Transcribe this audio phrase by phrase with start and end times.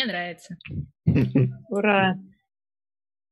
[0.00, 0.56] Мне нравится.
[1.68, 2.16] Ура!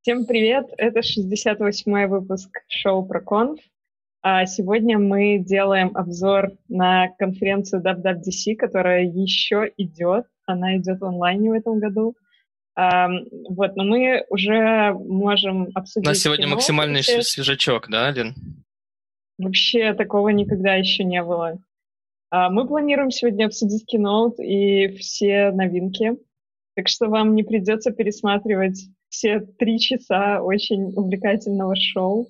[0.03, 0.67] Всем привет!
[0.77, 3.59] Это 68-й выпуск шоу про конф.
[4.21, 10.27] А сегодня мы делаем обзор на конференцию WWDC, которая еще идет.
[10.45, 12.15] Она идет в онлайне в этом году.
[12.77, 13.09] А,
[13.49, 16.07] вот, но мы уже можем обсудить...
[16.07, 18.35] У нас сегодня максимальный свежачок, да, Лен?
[19.39, 21.63] Вообще такого никогда еще не было.
[22.29, 26.19] А, мы планируем сегодня обсудить кино и все новинки.
[26.79, 32.29] Так что вам не придется пересматривать все три часа очень увлекательного шоу.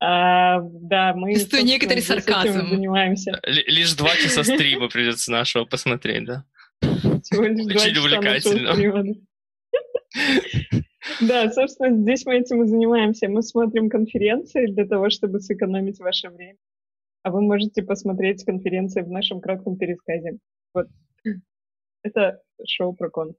[0.00, 2.66] А, да, мы Чувствую некоторый сарказм.
[2.66, 3.32] занимаемся.
[3.32, 6.44] Л- лишь два часа стрима придется нашего посмотреть, да?
[6.80, 9.04] Очень увлекательно.
[11.20, 13.28] Да, собственно, здесь мы этим и занимаемся.
[13.28, 16.56] Мы смотрим конференции для того, чтобы сэкономить ваше время.
[17.22, 20.38] А вы можете посмотреть конференции в нашем кратком пересказе.
[20.72, 20.86] Вот.
[22.02, 23.34] Это шоу про конф.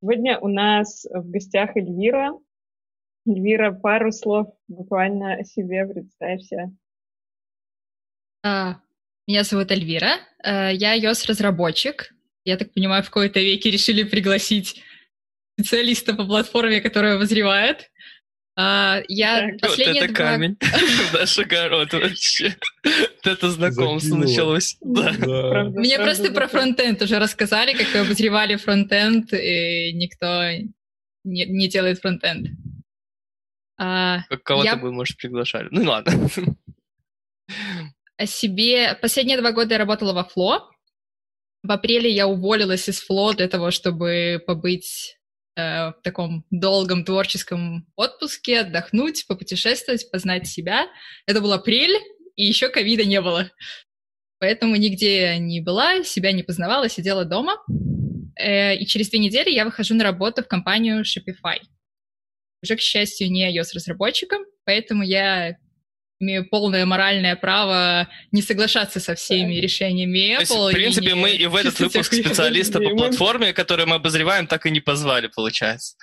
[0.00, 2.32] Сегодня у нас в гостях Эльвира.
[3.26, 6.72] Эльвира, пару слов буквально о себе, представься.
[8.44, 8.76] А,
[9.26, 12.14] меня зовут Эльвира, а, я iOS-разработчик.
[12.44, 14.82] Я так понимаю, в какой-то веке решили пригласить
[15.54, 17.90] специалиста по платформе, который обозревает.
[18.60, 20.24] А, я так, последние вот это два...
[20.32, 22.56] камень в наш огород вообще.
[22.82, 24.76] Вот это знакомство началось.
[24.80, 25.12] Да.
[25.12, 30.50] Правда, Мне правда, просто про фронтенд уже рассказали, как вы обозревали фронтенд, и никто
[31.22, 32.48] не, не делает фронтенд.
[33.78, 35.68] А, Кого-то Я- бы, может, приглашали.
[35.70, 36.28] Ну ладно.
[38.16, 38.98] о себе...
[39.00, 40.68] Последние два года я работала во Фло.
[41.62, 45.17] В апреле я уволилась из Фло для того, чтобы побыть
[45.58, 50.86] э, в таком долгом творческом отпуске, отдохнуть, попутешествовать, познать себя.
[51.26, 51.98] Это был апрель,
[52.36, 53.50] и еще ковида не было.
[54.38, 57.56] Поэтому нигде не была, себя не познавала, сидела дома.
[58.38, 61.58] Э, и через две недели я выхожу на работу в компанию Shopify.
[62.62, 65.56] Уже, к счастью, не iOS-разработчиком, поэтому я
[66.20, 70.70] имею полное моральное право не соглашаться со всеми решениями То есть, Apple.
[70.70, 74.66] в принципе, и мы и в этот выпуск специалиста по платформе, который мы обозреваем, так
[74.66, 75.96] и не позвали, получается.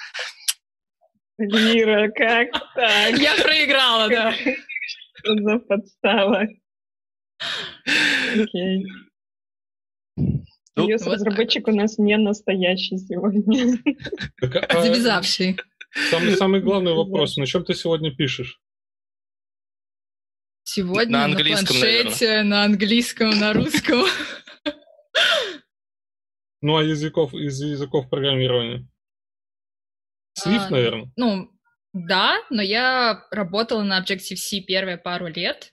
[1.37, 3.17] Эльвира, как так?
[3.19, 4.33] Я проиграла, да.
[4.33, 6.47] Что за подстава?
[8.33, 8.85] Окей.
[10.77, 13.77] Ну, iOS-разработчик у нас не настоящий сегодня.
[14.39, 15.57] Так, а, Завязавший.
[16.09, 17.37] самый, самый главный вопрос.
[17.37, 18.59] На чем ты сегодня пишешь?
[20.75, 24.03] Сегодня На на, английском, планшете, на английском, на русском.
[26.59, 28.85] Ну, а языков, из языков программирования?
[30.37, 31.13] Swift, А, наверное.
[31.15, 31.49] Ну,
[31.93, 35.71] да, но я работала на Objective-C первые пару лет.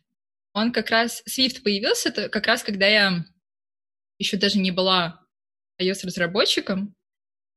[0.52, 1.24] Он как раз...
[1.28, 3.24] Swift появился это как раз, когда я
[4.18, 5.26] еще даже не была
[5.80, 6.94] iOS-разработчиком.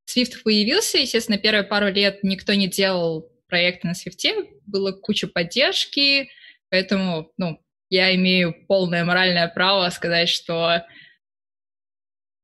[0.10, 6.32] Swift появился, естественно, первые пару лет никто не делал проекты на Swift, было куча поддержки,
[6.76, 7.58] поэтому, ну,
[7.90, 10.84] я имею полное моральное право сказать, что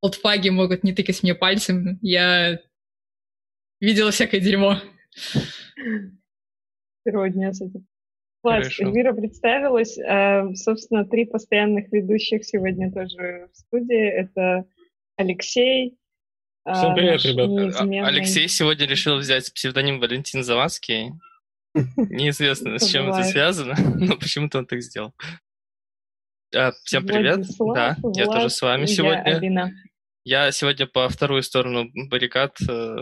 [0.02, 2.00] олдфаги могут не тыкать мне пальцем.
[2.02, 2.60] Я
[3.82, 4.78] видела всякое дерьмо.
[7.06, 7.86] Сегодня с этим.
[8.42, 8.84] Класс, Хорошо.
[8.86, 10.00] Эльвира представилась.
[10.00, 14.08] А, Собственно, три постоянных ведущих сегодня тоже в студии.
[14.08, 14.66] Это
[15.18, 15.98] Алексей.
[16.74, 17.50] Всем привет, наш ребят.
[17.50, 21.12] неизменный- А- Алексей сегодня решил взять псевдоним Валентин Завадский.
[21.74, 25.14] Неизвестно, с чем это связано, но почему-то он так сделал.
[26.54, 27.46] А, Всем привет.
[27.74, 29.74] Да, я тоже с вами сегодня.
[30.24, 32.96] Я сегодня по вторую сторону баррикад, э,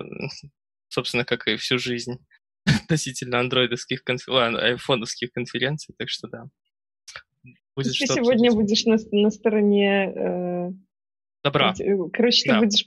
[0.88, 2.18] собственно, как и всю жизнь
[2.84, 4.28] относительно андроидовских, конф...
[4.28, 6.44] ладно, айфоновских конференций, так что да.
[7.76, 10.74] Будет Ты сегодня будешь на, на стороне...
[11.44, 11.74] Добра.
[11.80, 12.60] э, Короче, ты Да.
[12.60, 12.86] будешь...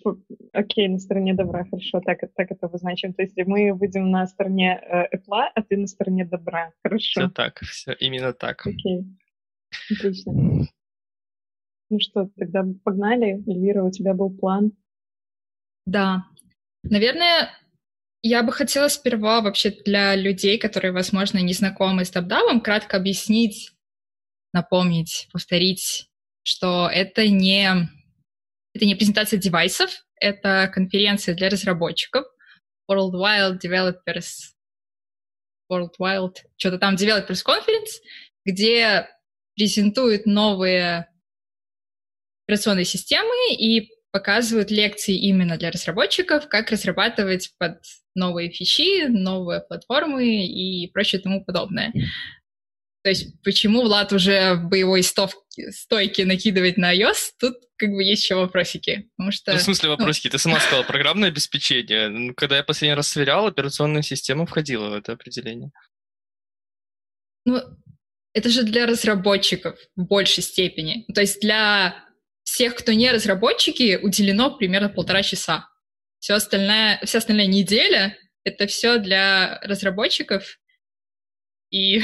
[0.53, 3.15] Окей, на стороне добра, хорошо, так, так это обозначим.
[3.15, 6.69] То есть мы будем на стороне э, Apple, а ты на стороне добра.
[6.71, 8.67] Все Хорошо, так, все именно так.
[8.67, 9.05] окей.
[9.91, 10.33] Отлично.
[11.89, 13.43] Ну что, тогда погнали.
[13.47, 14.73] Эльвира, у тебя был план.
[15.87, 16.25] Да.
[16.83, 17.51] Наверное,
[18.23, 23.73] я бы хотела сперва вообще для людей, которые, возможно, не знакомы с DubDub, кратко объяснить,
[24.53, 26.09] напомнить, повторить,
[26.45, 27.89] что это не,
[28.75, 29.91] это не презентация девайсов,
[30.21, 32.25] это конференция для разработчиков,
[32.91, 34.53] World Wild Developers,
[35.71, 38.01] World Wild, что-то там Developers Conference,
[38.45, 39.09] где
[39.55, 41.09] презентуют новые
[42.47, 47.79] операционные системы и показывают лекции именно для разработчиков, как разрабатывать под
[48.15, 51.93] новые фичи, новые платформы и прочее тому подобное.
[53.05, 58.23] То есть почему Влад уже в боевой стойке накидывает на iOS, тут как бы есть
[58.23, 59.11] еще вопросики.
[59.17, 60.29] Потому что, ну, в смысле вопросики?
[60.29, 60.31] Ну...
[60.31, 62.33] Ты сама сказала программное обеспечение.
[62.35, 65.73] Когда я последний раз сверял, операционная система входила в это определение.
[67.45, 67.61] Ну,
[68.35, 71.05] это же для разработчиков в большей степени.
[71.13, 71.97] То есть для
[72.45, 75.69] всех, кто не разработчики, уделено примерно полтора часа.
[76.21, 80.61] Все остальное, вся остальная неделя— это все для разработчиков.
[81.71, 82.01] И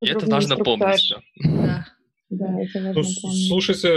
[0.00, 1.12] И это важно помнить.
[1.42, 1.95] Да.
[2.28, 3.04] Да, это важно ну.
[3.48, 3.88] Слушайте,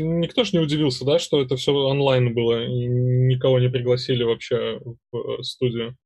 [0.00, 4.80] никто же не удивился, да, что это все онлайн было, и никого не пригласили вообще
[5.12, 5.96] в э, студию?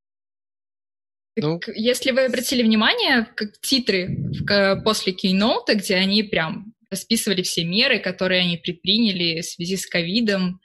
[1.37, 7.65] Ну, если вы обратили внимание, как титры в, после Keynote, где они прям расписывали все
[7.65, 10.61] меры, которые они предприняли в связи с ковидом,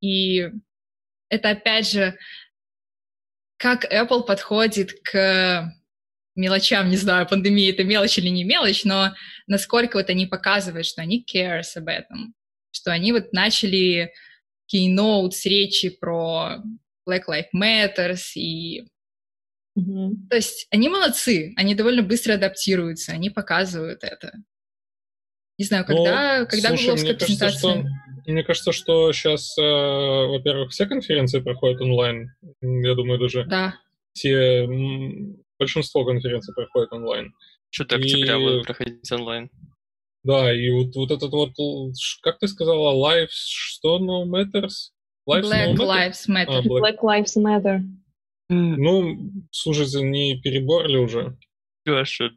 [0.00, 0.48] и
[1.28, 2.16] это опять же,
[3.56, 5.72] как Apple подходит к
[6.40, 9.12] мелочам, не знаю, пандемия это мелочь или не мелочь, но
[9.46, 12.34] насколько вот они показывают, что они cares об этом,
[12.72, 14.12] что они вот начали
[14.72, 16.62] keynote с речи про
[17.08, 18.82] Black Lives Matter и
[19.78, 20.28] mm-hmm.
[20.30, 24.32] то есть они молодцы, они довольно быстро адаптируются, они показывают это.
[25.58, 27.74] Не знаю, когда, ну, когда слушай, гугловская презентация...
[27.74, 27.90] Кажется,
[28.22, 32.32] что, мне кажется, что сейчас, э, во-первых, все конференции проходят онлайн.
[32.62, 33.74] Я думаю, даже да.
[34.14, 34.66] все
[35.60, 37.32] большинство конференций проходит онлайн.
[37.70, 38.42] Что-то октября и...
[38.42, 39.50] будет проходить онлайн.
[40.24, 41.52] Да, и вот, вот этот вот,
[42.22, 44.90] как ты сказала, lives, что no matters?
[45.28, 46.46] Lives Black no Lives Matter.
[46.48, 46.80] А, Black...
[46.82, 47.80] Black Lives Matter.
[48.48, 49.18] Ну,
[49.52, 51.38] слушайте, не переборли уже?
[51.86, 52.30] Гоша.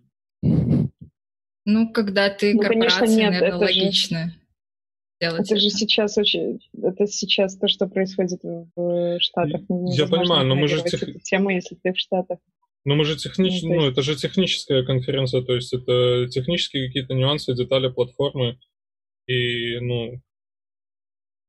[1.65, 4.25] Ну, когда ты ну, корпорация, конечно, нет, наверное, это логично.
[4.25, 4.33] Же
[5.23, 5.41] делать.
[5.41, 6.59] Это, это же сейчас очень...
[6.81, 9.61] Это сейчас то, что происходит в Штатах.
[9.69, 10.81] Я понимаю, но мы же...
[10.83, 11.23] Тех...
[11.23, 12.39] Тему, если ты в Штатах.
[12.85, 13.63] Ну, мы же технич...
[13.63, 18.59] ну, ну, это же техническая конференция, то есть это технические какие-то нюансы, детали платформы.
[19.27, 20.21] И, ну...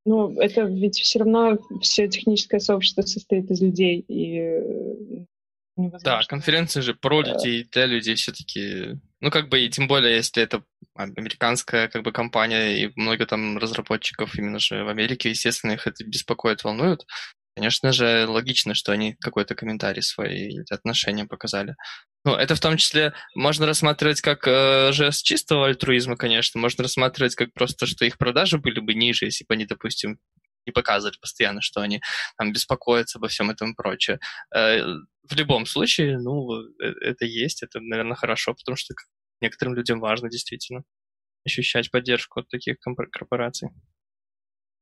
[0.07, 5.25] Ну, это ведь все равно все техническое сообщество состоит из людей, и э,
[6.05, 9.01] Да, конференция же про людей, для людей все-таки.
[9.21, 10.63] Ну, как бы, и тем более, если это
[10.95, 16.05] американская как бы компания, и много там разработчиков именно же в Америке, естественно, их это
[16.05, 17.07] беспокоит, волнует.
[17.57, 21.77] Конечно же, логично, что они какой-то комментарий свои или отношения показали.
[22.25, 26.61] Ну, это в том числе можно рассматривать как э, жест чистого альтруизма, конечно.
[26.61, 30.19] Можно рассматривать как просто, что их продажи были бы ниже, если бы они, допустим,
[30.67, 32.01] не показывали постоянно, что они
[32.39, 34.19] там беспокоятся обо всем этом и прочее.
[34.55, 38.95] Э, в любом случае, ну, э, это есть, это, наверное, хорошо, потому что
[39.41, 40.83] некоторым людям важно действительно
[41.47, 42.77] ощущать поддержку от таких
[43.13, 43.69] корпораций.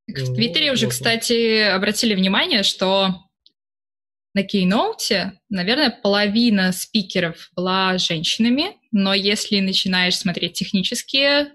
[0.07, 3.29] В Твиттере уже, кстати, обратили внимание, что
[4.35, 11.53] на Keynote, наверное, половина спикеров была женщинами, но если начинаешь смотреть технические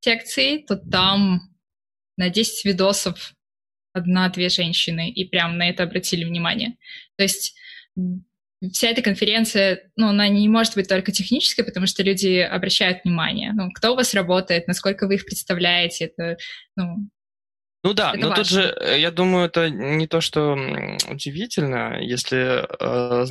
[0.00, 1.40] секции, то там
[2.16, 3.32] на 10 видосов
[3.92, 6.76] одна-две женщины, и прям на это обратили внимание.
[7.16, 7.56] То есть
[8.72, 13.52] вся эта конференция, ну, она не может быть только технической, потому что люди обращают внимание.
[13.54, 16.36] Ну, кто у вас работает, насколько вы их представляете, это,
[16.76, 17.08] ну,
[17.86, 18.44] ну да, это но важно.
[18.44, 20.58] тут же, э, я думаю, это не то, что
[21.08, 23.24] удивительно, если э,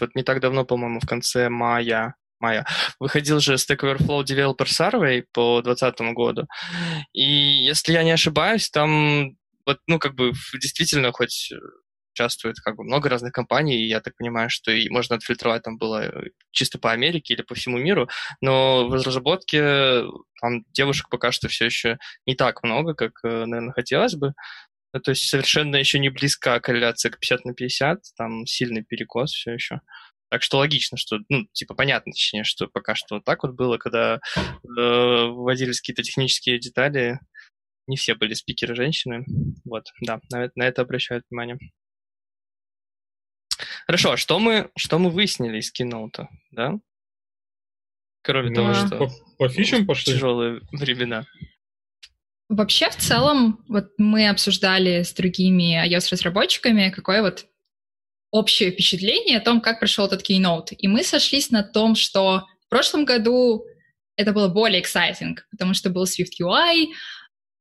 [0.00, 2.66] вот не так давно, по-моему, в конце мая, мая,
[2.98, 6.48] выходил же Stack Overflow Developer Survey по 2020 году,
[7.12, 11.52] и если я не ошибаюсь, там вот, ну, как бы действительно хоть
[12.16, 15.76] участвует как бы много разных компаний, и я так понимаю, что и можно отфильтровать там
[15.76, 18.08] было э, чисто по Америке или по всему миру,
[18.40, 20.04] но в разработке
[20.40, 24.32] там девушек пока что все еще не так много, как, э, наверное, хотелось бы.
[24.94, 29.32] Ну, то есть совершенно еще не близка корреляция к 50 на 50, там сильный перекос
[29.32, 29.80] все еще.
[30.30, 33.78] Так что логично, что, ну, типа, понятно, точнее, что пока что вот так вот было,
[33.78, 34.18] когда э,
[34.64, 37.20] вводились какие-то технические детали,
[37.86, 39.24] не все были спикеры женщины.
[39.64, 41.58] Вот, да, на, на это обращают внимание.
[43.86, 46.74] Хорошо, а что мы, что мы выяснили из кино-то, да?
[48.22, 48.54] Кроме да.
[48.54, 50.12] того, что по, по фичам пошли.
[50.12, 51.24] тяжелые времена.
[52.48, 57.46] Вообще, в целом, вот мы обсуждали с другими iOS-разработчиками, какое вот
[58.30, 60.74] общее впечатление о том, как прошел этот Keynote.
[60.76, 63.64] И мы сошлись на том, что в прошлом году
[64.16, 66.86] это было более exciting, потому что был Swift UI,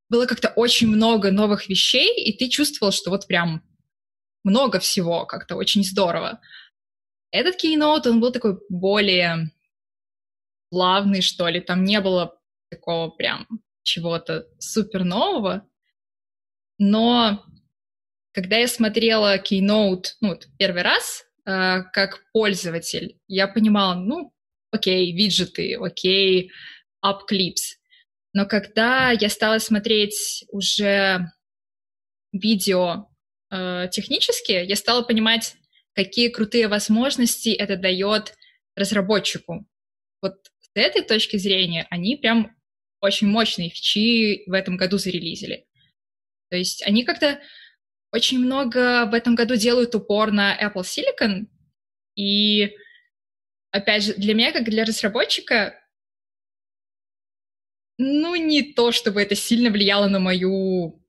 [0.09, 3.61] было как-то очень много новых вещей, и ты чувствовал, что вот прям
[4.45, 6.39] много всего, как-то очень здорово.
[7.31, 9.51] Этот Keynote, он был такой более
[10.69, 13.47] плавный, что ли, там не было такого прям
[13.83, 15.67] чего-то супер нового,
[16.77, 17.43] но
[18.31, 24.33] когда я смотрела Keynote, ну, первый раз, э, как пользователь, я понимала, ну,
[24.71, 26.51] окей, виджеты, окей,
[27.03, 27.77] Clips.
[28.33, 31.31] Но когда я стала смотреть уже
[32.33, 33.07] видео
[33.55, 35.55] э, технические, я стала понимать,
[35.93, 38.35] какие крутые возможности это дает
[38.75, 39.65] разработчику.
[40.21, 42.55] Вот с этой точки зрения они прям
[43.01, 45.65] очень мощные фичи в этом году зарелизили.
[46.49, 47.39] То есть они как-то
[48.11, 51.47] очень много в этом году делают упор на Apple Silicon,
[52.15, 52.75] и
[53.71, 55.79] опять же, для меня, как для разработчика,
[57.97, 61.04] ну, не то, чтобы это сильно влияло на мою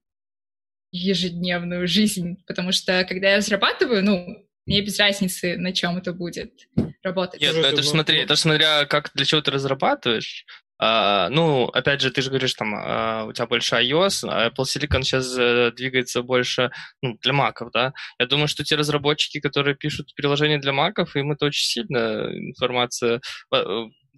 [0.91, 6.53] ежедневную жизнь, потому что когда я разрабатываю, ну, мне без разницы, на чем это будет
[7.03, 7.41] работать.
[7.41, 10.45] Нет, это же смотри, это же смотря как для чего ты разрабатываешь.
[10.79, 14.65] А, ну, опять же, ты же говоришь, там, а, у тебя больше iOS, а Apple
[14.65, 17.95] Silicon сейчас а, двигается больше ну, для маков, да.
[18.19, 23.23] Я думаю, что те разработчики, которые пишут приложения для маков, им это очень сильно информация
[23.55, 23.65] э,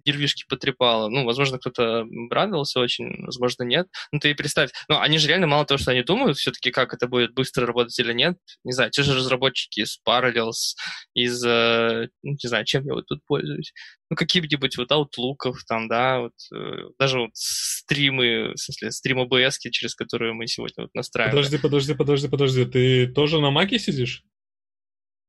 [0.05, 1.09] нервишки потрепало.
[1.09, 3.87] Ну, возможно, кто-то радовался очень, возможно, нет.
[4.11, 4.71] Ну, ты и представь.
[4.87, 7.97] Ну, они же реально мало того, что они думают все-таки, как это будет быстро работать
[7.99, 8.37] или нет.
[8.63, 10.75] Не знаю, те же разработчики из Parallels,
[11.13, 13.73] из, э, ну, не знаю, чем я вот тут пользуюсь.
[14.09, 19.69] Ну, какие-нибудь вот Outlook, там, да, вот, э, даже вот стримы, в смысле, стрим OBS,
[19.71, 21.35] через которые мы сегодня вот настраиваем.
[21.35, 22.65] Подожди, подожди, подожди, подожди.
[22.65, 24.23] Ты тоже на Маке сидишь?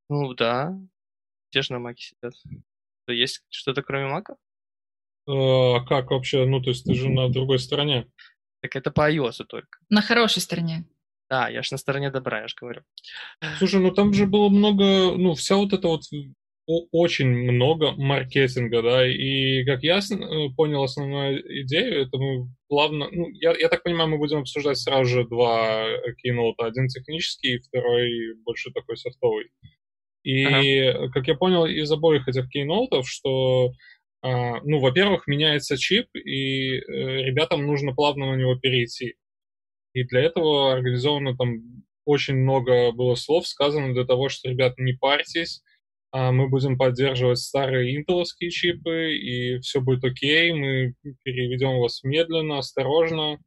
[0.09, 0.73] Ну, да.
[1.51, 2.35] Те же на Маке сидят.
[3.07, 4.37] Есть что-то кроме Мака?
[5.31, 6.45] А как вообще?
[6.45, 8.07] Ну, то есть ты же на другой стороне.
[8.63, 9.79] Так это по iOS только.
[9.89, 10.85] На хорошей стороне.
[11.31, 12.83] Да, я ж на стороне добра, я же говорю.
[13.59, 16.03] Слушай, ну там же было много, ну, вся вот эта вот
[16.67, 23.29] очень много маркетинга, да, и как я э, понял основную идею, это мы плавно, ну,
[23.33, 25.87] я, я так понимаю, мы будем обсуждать сразу же два
[26.23, 29.51] киноута, один технический, второй больше такой софтовый.
[30.23, 31.11] И, ага.
[31.13, 33.73] как я понял из обоих этих кейноутов, что
[34.23, 36.81] ну, во-первых, меняется чип, и э,
[37.25, 39.17] ребятам нужно плавно на него перейти.
[39.95, 44.93] И для этого организовано там очень много было слов сказано для того, что, ребят, не
[44.93, 45.63] парьтесь,
[46.13, 52.59] а мы будем поддерживать старые интеловские чипы, и все будет окей, мы переведем вас медленно,
[52.59, 53.39] осторожно.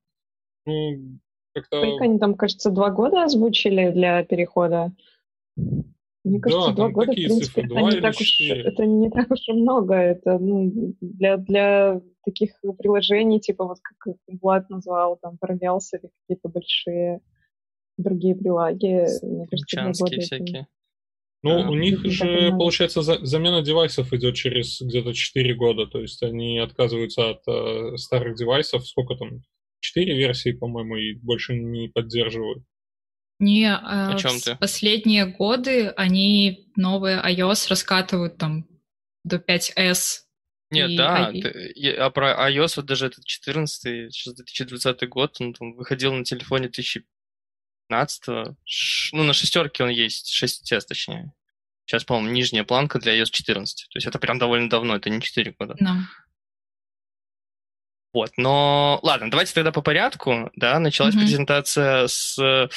[0.66, 1.20] Ну,
[1.54, 1.82] как-то...
[1.82, 4.92] Сколько они там, кажется, два года озвучили для перехода?
[6.24, 9.32] Мне кажется, да, два года, в принципе, цифры, это, не так уж, это не так
[9.32, 9.96] уж и много.
[9.96, 16.50] Это ну, для, для таких приложений, типа вот как Влад назвал, там, Parallels или какие-то
[16.50, 17.20] большие
[17.98, 19.06] другие прилаги.
[19.22, 20.68] Мне кажется, два года всякие.
[21.44, 21.70] Ну, да.
[21.70, 26.58] у них же, получается, за, замена девайсов идет через где-то 4 года, то есть они
[26.58, 29.42] отказываются от э, старых девайсов, сколько там,
[29.82, 32.64] 4 версии, по-моему, и больше не поддерживают.
[33.44, 34.56] Не, О чем ты?
[34.56, 38.66] последние годы они новые iOS раскатывают там
[39.24, 40.22] до 5S.
[40.72, 45.54] Нет, и да, ты, а про iOS вот даже этот 14 сейчас 2020 год, он
[45.54, 48.56] там выходил на телефоне 2015
[49.12, 51.34] ну на шестерке он есть, 6S точнее.
[51.86, 53.90] Сейчас, по-моему, нижняя планка для iOS 14.
[53.90, 55.76] То есть это прям довольно давно, это не 4 года.
[55.82, 55.98] No.
[58.14, 61.20] Вот, но ладно, давайте тогда по порядку, да, началась mm-hmm.
[61.20, 62.68] презентация с э,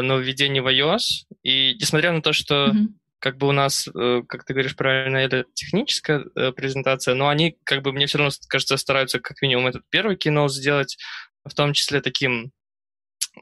[0.00, 2.86] нововведений в iOS, и несмотря на то, что mm-hmm.
[3.18, 7.56] как бы у нас, э, как ты говоришь правильно, это техническая э, презентация, но они,
[7.64, 10.96] как бы, мне все равно, кажется, стараются как минимум этот первый кино сделать,
[11.44, 12.52] в том числе таким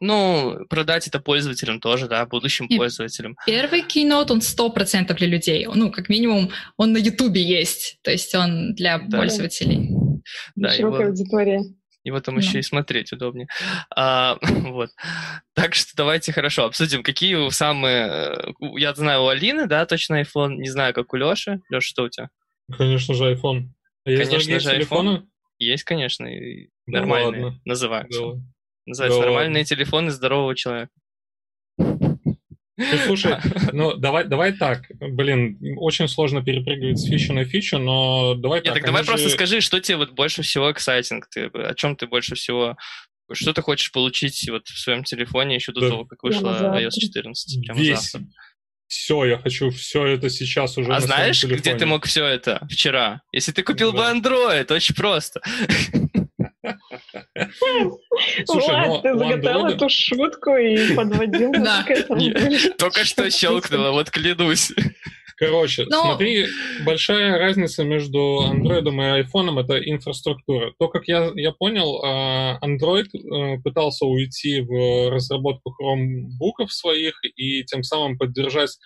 [0.01, 3.37] ну, продать это пользователям тоже, да, будущим Нет, пользователям.
[3.45, 5.67] Первый Keynote, он сто процентов для людей.
[5.67, 9.19] Ну, как минимум, он на Ютубе есть, то есть он для да.
[9.19, 9.91] пользователей.
[10.57, 11.63] Да, широкая его, аудитория.
[12.03, 12.41] Его там да.
[12.41, 13.47] еще и смотреть удобнее.
[13.95, 14.91] А, вот.
[15.55, 18.07] Так что давайте хорошо обсудим, какие самые...
[18.07, 20.57] Э, я знаю, у Алины, да, точно iPhone.
[20.57, 21.61] Не знаю, как у Леши.
[21.69, 22.31] Леша, что у тебя?
[22.77, 23.69] Конечно же, iPhone.
[24.05, 25.09] А есть конечно же, телефоны?
[25.09, 25.23] iPhone.
[25.59, 27.61] Есть, конечно, и ну, нормальные ладно.
[27.67, 28.21] называются.
[28.21, 28.41] Да.
[28.87, 29.77] Называются да нормальные ладно.
[29.77, 30.93] телефоны здорового человека.
[32.81, 33.37] Ну, слушай,
[33.73, 34.85] ну давай, давай так.
[34.99, 38.75] Блин, очень сложно перепрыгивать с фичи на фичу, но давай Нет, так.
[38.75, 39.09] так давай же...
[39.09, 42.77] просто скажи, что тебе вот больше всего эксайтинг, ты, о чем ты больше всего
[43.33, 45.89] что ты хочешь получить вот в своем телефоне еще до да.
[45.91, 47.65] того, как вышла iOS 14?
[47.65, 48.11] Прямо Весь.
[48.11, 48.29] завтра?
[48.89, 50.93] Все, я хочу все это сейчас уже.
[50.93, 53.23] А знаешь, где ты мог все это вчера?
[53.31, 54.13] Если ты купил да.
[54.13, 55.41] бы Android, очень просто.
[58.45, 62.21] Слушай, Влад, ну, ты заготовил эту шутку и подводил к этому.
[62.79, 64.73] Только что щелкнуло, вот клянусь.
[65.41, 66.03] Короче, Но...
[66.03, 66.47] смотри,
[66.85, 70.75] большая разница между Android и iPhone— это инфраструктура.
[70.79, 77.65] То, как я, я понял, а, Android э, пытался уйти в разработку Chromebookов своих и
[77.65, 78.77] тем самым поддержать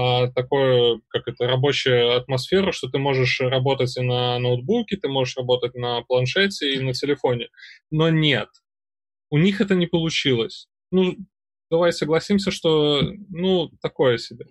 [0.00, 5.36] а, такую, как это, рабочую атмосферу, что ты можешь работать и на ноутбуке, ты можешь
[5.36, 7.48] работать на планшете и на телефоне.
[7.90, 8.48] Но нет,
[9.30, 10.68] у них это не получилось.
[10.90, 11.16] Ну,
[11.70, 14.46] давай согласимся, что, ну, такое себе.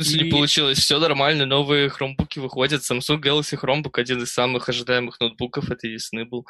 [0.00, 0.30] Если и...
[0.30, 2.82] получилось, все нормально, новые хромбуки выходят.
[2.82, 6.44] Samsung Galaxy Chromebook один из самых ожидаемых ноутбуков этой весны был.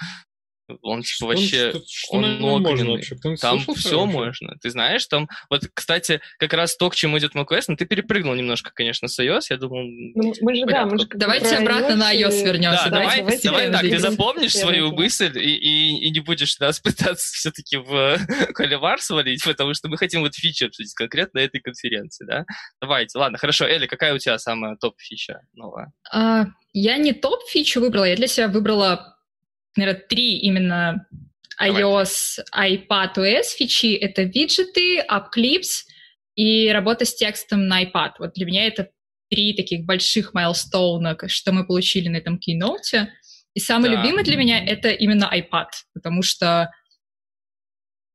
[0.82, 3.16] Он типа вообще, что, что, он можно вообще?
[3.40, 4.04] Там все вообще?
[4.04, 4.54] можно.
[4.60, 8.34] Ты знаешь, там, вот, кстати, как раз то, к чему идет macOS, ну, ты перепрыгнул
[8.34, 9.82] немножко, конечно, с iOS, я думал...
[10.14, 12.84] Ну, мы же, да, мы же Давайте обратно на iOS вернемся.
[12.84, 16.80] Да, давай, давай, давай так, ты запомнишь свою мысль и, и, и не будешь нас
[16.80, 18.18] пытаться все-таки в
[18.54, 22.44] холивар свалить, потому что мы хотим вот фичи обсудить конкретно этой конференции, да?
[22.80, 23.66] Давайте, ладно, хорошо.
[23.66, 25.92] Элли, какая у тебя самая топ-фича новая?
[26.12, 29.16] А, я не топ-фичу выбрала, я для себя выбрала
[29.76, 31.06] наверное, три именно
[31.60, 35.84] iOS, iPad OS фичи— это виджеты, AppClips
[36.34, 38.12] и работа с текстом на iPad.
[38.18, 38.90] Вот для меня это
[39.30, 43.12] три таких больших майлстоуна, что мы получили на этом кейноуте.
[43.54, 43.96] И самый да.
[43.96, 46.70] любимый для меня— это именно iPad, потому что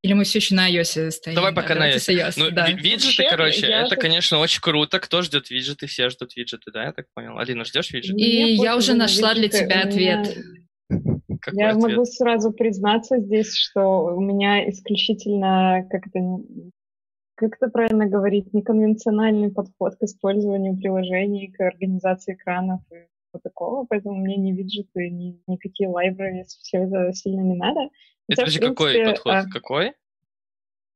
[0.03, 1.35] или мы все еще на iOS стоим?
[1.35, 2.15] Давай пока да, на iOS.
[2.15, 2.69] iOS ну, да.
[2.69, 4.01] Виджеты, Вообще, короче, это, же...
[4.01, 4.99] конечно, очень круто.
[4.99, 5.87] Кто ждет виджеты?
[5.87, 7.37] Все ждут виджеты, да, я так понял.
[7.37, 8.19] Алина, ждешь виджеты?
[8.19, 9.49] И я уже нашла виджеты.
[9.49, 10.37] для тебя ответ.
[11.47, 11.83] Какой Я ответ?
[11.91, 16.41] могу сразу признаться здесь, что у меня исключительно как-то
[17.35, 23.85] как это правильно говорить, неконвенциональный подход к использованию приложений, к организации экранов и вот такого,
[23.85, 27.89] поэтому мне ни виджеты, ни никакие libraries, все это сильно не надо.
[28.27, 29.33] Это же какой подход?
[29.33, 29.45] А...
[29.49, 29.93] Какой?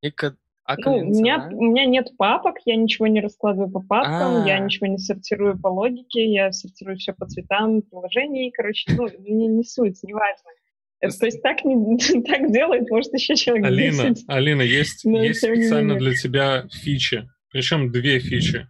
[0.02, 0.36] Неко...
[0.74, 4.48] А ну, у, меня, у меня нет папок, я ничего не раскладываю по папкам, А-а-а.
[4.48, 4.60] я а.
[4.60, 9.64] ничего не сортирую по логике, я сортирую все по цветам приложений, короче, ну, не, не
[9.64, 10.50] суть, не важно.
[11.00, 14.26] Это, то есть так, не, так делает, может, еще человек Алина, 10.
[14.28, 18.68] Алина, есть, есть специально для тебя фичи, причем две фичи.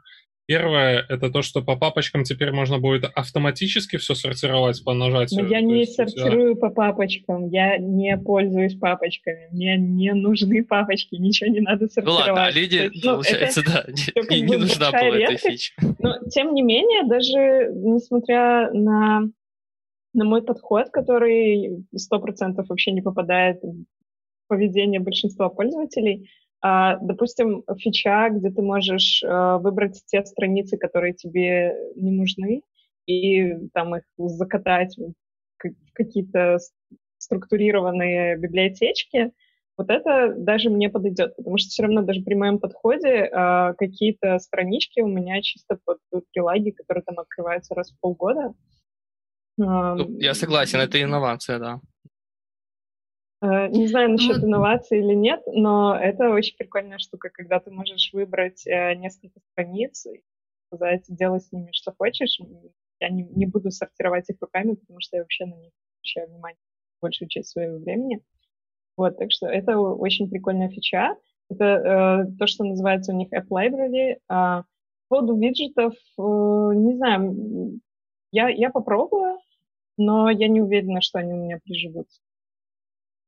[0.52, 5.44] Первое— это то, что по папочкам теперь можно будет автоматически все сортировать по нажатию.
[5.44, 6.68] Но я не есть, сортирую тебя...
[6.68, 12.28] по папочкам, я не пользуюсь папочками, мне не нужны папочки, ничего не надо сортировать.
[12.28, 13.86] Ну ладно, а Лиде, есть, ну, получается, да,
[14.30, 15.74] не, не нужна была эта фича.
[16.00, 19.22] Но, тем не менее, даже несмотря на,
[20.14, 23.86] на мой подход, который сто процентов вообще не попадает в
[24.50, 26.30] поведение большинства пользователей,
[26.62, 32.62] допустим, фича, где ты можешь а, выбрать те страницы, которые тебе не нужны,
[33.08, 35.14] и там их закатать в
[35.94, 36.58] какие-то
[37.18, 39.32] структурированные библиотечки,
[39.78, 44.38] вот это даже мне подойдет, потому что все равно даже при моем подходе э, какие-то
[44.40, 45.98] странички у меня чисто под
[46.34, 48.54] прилаги, которые там открываются раз в полгода.
[49.58, 51.82] Ну, я согласен, это инновация, да.
[53.42, 57.72] Э, не знаю насчет ну, инноваций или нет, но это очень прикольная штука, когда ты
[57.72, 60.24] можешь выбрать э, несколько страниц и
[60.68, 62.40] сказать, делай с ними что хочешь.
[63.00, 66.60] Я не, не буду сортировать их руками, потому что я вообще на них обращаю внимание
[67.02, 68.22] большую часть своего времени.
[68.96, 71.16] Вот, так что это очень прикольная фича.
[71.50, 74.18] Это э, то, что называется у них App Library.
[74.30, 74.64] А,
[75.08, 77.80] по поводу виджетов, э, не знаю,
[78.32, 79.40] я, я попробую,
[79.98, 82.22] но я не уверена, что они у меня приживутся.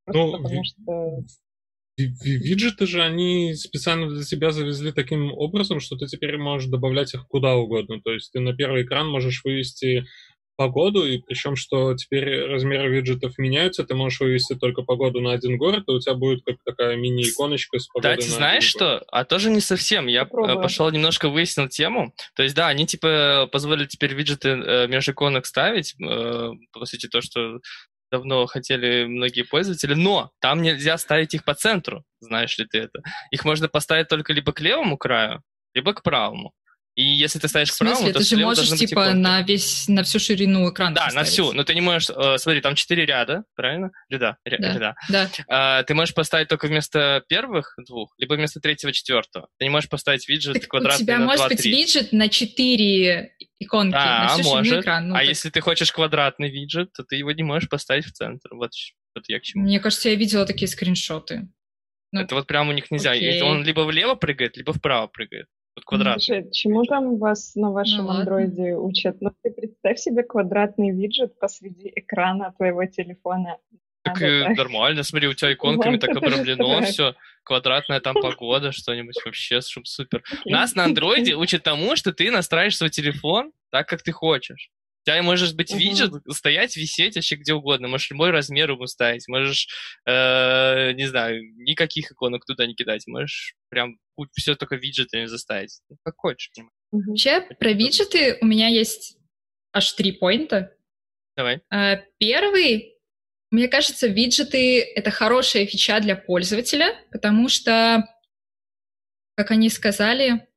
[0.06, 1.18] Ну, потому что...
[1.96, 7.28] Виджеты же они специально для тебя завезли таким образом, что ты теперь можешь добавлять их
[7.28, 8.00] куда угодно.
[8.02, 10.04] То есть ты на первый экран можешь вывести
[10.56, 15.56] погоду, и причем, что теперь размеры виджетов меняются, ты можешь вывести только погоду на один
[15.56, 18.84] город, и у тебя будет как такая мини-иконочка с погодой Кстати, на знаешь что?
[18.84, 19.04] Город.
[19.10, 20.06] А тоже не совсем.
[20.06, 20.62] Я Попробуем.
[20.62, 22.14] пошел немножко выяснил тему.
[22.34, 27.08] То есть, да, они типа позволили теперь виджеты э, между иконок ставить, э, по сути,
[27.08, 27.58] то, что
[28.14, 33.00] давно хотели многие пользователи, но там нельзя ставить их по центру, знаешь ли ты это.
[33.32, 35.42] Их можно поставить только либо к левому краю,
[35.74, 36.52] либо к правому.
[36.94, 40.04] И если ты ставишь в смысле, правому, то ты же можешь типа на весь на
[40.04, 40.94] всю ширину экрана.
[40.94, 41.26] Да, поставить.
[41.26, 41.52] на всю.
[41.52, 42.08] Но ты не можешь.
[42.10, 43.90] Э, смотри, там четыре ряда, правильно?
[44.08, 44.36] Ряда.
[44.44, 44.72] Ря, да.
[44.72, 44.94] ряда.
[45.08, 45.80] Да.
[45.80, 49.48] Э, ты можешь поставить только вместо первых двух, либо вместо третьего, четвертого.
[49.58, 51.70] Ты не можешь поставить виджет так квадратный У тебя на может 2, быть 3.
[51.72, 54.82] виджет на четыре иконки, да, на всю может.
[54.82, 55.08] экран.
[55.08, 55.26] Ну, а так...
[55.26, 58.50] если ты хочешь квадратный виджет, то ты его не можешь поставить в центр.
[58.52, 58.70] Вот,
[59.16, 59.64] вот я к чему.
[59.64, 61.48] Мне кажется, я видела такие скриншоты.
[62.12, 63.10] Ну, это вот прямо у них нельзя.
[63.10, 63.42] Окей.
[63.42, 65.46] Он либо влево прыгает, либо вправо прыгает.
[65.76, 66.22] Вот квадрат.
[66.22, 69.20] Слушай, чему там вас на вашем ну, андроиде учат?
[69.20, 73.58] Ну, ты представь себе квадратный виджет посреди экрана твоего телефона.
[74.02, 79.16] Так Надо, и нормально, смотри, у тебя иконками так обрамлено все, квадратная там погода, что-нибудь
[79.24, 80.22] вообще, чтобы супер.
[80.44, 84.70] Нас на андроиде учат тому, что ты настраиваешь свой телефон так, как ты хочешь.
[85.06, 85.78] У тебя можешь быть uh-huh.
[85.78, 87.88] виджет, стоять, висеть вообще где угодно.
[87.88, 89.28] Можешь любой размер ему ставить.
[89.28, 89.68] Можешь,
[90.06, 93.06] э, не знаю, никаких иконок туда не кидать.
[93.06, 93.98] Можешь прям
[94.32, 95.80] все только виджетами заставить.
[95.90, 96.50] Ну, как хочешь.
[96.90, 99.18] Вообще, про виджеты у меня есть
[99.72, 100.74] аж три поинта.
[101.36, 101.60] Давай.
[101.70, 102.94] А, Первый,
[103.50, 108.08] мне кажется, виджеты— это хорошая фича для пользователя, потому что,
[109.36, 110.48] как они сказали...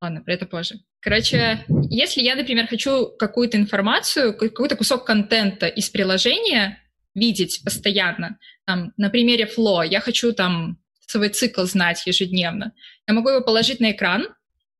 [0.00, 0.76] Ладно, про это позже.
[1.02, 6.78] Короче, если я, например, хочу какую-то информацию, какой-то кусок контента из приложения
[7.12, 12.72] видеть постоянно, там, на примере Flow, я хочу там свой цикл знать ежедневно,
[13.08, 14.28] я могу его положить на экран,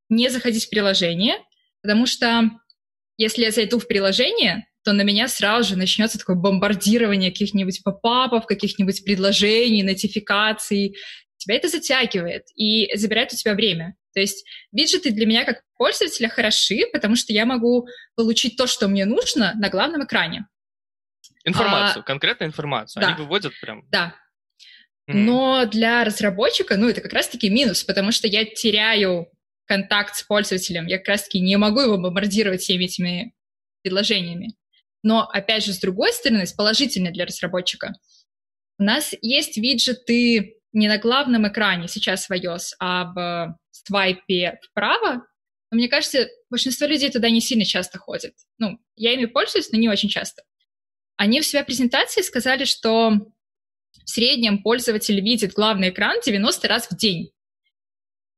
[0.07, 1.35] не заходить в приложение,
[1.81, 2.49] потому что
[3.17, 8.45] если я зайду в приложение, то на меня сразу же начнется такое бомбардирование каких-нибудь попапов,
[8.45, 10.95] каких-нибудь предложений, нотификаций.
[11.37, 13.95] Тебя это затягивает и забирает у тебя время.
[14.13, 18.87] То есть виджеты для меня как пользователя хороши, потому что я могу получить то, что
[18.87, 20.47] мне нужно на главном экране.
[21.45, 23.01] Информацию, а, конкретную информацию.
[23.01, 23.07] Да.
[23.07, 23.83] Они выводят прям.
[23.89, 24.15] Да.
[25.09, 25.13] Mm.
[25.15, 29.27] Но для разработчика, ну, это как раз-таки минус, потому что я теряю
[29.65, 33.33] контакт с пользователем, я как раз-таки не могу его бомбардировать всеми этими
[33.81, 34.55] предложениями.
[35.01, 37.93] Но, опять же, с другой стороны, с положительной для разработчика,
[38.79, 45.25] у нас есть виджеты не на главном экране сейчас в iOS, а в свайпе вправо.
[45.71, 48.33] Но мне кажется, большинство людей туда не сильно часто ходят.
[48.59, 50.43] Ну, я ими пользуюсь, но не очень часто.
[51.15, 56.95] Они в своей презентации сказали, что в среднем пользователь видит главный экран 90 раз в
[56.95, 57.31] день.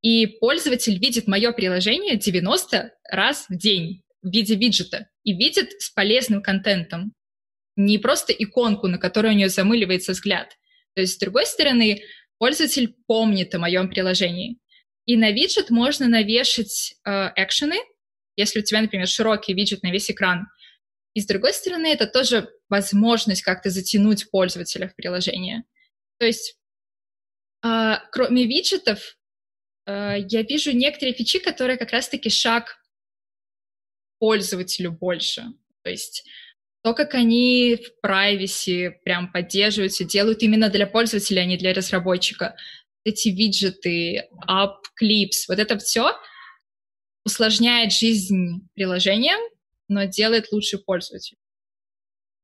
[0.02, 5.89] И пользователь видит мое приложение 90 раз в день в виде виджета и видит с
[5.89, 7.13] полезным контентом.
[7.76, 10.56] Не просто иконку, на которую у нее замыливается взгляд.
[10.93, 12.02] То есть, с другой стороны,
[12.38, 14.60] пользователь помнит о моем приложении.
[15.06, 17.78] И на виджет можно навешать э, экшены,
[18.36, 20.48] если у тебя, например, широкий виджет на весь экран.
[21.13, 25.63] И с другой стороны, это тоже возможность как-то затянуть пользователя в приложение.
[26.20, 26.58] То есть,
[27.63, 29.18] э, кроме виджетов,
[29.86, 32.78] э, я вижу некоторые фичи, которые как раз-таки шаг
[34.20, 35.44] пользователю больше.
[35.84, 36.28] То есть
[36.84, 42.56] то, как они в privacy прям поддерживаются, делают именно для пользователя, а не для разработчика.
[43.06, 46.12] Эти виджеты, app, clips, вот это все
[47.26, 49.39] усложняет жизнь приложениям,
[49.88, 51.38] но делает лучше пользователю.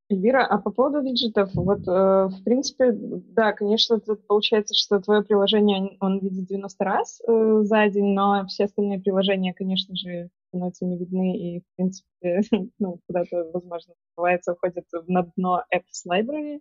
[0.10, 5.24] Эльвира, а по поводу виджетов, вот, э, в принципе, да, конечно, тут получается, что твое
[5.24, 10.86] приложение, он видит 90 раз э, за день, но все остальные приложения, конечно же, становятся
[10.86, 12.42] не видны и, в принципе,
[12.80, 16.60] ну, куда-то, возможно, бывается, уходят на дно Apps Library.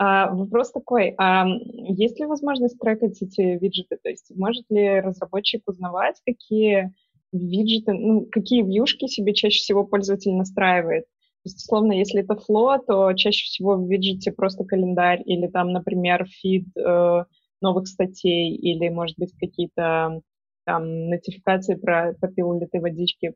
[0.00, 3.98] А, вопрос такой, а есть ли возможность трекать эти виджеты?
[4.00, 6.94] То есть может ли разработчик узнавать, какие
[7.32, 11.04] виджеты, ну, какие вьюшки себе чаще всего пользователь настраивает?
[11.04, 15.72] То есть, условно, если это фло, то чаще всего в виджете просто календарь или там,
[15.72, 17.24] например, фид э,
[17.60, 20.20] новых статей или, может быть, какие-то
[20.64, 23.34] там нотификации про попил ли ты водички.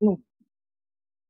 [0.00, 0.20] Ну,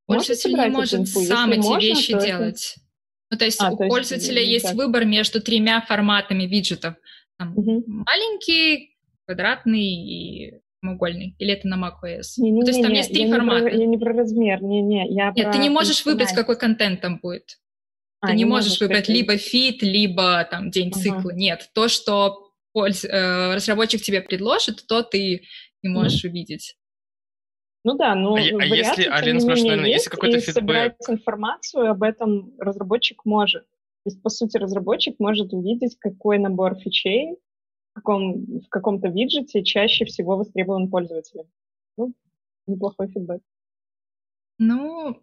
[0.06, 2.74] Пользователь не может сам эти можно, вещи делать.
[2.76, 2.85] Это...
[3.30, 6.94] Ну, то есть а, у то пользователя есть, есть выбор между тремя форматами виджетов.
[7.38, 7.84] Там, угу.
[7.86, 11.34] Маленький, квадратный и прямоугольный?
[11.38, 12.34] Или это на macOS?
[12.38, 13.64] Не, не, ну, то есть не, там не, есть три я формата.
[13.64, 15.08] Не про, я не про размер, не-не.
[15.08, 17.58] Я Нет, ты не можешь выбрать, какой контент там будет.
[18.20, 21.00] А, ты не, не можешь выбрать либо фит, либо там день ага.
[21.00, 21.30] цикла.
[21.32, 23.04] Нет, то, что польз...
[23.04, 25.42] э, разработчик тебе предложит, то ты
[25.82, 26.28] не можешь mm.
[26.28, 26.76] увидеть.
[27.86, 30.54] Ну да, но а, а если, Алина спрашивает, наверное, если какой-то фидбэк...
[30.54, 33.62] собрать информацию об этом разработчик может.
[33.62, 37.36] То есть, по сути, разработчик может увидеть, какой набор фичей
[37.96, 41.46] каком, в каком-то виджете чаще всего востребован пользователем.
[41.96, 42.12] Ну,
[42.66, 43.40] неплохой фидбэк.
[44.58, 45.22] Ну,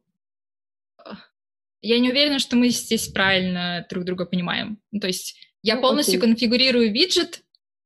[1.82, 4.80] я не уверена, что мы здесь правильно друг друга понимаем.
[4.92, 6.30] Ну, то есть я ну, полностью окей.
[6.30, 7.44] конфигурирую виджет,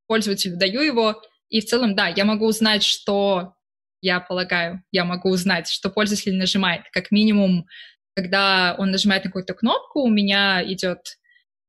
[0.08, 3.57] пользователю даю его, и в целом, да, я могу узнать, что
[4.02, 6.84] я полагаю, я могу узнать, что пользователь нажимает.
[6.92, 7.68] Как минимум,
[8.16, 11.18] когда он нажимает на какую-то кнопку, у меня идет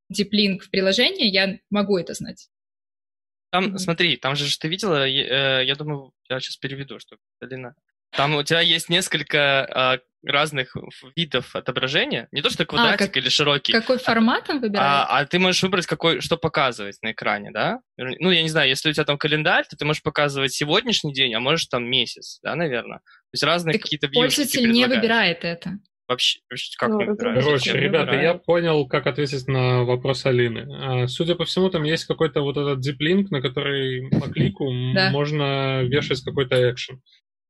[0.09, 2.49] диплинк в приложение, я могу это знать.
[3.51, 3.79] Там, mm-hmm.
[3.79, 7.75] смотри, там же ты видела, я, э, я думаю, я сейчас переведу, что Алина.
[8.11, 10.77] Там у тебя есть несколько а, разных
[11.17, 12.29] видов отображения.
[12.33, 13.73] Не то, что а, квадратик а, как, или широкий.
[13.73, 15.07] Какой формат он выбирает?
[15.09, 17.81] А, а ты можешь выбрать, какой, что показывать на экране, да?
[17.97, 21.35] Ну, я не знаю, если у тебя там календарь, то ты можешь показывать сегодняшний день,
[21.35, 22.99] а можешь там месяц, да, наверное.
[22.99, 25.79] То есть разные какие-то Пользователь не выбирает это.
[26.09, 26.41] Вообще,
[26.79, 30.67] как ну, Короче, ребята, я понял, как ответить на вопрос Алины.
[30.73, 35.83] А, судя по всему, там есть какой-то вот этот диплинк, на который по клику можно
[35.83, 37.03] вешать какой-то экшен.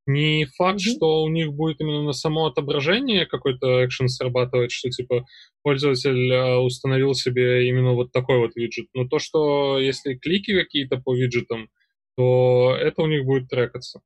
[0.08, 0.96] Не факт, mm-hmm.
[0.96, 5.26] что у них будет именно на само отображение какой-то экшен срабатывать, что типа
[5.62, 8.86] пользователь а, установил себе именно вот такой вот виджет.
[8.94, 11.68] Но то, что если клики какие-то по виджетам,
[12.16, 14.00] то это у них будет трекаться.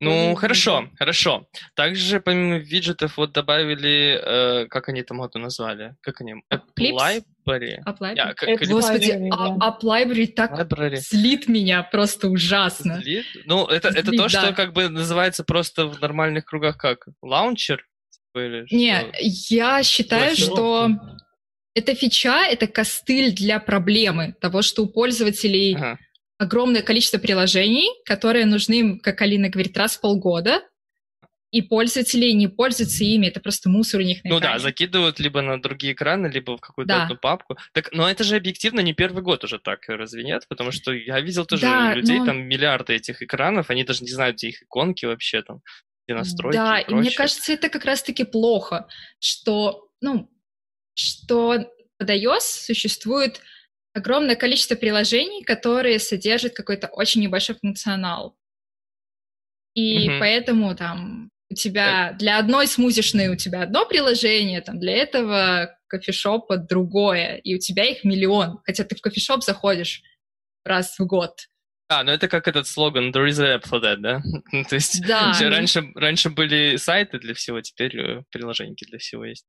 [0.00, 1.46] Ну, хорошо, хорошо.
[1.74, 5.94] Также помимо виджетов вот добавили, э, как они там это назвали?
[6.02, 6.34] Как они?
[6.52, 7.78] App Library?
[7.84, 9.68] Как, App Господи, Library, а- да.
[9.68, 10.96] App Library так Library.
[10.96, 13.00] злит меня просто ужасно.
[13.00, 13.24] Злит?
[13.46, 14.52] Ну, это, это Злит, то, что да.
[14.52, 17.06] как бы называется просто в нормальных кругах как?
[17.22, 17.86] Лаунчер?
[18.10, 19.10] Типа, Или Не, что?
[19.54, 21.18] я считаю, что Блокировка.
[21.74, 25.98] эта фича— это костыль для проблемы того, что у пользователей Ага.
[26.38, 30.62] Огромное количество приложений, которые нужны как Алина говорит, раз в полгода,
[31.50, 34.58] и пользователи не пользуются ими, это просто мусор у них на Ну да, экране.
[34.58, 37.02] закидывают либо на другие экраны, либо в какую-то Да.
[37.04, 37.56] одну папку.
[37.72, 40.46] Так, но это же объективно не первый год уже так, разве нет?
[40.48, 44.10] Потому что я видел тоже Да, людей, но- там миллиарды этих экранов, они даже не
[44.10, 45.60] знают, где их иконки вообще там,
[46.08, 48.88] где настройки Да, и и мне кажется, это как раз-таки плохо,
[49.20, 50.28] что, ну,
[50.94, 53.40] что под iOS существует
[53.94, 58.36] огромное количество приложений, которые содержат какой-то очень небольшой функционал.
[59.74, 60.20] И Мгм.
[60.20, 66.56] поэтому там у тебя для одной смузишной у тебя одно приложение, там для этого кофешопа
[66.56, 70.02] другое, и у тебя их миллион, хотя ты в кофешоп заходишь
[70.64, 71.48] раз в год.
[71.88, 74.22] А, ну это как этот слоган «There is an app for that», да?
[74.52, 79.24] Ну, То есть Да, раньше, раньше были сайты для всего, теперь э, приложения для всего
[79.24, 79.44] есть.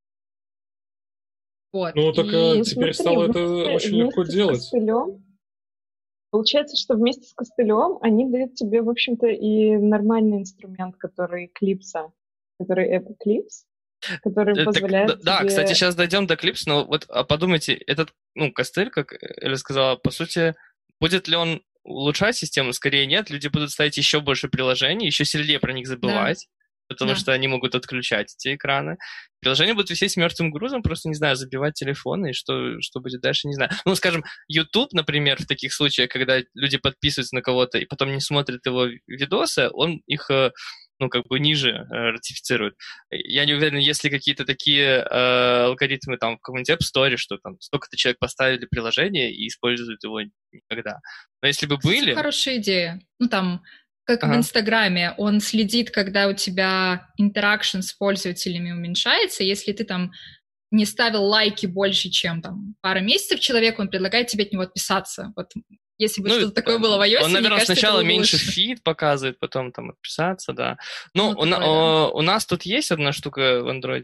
[1.75, 1.95] Вот.
[1.95, 4.57] Ну, так И- э, Ну, теперь смотри, стало это очень легко делать.
[4.59, 5.21] костылем-
[6.31, 12.11] Получается, что вместе с костылем они дают тебе, в общем-то, и нормальный инструмент, который клипса,
[12.59, 13.63] который App Clips,
[14.21, 17.23] который Э, так, позволяет да, да, тебе- кстати, сейчас дойдем до клипс, но вот а
[17.23, 20.55] подумайте, этот, ну, костыль, как Эля сказала, по сути,
[20.99, 22.73] будет ли он улучшать систему?
[22.73, 26.47] Скорее нет, люди будут ставить еще больше приложений, еще сильнее про них забывать,
[26.87, 27.15] потому Да.
[27.15, 28.97] что они могут отключать эти экраны.
[29.41, 33.21] Приложения будут висеть с мертвым грузом, просто, не знаю, забивать телефоны, и что, что будет
[33.21, 33.71] дальше, не знаю.
[33.85, 38.19] Ну, скажем, YouTube, например, в таких случаях, когда люди подписываются на кого-то и потом не
[38.21, 40.51] смотрят его видосы, он их э,
[40.99, 42.75] ну, как бы ниже э, ратифицирует.
[43.09, 47.37] Я не уверен, есть ли какие-то такие э, алгоритмы там в каком-нибудь App Store, что
[47.37, 50.21] там столько-то человек поставили приложение и используют его
[50.51, 50.99] никогда.
[51.41, 52.13] Но если бы Кстати, были...
[52.13, 52.99] Хорошая идея.
[53.19, 53.61] Ну, там,
[54.05, 54.33] как Ага.
[54.33, 59.43] в Инстаграме, он следит, когда у тебя интеракшн с пользователями уменьшается.
[59.43, 60.11] Если ты там
[60.71, 65.31] не ставил лайки больше, чем там пара месяцев человеку, он предлагает тебе от него отписаться.
[65.35, 65.51] Вот
[65.97, 68.51] если бы Ну, что-то такое было в iOS, Он, наверное, кажется, сначала меньше лучше.
[68.51, 70.77] фид показывает, потом там отписаться, да.
[71.13, 71.65] Ну, Ну, у, такое, да.
[71.65, 74.03] о, у нас тут есть одна штука в Android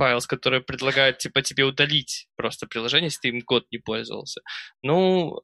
[0.00, 4.40] Files, которая предлагает, типа, тебе удалить просто приложение, если ты им год не пользовался.
[4.82, 5.40] Ну,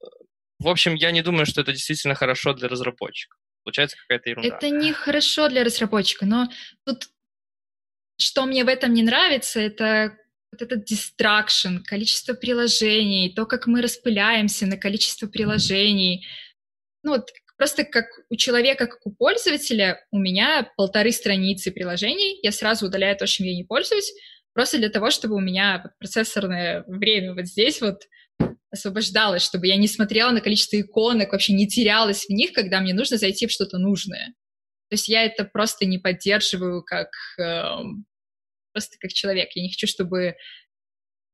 [0.61, 3.39] в общем, я не думаю, что это действительно хорошо для разработчиков.
[3.69, 4.57] Получается какая-то ерунда.
[4.57, 6.49] Это не хорошо для разработчика, но
[6.87, 7.11] тут
[8.19, 10.17] что мне в этом не нравится, это
[10.51, 16.27] вот этот дистракшн, количество приложений, то, как мы распыляемся на количество приложений.
[17.03, 17.29] Ну вот
[17.59, 23.19] просто как у человека, как у пользователя, у меня полторы страницы приложений, я сразу удаляю
[23.19, 24.15] то, чем я не пользуюсь,
[24.55, 28.01] просто для того, чтобы у меня процессорное время вот здесь вот
[28.71, 32.95] освобождалось, чтобы я не смотрела на количество иконок, вообще не терялась в них, когда мне
[32.95, 34.35] нужно зайти в что-то нужное.
[34.91, 38.07] То есть я это просто не поддерживаю как эм,
[38.73, 39.51] просто как человек.
[39.55, 40.35] Я не хочу, чтобы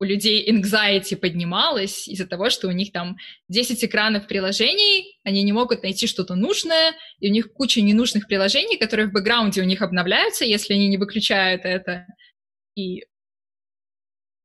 [0.00, 3.16] у людей anxiety поднималась из-за того, что у них там
[3.48, 8.78] 10 экранов приложений, они не могут найти что-то нужное, и у них куча ненужных приложений,
[8.78, 12.06] которые в бэкграунде у них обновляются, если они не выключают это.
[12.76, 13.04] И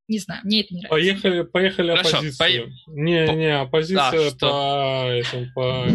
[0.10, 0.90] не знаю, мне это не нравится.
[0.90, 2.72] Поехали, поехали Хорошо, оппозицию.
[2.88, 5.86] Не, по- не, оппозиция Да, по, этому, по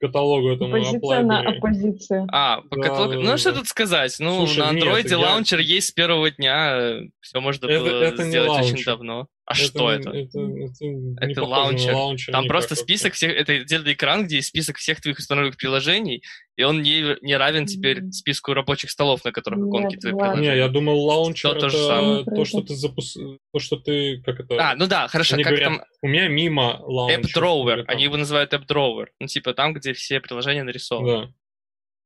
[0.00, 1.56] каталогу этому Оппозиция на Apple.
[1.56, 2.26] оппозицию.
[2.32, 3.38] А, по Да, каталогу- да, ну да.
[3.38, 4.14] что тут сказать?
[4.18, 8.24] Ну, Слушай, на андроиде я- лаунчер есть с первого дня, все можно Это- было это
[8.24, 9.28] не сделать очень давно.
[9.50, 10.10] А что это?
[10.10, 10.84] Это, это
[11.20, 11.92] Это лаунчер.
[11.92, 15.56] лаунчер Там никак просто список всех, это отдельный экран, где есть список всех твоих установленных
[15.56, 16.22] приложений,
[16.56, 20.18] и он не, не равен теперь списку рабочих столов, на которых иконки ладно.
[20.18, 20.48] приложений.
[20.48, 22.24] Не, я думал, лаунчер То- это то же самое.
[22.24, 23.14] то, что ты запус...
[23.14, 24.70] то, что ты, как это...
[24.70, 27.20] А, ну да, хорошо, Они как говорят, там у меня мимо лаунчер.
[27.20, 27.84] App Drawer, там.
[27.88, 31.26] они его называют App Drawer, ну типа там, где все приложения нарисованы.
[31.26, 31.32] Да.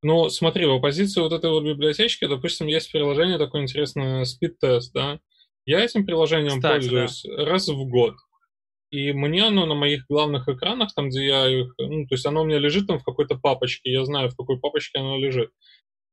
[0.02, 4.90] Ну, смотри, в оппозиции вот этой вот библиотечки, допустим, есть приложение такое интересное, Speed Test,
[4.92, 5.18] да?
[5.66, 8.14] Я этим приложением Кстати, пользуюсь раз в год.
[8.90, 11.74] И мне оно на моих главных экранах, там, где я их...
[11.78, 14.60] Ну, то есть оно у меня лежит там в какой-то папочке, я знаю, в какой
[14.60, 15.50] папочке оно лежит.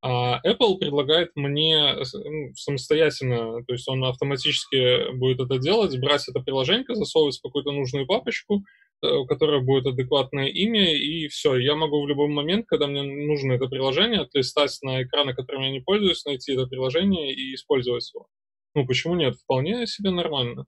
[0.03, 6.39] А Apple предлагает мне ну, самостоятельно, то есть он автоматически будет это делать, брать это
[6.39, 8.63] приложение, засовывать в какую-то нужную папочку,
[9.03, 11.55] э, у которой будет адекватное имя, и все.
[11.55, 15.71] Я могу в любой момент, когда мне нужно это приложение, отлистать на экраны, которыми я
[15.71, 18.25] не пользуюсь, найти это приложение и использовать его.
[18.73, 19.35] Ну, почему нет?
[19.35, 20.65] Вполне себе нормально.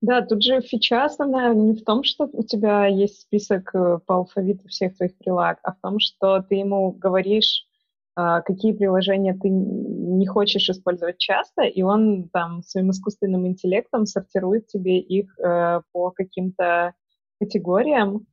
[0.00, 4.16] Да, тут же фича основная не в том, что у тебя есть список э, по
[4.16, 7.66] алфавиту всех твоих прилаг, а в том, что ты ему говоришь,
[8.14, 14.68] а, какие приложения ты не хочешь использовать часто, и он там своим искусственным интеллектом сортирует
[14.68, 16.94] тебе их э, по каким-то
[17.38, 18.26] категориям,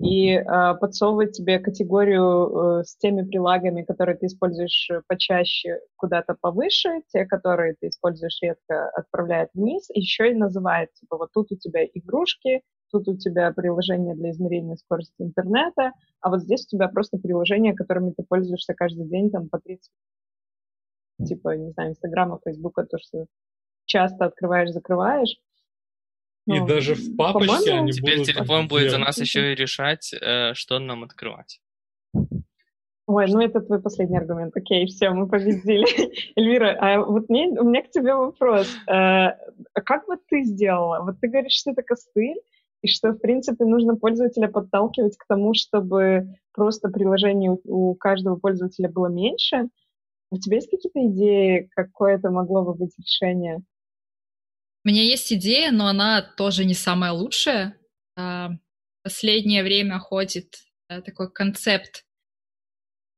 [0.00, 0.44] и э,
[0.80, 7.24] подсовывать тебе категорию э, с теми прилагами, которые ты используешь э, почаще, куда-то повыше, те,
[7.26, 12.62] которые ты используешь редко, отправляет вниз, еще и называет, типа, вот тут у тебя игрушки,
[12.90, 17.74] тут у тебя приложение для измерения скорости интернета, а вот здесь у тебя просто приложения,
[17.74, 19.90] которыми ты пользуешься каждый день, там, по 30
[21.24, 23.26] типа, не знаю, Инстаграма, Фейсбука, то, что
[23.84, 25.36] часто открываешь, закрываешь,
[26.48, 28.26] и ну, даже в папочке они Теперь будут...
[28.26, 31.60] телефон будет за нас еще и решать, э, что нам открывать.
[33.06, 34.56] Ой, ну это твой последний аргумент.
[34.56, 35.86] Окей, все, мы победили.
[36.36, 38.66] Эльвира, а вот мне, у меня к тебе вопрос.
[38.86, 41.02] Э, а как бы ты сделала?
[41.02, 42.40] Вот ты говоришь, что это костыль,
[42.80, 48.36] и что, в принципе, нужно пользователя подталкивать к тому, чтобы просто приложений у, у каждого
[48.36, 49.68] пользователя было меньше.
[50.30, 53.60] У тебя есть какие-то идеи, какое это могло бы быть решение?
[54.88, 57.76] У меня есть идея, но она тоже не самая лучшая.
[58.16, 58.52] А,
[59.02, 60.56] последнее время ходит
[60.88, 62.06] э, такой концепт,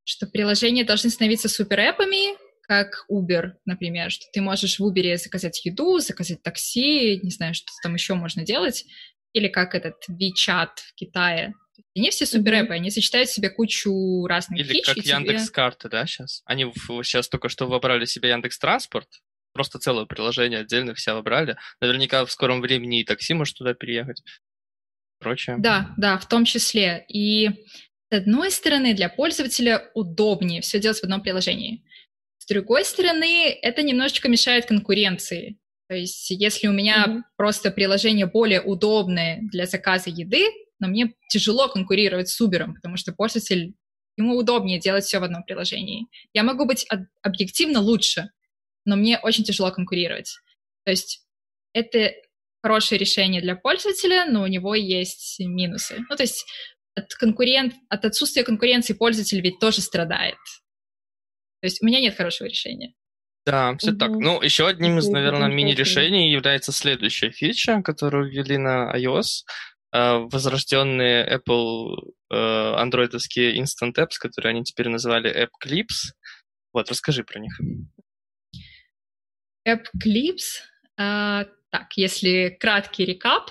[0.03, 6.01] что приложения должны становиться суперэпами, как Uber, например, что ты можешь в Uber заказать еду,
[6.01, 8.85] заказать такси, не знаю, что там еще можно делать,
[9.33, 11.55] или как этот WeChat в Китае.
[11.95, 12.77] Они все суперэпы, mm-hmm.
[12.77, 14.87] они сочетают в себе кучу разных Или фич.
[14.87, 15.53] как Яндекс тебе...
[15.53, 16.43] карты, да, сейчас?
[16.47, 16.65] Они
[17.05, 19.07] сейчас только что выбрали себе Яндекс Транспорт,
[19.53, 21.57] просто целое приложение отдельно все выбрали.
[21.81, 24.23] Наверняка в скором времени и такси может туда переехать.
[25.19, 25.57] Прочее.
[25.59, 27.05] Да, да, в том числе.
[27.09, 27.49] И
[28.13, 31.85] с одной стороны, для пользователя удобнее все делать в одном приложении.
[32.39, 35.59] С другой стороны, это немножечко мешает конкуренции.
[35.89, 37.21] То есть, если у меня mm-hmm.
[37.37, 40.47] просто приложение более удобное для заказа еды,
[40.79, 43.75] но мне тяжело конкурировать с Uber, потому что пользователь
[44.17, 46.07] ему удобнее делать все в одном приложении.
[46.33, 46.87] Я могу быть
[47.23, 48.31] объективно лучше,
[48.85, 50.39] но мне очень тяжело конкурировать.
[50.85, 51.27] То есть
[51.73, 52.13] это
[52.63, 55.99] хорошее решение для пользователя, но у него есть минусы.
[56.09, 56.47] Ну, то есть
[56.95, 60.39] от, конкурент, от отсутствия конкуренции пользователь ведь тоже страдает.
[61.61, 62.95] То есть у меня нет хорошего решения.
[63.47, 63.99] Да, все угу.
[63.99, 64.11] так.
[64.11, 69.45] Ну, еще одним из, наверное, мини-решений является следующая фича, которую ввели на iOS.
[69.93, 71.97] Uh, возрожденные Apple
[72.31, 76.13] андроидовские Instant Apps, которые они теперь называли App Clips.
[76.73, 77.53] Вот, расскажи про них.
[79.67, 80.63] App Clips.
[80.97, 83.51] А, так, если краткий рекап.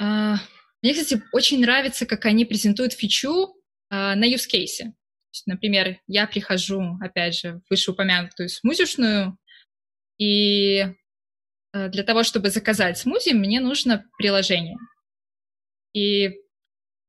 [0.00, 0.36] А,
[0.82, 3.54] мне, кстати, очень нравится, как они презентуют фичу
[3.90, 4.92] а, на use case.
[5.46, 9.38] Например, я прихожу, опять же, в вышеупомянутую смузишную,
[10.18, 10.86] и
[11.72, 14.78] для того, чтобы заказать смузи, мне нужно приложение.
[15.92, 16.34] И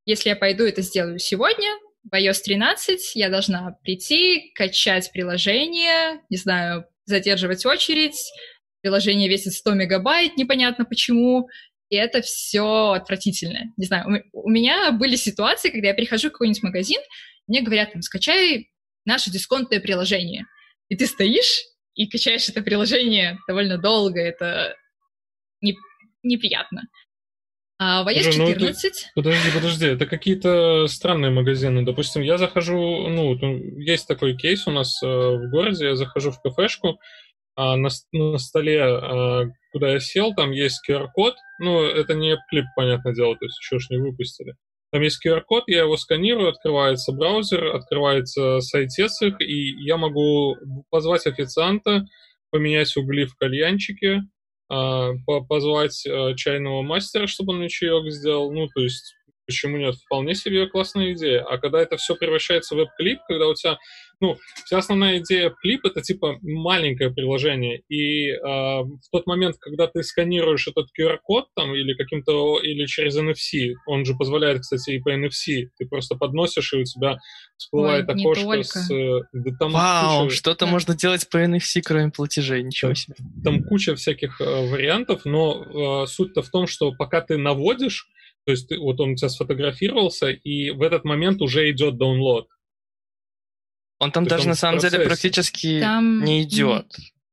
[0.04, 1.70] если я пойду это сделаю сегодня,
[2.04, 8.18] в iOS 13 я должна прийти, качать приложение, не знаю, задерживать очередь,
[8.80, 11.48] приложение весит 100 мегабайт, непонятно почему,
[11.90, 13.72] и это все отвратительно.
[13.76, 17.00] Не знаю, у меня были ситуации, когда я прихожу в какой-нибудь магазин,
[17.46, 18.70] мне говорят, там, скачай
[19.04, 20.44] наше дисконтное приложение.
[20.88, 21.62] И ты стоишь
[21.94, 24.76] и качаешь это приложение довольно долго, это
[25.60, 25.76] не,
[26.22, 26.82] неприятно.
[27.82, 29.10] А в iOS 14...
[29.16, 31.82] Ну, подожди, подожди, это какие-то странные магазины.
[31.82, 32.76] Допустим, я захожу,
[33.08, 33.34] ну,
[33.78, 37.00] есть такой кейс у нас э, в городе, я захожу в кафешку,
[37.56, 42.66] а на, на столе, а, куда я сел, там есть QR-код, ну, это не клип,
[42.76, 44.56] понятное дело, то есть еще ж не выпустили.
[44.92, 50.54] Там есть QR-код, я его сканирую, открывается браузер, открывается сайт их, и я могу
[50.90, 52.04] позвать официанта,
[52.50, 54.20] поменять угли в кальянчике,
[55.48, 58.52] позвать а, чайного мастера, чтобы он мне чаек сделал.
[58.52, 59.16] Ну, то есть,
[59.50, 59.96] почему нет?
[59.96, 61.42] Вполне себе классная идея.
[61.42, 63.78] А когда это все превращается в веб-клип, когда у тебя
[64.20, 69.86] ну, вся основная идея клип это типа маленькое приложение, и э, в тот момент, когда
[69.86, 75.00] ты сканируешь этот QR-код там или каким-то, или через NFC, он же позволяет, кстати, и
[75.00, 77.16] по NFC, ты просто подносишь, и у тебя
[77.56, 78.90] всплывает Ой, окошко с...
[78.90, 80.36] Э, да, там Вау, куча...
[80.36, 80.72] что-то да.
[80.72, 83.16] можно делать по NFC, кроме платежей, ничего себе.
[83.42, 88.06] Там куча всяких э, вариантов, но э, суть-то в том, что пока ты наводишь,
[88.44, 92.46] то есть ты, вот он у тебя сфотографировался, и в этот момент уже идет download.
[93.98, 96.86] Он там даже на самом деле практически там не идет.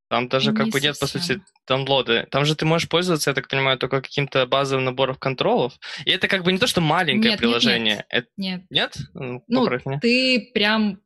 [0.09, 2.27] Там даже не как бы нет, по сути, даунлоды.
[2.31, 5.77] Там же ты можешь пользоваться, я так понимаю, только каким-то базовым набором контролов.
[6.05, 7.95] И это как бы не то, что маленькое нет, приложение.
[7.95, 8.07] Нет, нет.
[8.09, 8.27] Это...
[8.37, 8.63] нет.
[8.69, 8.97] Нет?
[9.13, 11.01] Ну, ну ты прям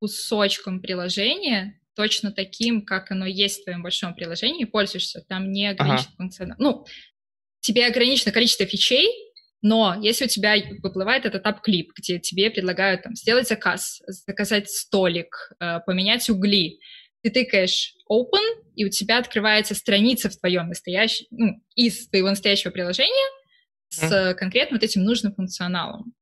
[0.00, 6.08] кусочком приложения точно таким, как оно есть в твоем большом приложении, пользуешься, там не ограничено
[6.08, 6.16] ага.
[6.16, 6.56] функционал.
[6.58, 6.86] Ну,
[7.64, 9.08] тебе ограничено количество фичей,
[9.62, 14.70] но если у тебя выплывает этот App Clip, где тебе предлагают там, сделать заказ, заказать
[14.70, 16.78] столик, э, поменять угли,
[17.22, 18.42] ты тыкаешь open,
[18.74, 23.30] и у тебя открывается страница в твоем настоящем, ну, из твоего настоящего приложения
[23.88, 24.34] с mm.
[24.34, 26.12] конкретно вот этим нужным функционалом.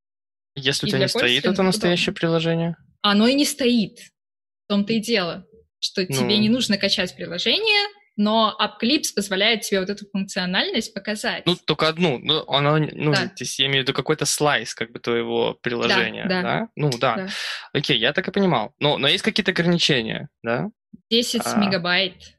[0.55, 2.19] Если и у тебя не стоит это настоящее удобно.
[2.19, 2.75] приложение?
[3.01, 3.99] Оно и не стоит.
[3.99, 5.45] В том-то и дело,
[5.79, 6.07] что ну...
[6.07, 11.45] тебе не нужно качать приложение, но App Clips позволяет тебе вот эту функциональность показать.
[11.45, 12.19] Ну, только одну.
[12.19, 13.31] Ну, она, ну, да.
[13.35, 16.41] здесь я имею в виду какой-то слайс как бы твоего приложения, да?
[16.41, 16.59] да.
[16.59, 16.67] да?
[16.75, 17.15] Ну, да.
[17.15, 17.27] да.
[17.73, 18.73] Окей, я так и понимал.
[18.79, 20.69] Но, но есть какие-то ограничения, да?
[21.09, 21.57] 10 а...
[21.57, 22.37] мегабайт.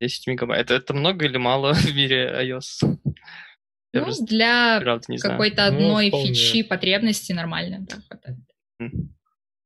[0.00, 0.62] 10 мегабайт.
[0.62, 2.98] Это, это много или мало в мире iOS?
[3.92, 4.80] Я ну, для
[5.20, 8.38] какой-то одной ну, фичи потребности нормально, да, хватает.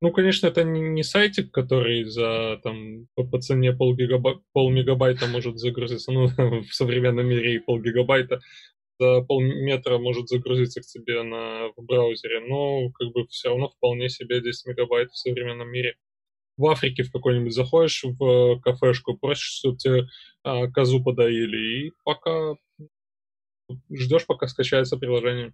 [0.01, 5.27] Ну, конечно, это не, сайтик, который за там по, по цене пол, гигаба, пол мегабайта
[5.27, 6.27] может загрузиться, ну,
[6.63, 8.41] в современном мире и пол гигабайта
[8.99, 14.09] за полметра может загрузиться к тебе на, в браузере, но как бы все равно вполне
[14.09, 15.97] себе 10 мегабайт в современном мире.
[16.57, 20.07] В Африке в какой-нибудь заходишь в кафешку, просишь, чтобы тебе
[20.45, 22.55] а, козу подоили, и пока
[23.93, 25.53] ждешь, пока скачается приложение.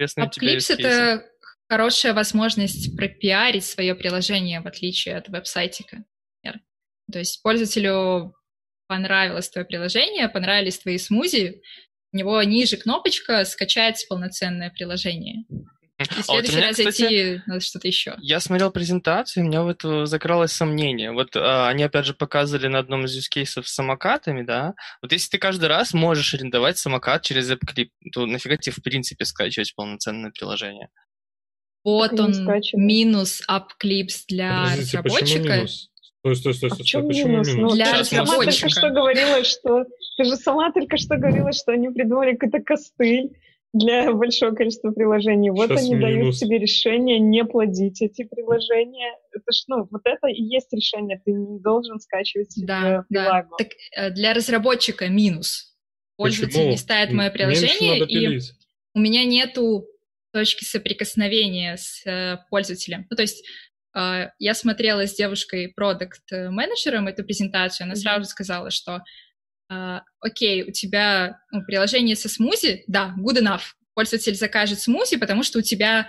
[0.00, 1.31] Upclips— это
[1.72, 6.04] хорошая возможность пропиарить свое приложение, в отличие от веб-сайтика.
[7.10, 8.34] То есть пользователю
[8.88, 11.62] понравилось твое приложение, понравились твои смузи,
[12.12, 15.44] у него ниже кнопочка «Скачать полноценное приложение».
[15.98, 18.16] И в следующий а вот раз кстати, зайти надо что-то еще.
[18.20, 21.12] Я смотрел презентацию, и у меня вот закралось сомнение.
[21.12, 24.74] Вот а, они, опять же, показывали на одном из юзкейсов с самокатами, да?
[25.00, 29.24] Вот если ты каждый раз можешь арендовать самокат через AppClip, то нафига тебе, в принципе,
[29.24, 30.90] скачивать полноценное приложение?
[31.84, 32.32] Вот он,
[32.74, 35.66] минус AppClips для Подождите, разработчика.
[35.66, 37.48] Стой, стой, стой, стой, а почему минус?
[37.54, 38.02] Ну, для.
[38.04, 39.84] Ты только что говорила, что...
[40.16, 43.30] Ты же сама только что говорила, что они придумали какой-то костыль
[43.72, 45.50] для большого количества приложений.
[45.50, 46.10] Вот Сейчас они минус.
[46.10, 49.16] дают тебе решение не плодить эти приложения.
[49.32, 51.20] Это ж, ну, вот это и есть решение.
[51.24, 53.46] Ты не должен скачивать да, да.
[53.58, 55.74] Так, э, для разработчика минус.
[56.16, 56.70] Пользователь Почему?
[56.70, 58.40] не ставит мое приложение, и
[58.94, 59.86] у меня нету
[60.32, 63.06] точки соприкосновения с э, пользователем.
[63.10, 63.44] Ну, то есть
[63.94, 69.02] э, я смотрела с девушкой, продукт-менеджером эту презентацию, она сразу сказала, что
[69.72, 73.62] а, окей, у тебя ну, приложение со смузи, да, good enough.
[73.94, 76.08] Пользователь закажет смузи, потому что у тебя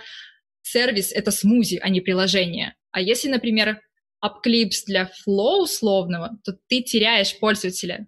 [0.60, 2.74] сервис— это смузи, а не приложение.
[2.90, 3.80] А если, например,
[4.22, 8.06] AppClips для Flow условного, то ты теряешь пользователя.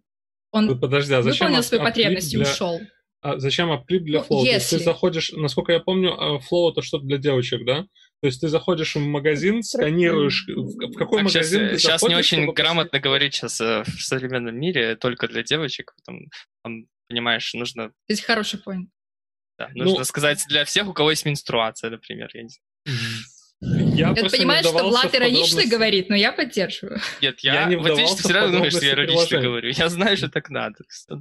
[0.50, 2.80] Он Подожди, а зачем выполнил свою потребность и ушел.
[3.26, 4.24] А зачем AppClip для?
[4.30, 4.50] Ну, если...
[4.50, 7.82] То есть ты заходишь, насколько я помню, а, Flow— это что-то для девочек, да?
[8.20, 12.14] То есть ты заходишь в магазин, сканируешь, в какой так, магазин сейчас, ты Сейчас не
[12.14, 15.92] очень грамотно говорить сейчас э, в современном мире только для девочек.
[16.04, 16.20] Там,
[16.62, 17.90] там понимаешь, нужно...
[18.08, 18.84] Здесь хороший point.
[19.58, 22.30] Да, нужно ну, сказать для всех, у кого есть менструация, например.
[22.32, 22.96] Я не знаю.
[23.60, 27.00] Я, я понимаю, что Влад иронично говорит, но я поддерживаю.
[27.22, 29.70] Нет, я, я не вот видишь, ты все равно думаешь, что я иронично говорю.
[29.74, 30.76] Я знаю, что так надо.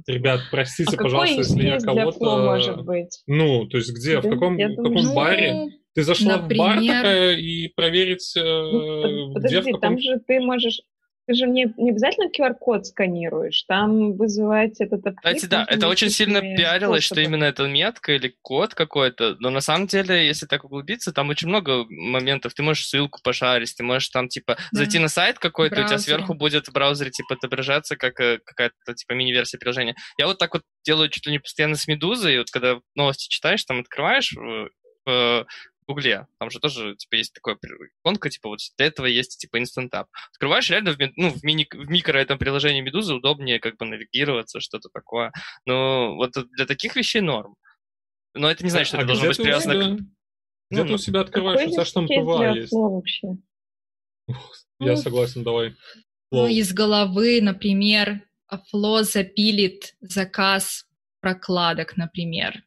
[0.06, 2.38] Ребят, простите, а пожалуйста, если я кого-то...
[2.38, 3.22] может быть?
[3.26, 5.64] Ну, то есть где, да, в каком, в каком думаю, баре?
[5.94, 6.66] Ты зашла Например...
[6.66, 9.80] в бар такая и проверить, э, ну, подожди, где, в каком...
[9.80, 10.80] там же ты можешь...
[11.26, 15.18] Ты же не, не обязательно QR-код сканируешь, там вызывать этот отклик.
[15.18, 19.60] Кстати, да, это очень сильно пиарилось, что именно эта метка или код какой-то, но на
[19.60, 22.54] самом деле, если так углубиться, там очень много моментов.
[22.54, 24.78] Ты можешь ссылку пошарить, ты можешь там, типа, да.
[24.78, 28.94] зайти на сайт какой-то, у тебя сверху будет в браузере, типа, отображаться как э, какая-то,
[28.94, 29.96] типа, мини-версия приложения.
[30.18, 33.28] Я вот так вот делаю чуть ли не постоянно с Медузой, и вот когда новости
[33.28, 34.32] читаешь, там открываешь
[35.06, 35.44] э,
[35.86, 36.26] Гугле.
[36.38, 37.56] Там же тоже, типа, есть такое
[38.02, 40.06] иконка, типа, вот для этого есть, типа, Instant App.
[40.32, 44.60] Открываешь реально в, ну, в, мини, в микро этом приложении Медузы удобнее, как бы, навигироваться,
[44.60, 45.32] что-то такое.
[45.64, 47.56] Но вот для таких вещей норм.
[48.34, 50.00] Но это не значит, что а это должно быть привязано к...
[50.68, 51.70] Где ну, ты у себя открываешь?
[51.70, 52.72] У там PWA есть.
[52.72, 53.28] Вообще?
[54.80, 55.74] Я ну, согласен, давай.
[56.32, 58.22] Ну, из головы, например,
[58.70, 60.86] Flo запилит заказ
[61.20, 62.62] прокладок, например.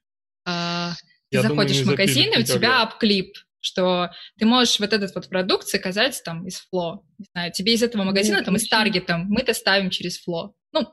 [1.32, 5.14] Ты Я заходишь думаю, в магазин, и у тебя апклип, что ты можешь вот этот
[5.14, 7.04] вот продукт заказать там из Фло.
[7.18, 10.54] Не знаю, тебе из этого магазина, Нет, там, из Таргета, мы-то ставим через Фло.
[10.72, 10.88] Ну,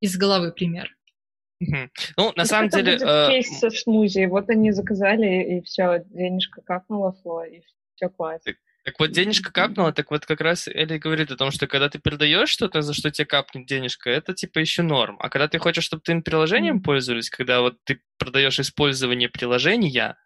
[0.00, 0.90] из головы пример.
[1.58, 2.92] Ну, на так самом это деле...
[2.98, 3.28] Будет э...
[3.30, 4.26] кейс со смузи.
[4.26, 7.62] Вот они заказали, и все, денежка капнула Фло, и
[7.94, 8.42] все класс.
[8.44, 8.56] Так
[9.00, 12.48] вот, денежка капнула, так вот как раз Элли говорит о том, что когда ты передаешь
[12.48, 15.16] что-то, за что тебе капнет денежка, это типа еще норм.
[15.20, 20.16] А когда ты хочешь, чтобы ты им приложением пользовались, когда вот ты продаешь использование приложения,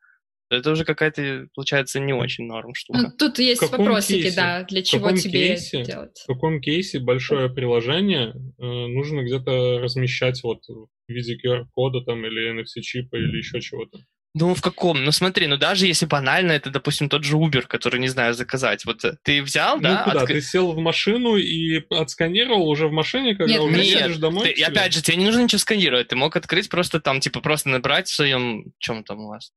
[0.50, 3.00] Это уже какая-то, получается, не очень норм штука.
[3.00, 4.36] Ну, тут есть вопросики, кейсе?
[4.36, 6.20] да, для чего тебе кейсе, делать.
[6.24, 12.52] В каком кейсе большое приложение э, нужно где-то размещать вот в виде QR-кода там или
[12.52, 14.00] NFC-чипа или еще чего-то?
[14.32, 15.04] Ну, в каком?
[15.04, 18.84] Ну, смотри, ну, даже если банально, это, допустим, тот же Uber, который, не знаю, заказать.
[18.84, 20.02] Вот э, ты взял, ну, да?
[20.04, 20.20] куда?
[20.20, 20.28] Отк...
[20.28, 24.52] Ты сел в машину и отсканировал уже в машине, когда нет, уже нет, едешь домой?
[24.54, 26.08] Ты, опять же, тебе не нужно ничего сканировать.
[26.08, 28.72] Ты мог открыть просто там, типа, просто набрать в своем...
[28.78, 29.52] Чем там у вас?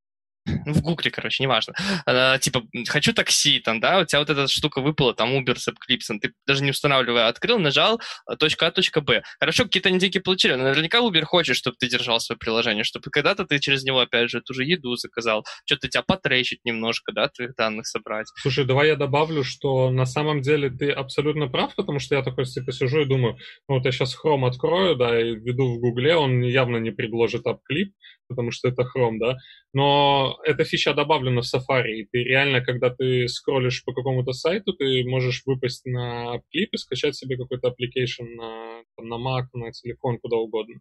[0.46, 1.74] В гугле, короче, неважно,
[2.06, 5.68] а, типа, хочу такси, там, да, у тебя вот эта штука выпала, там, Uber с
[5.68, 9.24] Eclipse, ты даже не устанавливая, открыл, нажал, а, точка А, точка Б.
[9.39, 13.46] Хорошо, какие-то деньги получили, но наверняка Uber хочет, чтобы ты держал свое приложение, чтобы когда-то
[13.46, 17.56] ты через него, опять же, ту же еду заказал, что-то тебя потречить немножко, да, твоих
[17.56, 18.28] данных собрать.
[18.41, 22.46] Слушай, давай я добавлю, что на самом деле ты абсолютно прав, потому что я такой,
[22.46, 23.38] типа, сижу и думаю,
[23.68, 27.46] ну, вот я сейчас Chrome открою, да, и введу в Гугле, он явно не предложит
[27.46, 27.91] AppClip,
[28.28, 29.38] потому что это Chrome, да,
[29.74, 34.74] но эта фича добавлена в Safari, и ты реально, когда ты скроллишь по какому-то сайту,
[34.74, 39.72] ты можешь выпасть на клип и скачать себе какой-то application на, там, на Mac, на
[39.72, 40.80] телефон, куда угодно.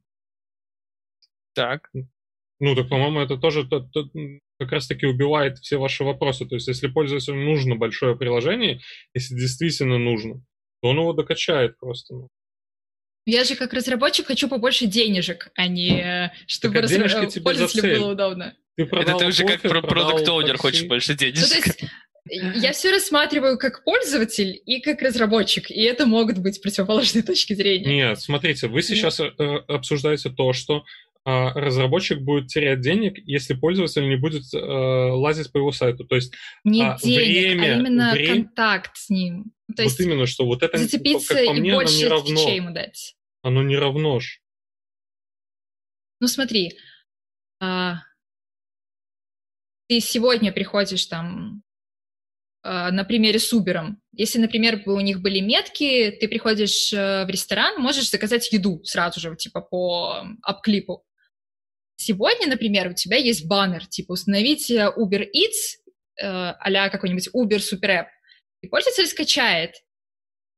[1.54, 1.90] Так.
[2.60, 4.08] Ну, так, по-моему, это тоже то, то,
[4.58, 6.46] как раз-таки убивает все ваши вопросы.
[6.46, 8.80] То есть, если пользователю нужно большое приложение,
[9.14, 10.44] если действительно нужно,
[10.80, 12.14] то он его докачает просто.
[12.14, 12.28] Ну.
[13.26, 16.92] Я же как разработчик хочу побольше денежек, а не чтобы раз...
[17.42, 18.56] пользователю было удобно.
[18.76, 21.76] Ты Это ты уже как продукт оунер хочешь больше денежек.
[22.30, 27.54] Ну, я все рассматриваю как пользователь и как разработчик, и это могут быть противоположные точки
[27.54, 27.86] зрения.
[27.86, 29.26] Нет, смотрите, вы сейчас э,
[29.66, 30.84] обсуждаете то, что
[31.24, 36.04] а, разработчик будет терять денег, если пользователь не будет э, лазить по его сайту.
[36.04, 38.34] То есть не а, денег, время, а именно время...
[38.34, 39.52] контакт с ним.
[39.76, 42.48] То вот именно, что вот это, зацепиться как по мне, и больше оно не равно.
[42.48, 43.16] ему дать.
[43.42, 44.40] Оно не равно ж.
[46.20, 46.76] Ну смотри,
[47.60, 48.02] а,
[49.88, 51.62] ты сегодня приходишь там
[52.62, 53.94] а, на примере с Uber.
[54.12, 59.18] Если, например, у них были метки, ты приходишь э, в ресторан, можешь заказать еду сразу
[59.20, 61.04] же, типа по апклипу.
[61.96, 65.80] Сегодня, например, у тебя есть баннер, типа установите Uber Eats,
[66.20, 68.06] э, а какой-нибудь Uber Super App,
[68.60, 69.74] и пользователь скачает.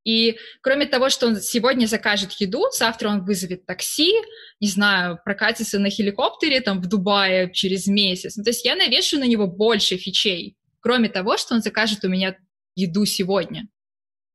[0.05, 4.13] И кроме того, что он сегодня закажет еду, завтра он вызовет такси,
[4.61, 8.37] не знаю, прокатится на хеликоптере там в Дубае через месяц.
[8.37, 12.09] Ну, то есть я навешу на него больше фичей, кроме того, что он закажет у
[12.09, 12.37] меня
[12.77, 13.69] еду сегодня.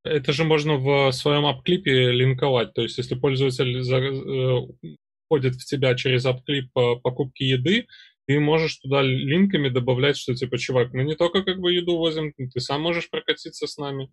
[0.04, 2.74] Это же можно в своем апклипе линковать.
[2.74, 4.94] То есть если пользователь э,
[5.26, 7.86] входит в тебя через апклип по покупке еды,
[8.26, 12.32] ты можешь туда линками добавлять, что типа, чувак, мы не только как бы еду возим,
[12.34, 14.10] ты сам можешь прокатиться с нами.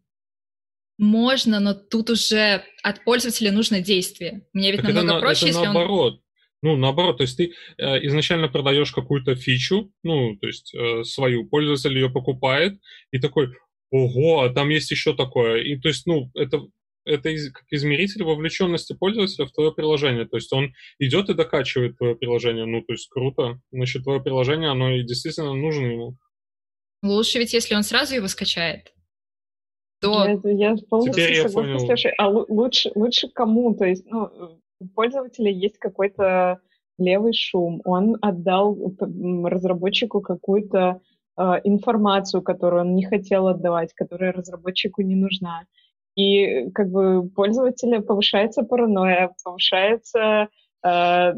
[0.99, 4.47] Можно, но тут уже от пользователя нужно действие.
[4.53, 6.14] Мне ведь так намного это, проще, это если наоборот.
[6.14, 6.20] он...
[6.62, 11.47] Ну, наоборот, то есть ты э, изначально продаешь какую-то фичу, ну, то есть э, свою,
[11.47, 12.80] пользователь ее покупает,
[13.12, 13.53] и такой,
[13.90, 15.62] ого, а там есть еще такое.
[15.62, 16.62] И то есть, ну, это
[17.07, 20.26] это из, как измеритель вовлеченности пользователя в твое приложение.
[20.26, 22.66] То есть он идет и докачивает твое приложение.
[22.66, 23.61] Ну, то есть круто.
[23.70, 26.16] Значит, твое приложение, оно и действительно нужно ему.
[27.03, 28.92] Лучше ведь, если он сразу его скачает.
[30.01, 30.40] То...
[30.44, 31.70] Я, я полностью Теперь согласна.
[31.70, 33.74] Я Слушай, а лучше, лучше кому?
[33.74, 34.30] То есть, ну,
[34.80, 36.61] у пользователя есть какой-то
[36.99, 37.80] левый шум.
[37.84, 41.01] Он отдал разработчику какую-то
[41.38, 45.64] э, информацию, которую он не хотел отдавать, которая разработчику не нужна.
[46.14, 50.49] И как бы пользователя повышается паранойя, повышается
[50.82, 51.32] э,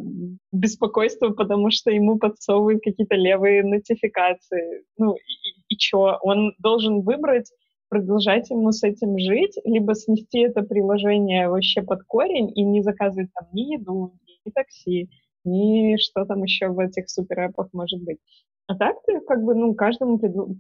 [0.53, 4.85] беспокойство, потому что ему подсовывают какие-то левые нотификации.
[4.97, 6.19] Ну и, и что?
[6.23, 7.51] Он должен выбрать,
[7.89, 13.31] продолжать ему с этим жить, либо снести это приложение вообще под корень и не заказывать
[13.35, 14.13] там ни еду,
[14.45, 15.09] ни такси,
[15.45, 18.19] ни что там еще в этих суперэпах может быть.
[18.67, 20.19] А так ты как бы, ну, каждому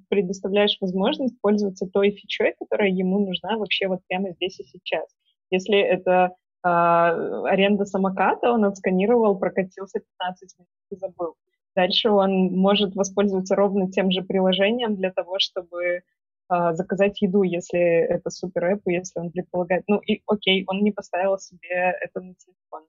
[0.08, 5.04] предоставляешь возможность пользоваться той фичой, которая ему нужна вообще вот прямо здесь и сейчас.
[5.50, 6.32] Если это
[6.64, 11.34] э, аренда самоката, он отсканировал, прокатился 15 минут и забыл.
[11.76, 16.00] Дальше он может воспользоваться ровно тем же приложением для того, чтобы
[16.49, 19.84] заказать еду, если это супер эп, если он предполагает.
[19.86, 22.84] Ну и окей, он не поставил себе это на телефон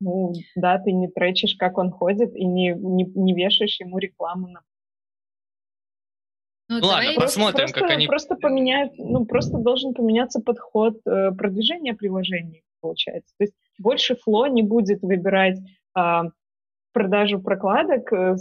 [0.00, 4.48] ну, да, ты не тречишь, как он ходит, и не, не, не вешаешь ему рекламу
[4.48, 4.60] на
[6.66, 8.06] ну, ну ладно, посмотрим, просто, как они...
[8.06, 13.34] Просто поменяют, ну, просто должен поменяться подход э, продвижения приложений, получается.
[13.36, 15.58] То есть больше фло не будет выбирать
[15.96, 16.22] э,
[16.94, 18.36] продажу прокладок э,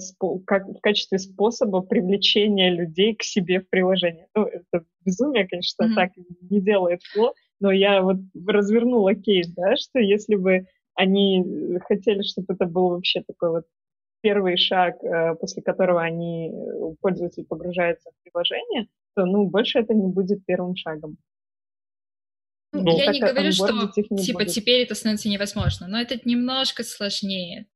[0.46, 4.28] как, в качестве способа привлечения людей к себе в приложение.
[4.36, 5.96] Ну, это безумие, конечно, mm-hmm.
[5.96, 6.12] так
[6.50, 11.44] не делает фло, но я вот развернула кейс, да, что если бы они
[11.88, 13.66] хотели, чтобы это был вообще такой вот
[14.22, 19.94] первый шаг, э, после которого они, э, пользователь погружается в приложение, то, ну, больше это
[19.94, 21.18] не будет первым шагом.
[22.72, 24.48] Ну, я не говорю, что типа будет.
[24.48, 27.68] теперь это становится невозможно, но это немножко сложнее.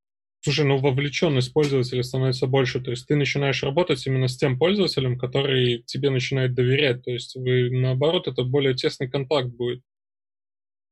[0.41, 5.17] Слушай, ну вовлеченность пользователя становится больше, то есть ты начинаешь работать именно с тем пользователем,
[5.17, 9.81] который тебе начинает доверять, то есть вы, наоборот, это более тесный контакт будет.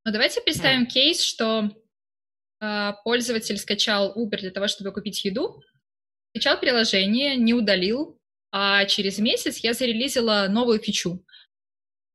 [0.04, 0.88] Ну давайте представим mm.
[0.88, 1.72] кейс, что
[2.62, 5.62] э, пользователь скачал Uber для того, чтобы купить еду,
[6.32, 8.20] скачал приложение, не удалил,
[8.52, 11.26] а через месяц я зарелизила новую фичу.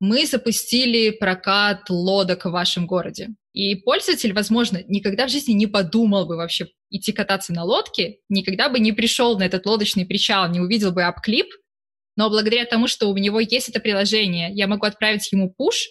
[0.01, 3.28] Мы запустили прокат лодок в вашем городе.
[3.53, 8.68] И пользователь, возможно, никогда в жизни не подумал бы вообще идти кататься на лодке, никогда
[8.68, 11.48] бы не пришел на этот лодочный причал, не увидел бы апклип,
[12.16, 15.90] но благодаря тому, что у него есть это приложение, я могу отправить ему пуш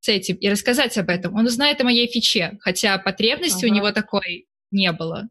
[0.00, 1.34] с этим и рассказать об этом.
[1.34, 3.72] Он узнает о моей фиче, хотя потребности ага.
[3.72, 5.28] у него такой не было.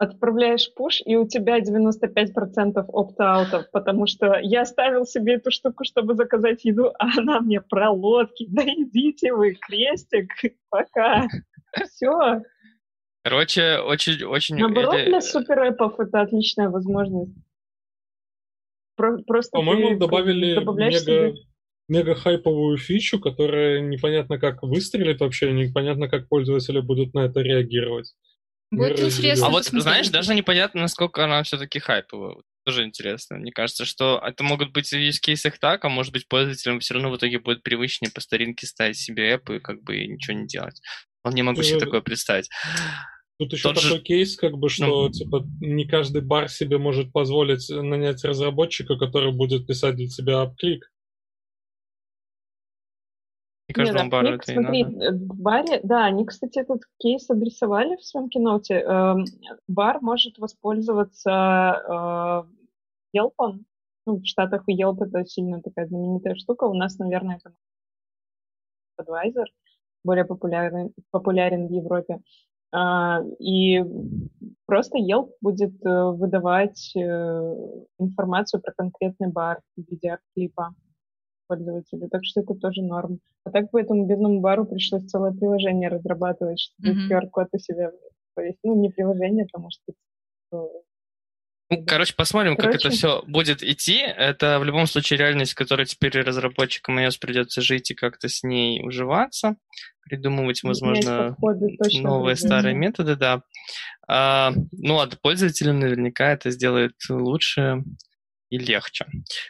[0.00, 6.14] Отправляешь пуш, и у тебя 95% опт-аутов, потому что я ставил себе эту штуку, чтобы
[6.14, 8.46] заказать еду, а она мне про лодки.
[8.48, 10.32] Да идите вы, крестик,
[10.70, 11.28] пока.
[11.84, 12.40] Все.
[13.22, 14.56] Короче, очень, очень...
[14.56, 15.04] Наоборот, это...
[15.10, 17.36] для суперэпов это отличная возможность.
[18.96, 21.34] Про- просто По-моему, добавили мега, себе...
[21.88, 28.14] мега хайповую фичу, которая непонятно как выстрелит вообще, непонятно как пользователи будут на это реагировать.
[28.70, 29.46] Будет интересно.
[29.46, 32.36] А вот, знаешь, даже непонятно, насколько она все-таки хайповая.
[32.64, 33.38] Тоже интересно.
[33.38, 36.94] Мне кажется, что это могут быть в use кейсах так, а может быть пользователям все
[36.94, 40.46] равно в итоге будет привычнее по старинке ставить себе app и как бы ничего не
[40.46, 40.80] делать.
[41.24, 42.48] Не могу себе такое представить.
[43.38, 43.98] Тут еще Тот такой же...
[44.00, 45.10] кейс, как бы, что ну...
[45.10, 50.90] типа не каждый бар себе может позволить нанять разработчика, который будет писать для тебя апклик.
[53.70, 55.16] Не каждому Нет, бару апклик, это смотри, надо.
[55.16, 58.80] в баре, да, они, кстати, этот кейс адресовали в своем киноте.
[58.80, 59.24] Эм,
[59.68, 62.44] бар может воспользоваться
[63.14, 63.60] э, Yelp.
[64.06, 66.64] Ну, в Штатах Yelp это сильно такая знаменитая штука.
[66.64, 67.54] У нас, наверное, это
[69.00, 69.44] Advisor
[70.02, 72.20] более популярен, популярен в Европе.
[72.72, 73.84] А, и
[74.66, 77.54] просто Yelp будет э, выдавать э,
[78.00, 80.74] информацию про конкретный бар в виде клипа
[81.50, 83.18] пользователю, так что это тоже норм.
[83.44, 87.10] А так по этому бедному бару пришлось целое приложение разрабатывать, чтобы mm-hmm.
[87.10, 87.90] QR-код у себя
[88.34, 88.60] повесить.
[88.62, 89.92] Ну, не приложение, потому что
[91.70, 92.78] ну, короче, посмотрим, короче.
[92.78, 93.98] как это все будет идти.
[93.98, 98.42] Это в любом случае реальность, в которой теперь разработчикам iOS придется жить и как-то с
[98.42, 99.54] ней уживаться,
[100.02, 101.36] придумывать, возможно,
[101.92, 103.42] новые старые методы, да.
[104.08, 107.84] А, ну, а пользователям наверняка это сделает лучше
[108.50, 109.06] и легче.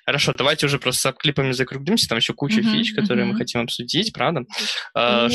[0.07, 2.09] Хорошо, давайте уже просто с клипами закруглимся.
[2.09, 3.33] Там еще куча uh-huh, фич, которые uh-huh.
[3.33, 4.45] мы хотим обсудить, правда?
[4.97, 5.29] Uh,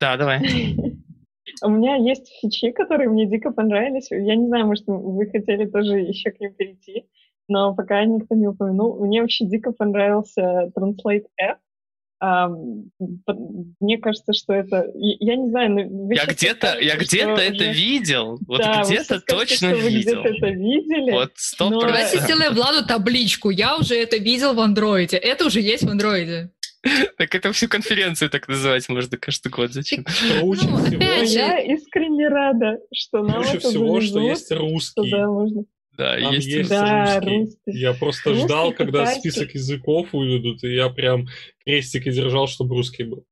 [0.00, 0.40] да, давай.
[1.62, 4.10] У меня есть фичи, которые мне дико понравились.
[4.10, 7.06] Я не знаю, может, вы хотели тоже еще к ним перейти,
[7.48, 9.04] но пока никто не упомянул.
[9.04, 11.58] Мне вообще дико понравился Translate App.
[12.20, 14.90] Мне кажется, что это...
[14.94, 16.12] Я не знаю, но...
[16.12, 17.42] Я где-то, я где-то уже...
[17.42, 18.38] это видел.
[18.46, 20.22] Вот да, где-то точно скажете, видел.
[20.22, 21.10] Вы где-то это видели.
[21.12, 21.80] Вот сто но...
[21.80, 23.48] Давайте сделаем Владу табличку.
[23.48, 25.16] Я уже это видел в андроиде.
[25.16, 26.50] Это уже есть в андроиде.
[27.18, 29.72] Так это всю конференцию так называть можно каждый год.
[29.72, 30.04] Зачем?
[30.22, 30.78] Ну, всего.
[30.98, 35.10] Я искренне рада, что нам Лучше всего, что есть русский.
[35.10, 35.64] Да, можно.
[36.00, 37.38] Да, Там есть, есть да, русский.
[37.40, 37.78] русский.
[37.78, 39.30] Я просто русский, ждал, когда китайский.
[39.30, 41.26] список языков выведут, и я прям
[41.62, 43.26] крестики держал, чтобы русский был.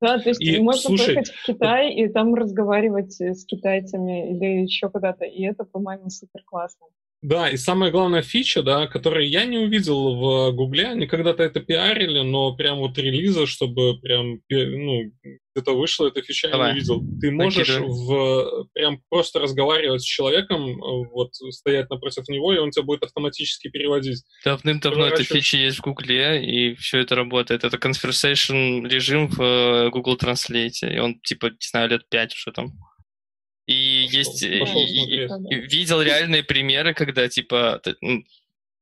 [0.00, 4.62] Да, то есть и, можно слушай, поехать в Китай и там разговаривать с китайцами или
[4.62, 6.86] еще куда-то, и это, по-моему, супер классно.
[7.22, 11.60] Да, и самая главная фича, да, которую я не увидел в Гугле, они когда-то это
[11.60, 15.12] пиарили, но прям вот релиза, чтобы прям, ну,
[15.54, 16.68] это вышло, эта фича Давай.
[16.68, 17.02] я не видел.
[17.20, 20.76] Ты можешь в, прям просто разговаривать с человеком,
[21.10, 24.22] вот стоять напротив него, и он тебя будет автоматически переводить.
[24.44, 27.64] Давным-давно эта фича есть в Гугле, и все это работает.
[27.64, 32.52] Это conversation режим в э, Google Translate, и он типа, не знаю, лет пять уже
[32.52, 32.72] там.
[34.06, 38.24] Есть, пошел и, и, видел реальные примеры, когда, типа, ну,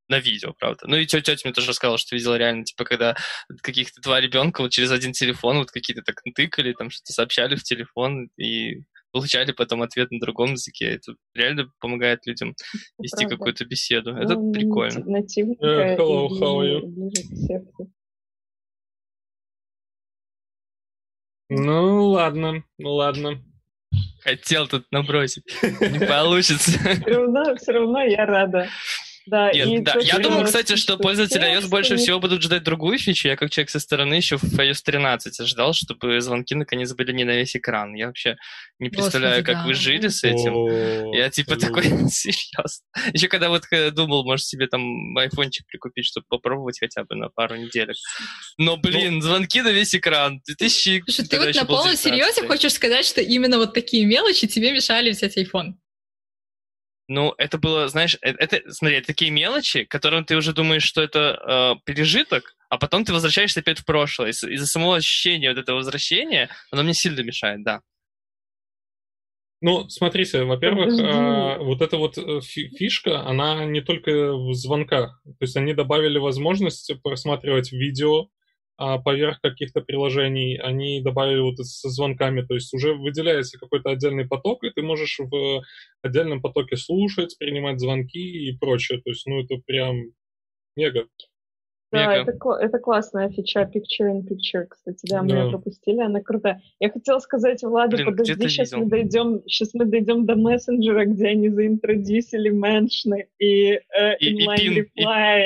[0.08, 0.86] на видео, правда.
[0.86, 3.16] Ну и тетя, тетя мне тоже рассказала, что видела реально, типа, когда
[3.62, 7.62] каких-то два ребенка вот через один телефон вот какие-то так тыкали, там что-то сообщали в
[7.62, 10.86] телефон и получали потом ответ на другом языке.
[10.86, 12.54] Это реально помогает людям
[12.98, 14.12] вести какую-то беседу.
[14.12, 15.04] Ну, Это прикольно.
[15.04, 17.88] Нативненько uh, hello, how are you?
[21.48, 23.40] Ну, ладно, ну ладно.
[24.24, 25.44] Хотел тут набросить.
[25.62, 26.72] Не получится.
[26.72, 28.68] Все равно, все равно я рада.
[29.26, 29.94] Да, Нет, и да.
[30.00, 33.28] Я думаю, кстати, что пользователи iOS больше всего будут ждать другую фичу.
[33.28, 37.24] Я как человек со стороны еще в iOS 13 ожидал, чтобы звонки наконец были не
[37.24, 37.94] на весь экран.
[37.94, 38.36] Я вообще
[38.78, 39.66] не представляю, Господи, как да.
[39.66, 40.54] вы жили с этим.
[40.54, 42.84] О, Я типа такой, серьезно.
[43.12, 47.30] Еще когда вот э, думал, может себе там айфончик прикупить, чтобы попробовать хотя бы на
[47.30, 47.96] пару неделек.
[48.58, 50.40] Но, блин, звонки на весь экран.
[50.46, 51.04] 2000...
[51.06, 52.00] Слушай, ты вот на полном 19.
[52.00, 55.74] серьезе хочешь сказать, что именно вот такие мелочи тебе мешали взять iPhone?
[57.07, 61.02] Ну, это было, знаешь, э- это, смотри, это такие мелочи, которым ты уже думаешь, что
[61.02, 64.30] это э, пережиток, а потом ты возвращаешься опять в прошлое.
[64.30, 67.80] Из- Из-за самого ощущения вот этого возвращения, оно мне сильно мешает, да.
[69.61, 75.22] Ну, смотрите, во-первых, а, вот эта вот э, фи- фишка, она не только в звонках.
[75.24, 78.28] То есть они добавили возможность просматривать видео
[78.76, 80.58] поверх каких-то приложений.
[80.58, 82.42] Они добавили вот со звонками.
[82.42, 85.62] То есть уже выделяется какой-то отдельный поток, и ты можешь в
[86.02, 89.00] отдельном потоке слушать, принимать звонки и прочее.
[89.02, 90.02] То есть, ну, это прям
[90.76, 91.06] мега.
[91.95, 95.42] Да, это, это классная фича Picture in Picture, кстати, да, мы Да.
[95.45, 96.61] ее пропустили, она крутая.
[96.80, 101.28] Я хотела сказать, Влада, Блин, подожди, сейчас мы дойдем, сейчас мы дойдем до мессенджера, где
[101.28, 104.86] они заинтродюсили меншны и, э, И- и пин-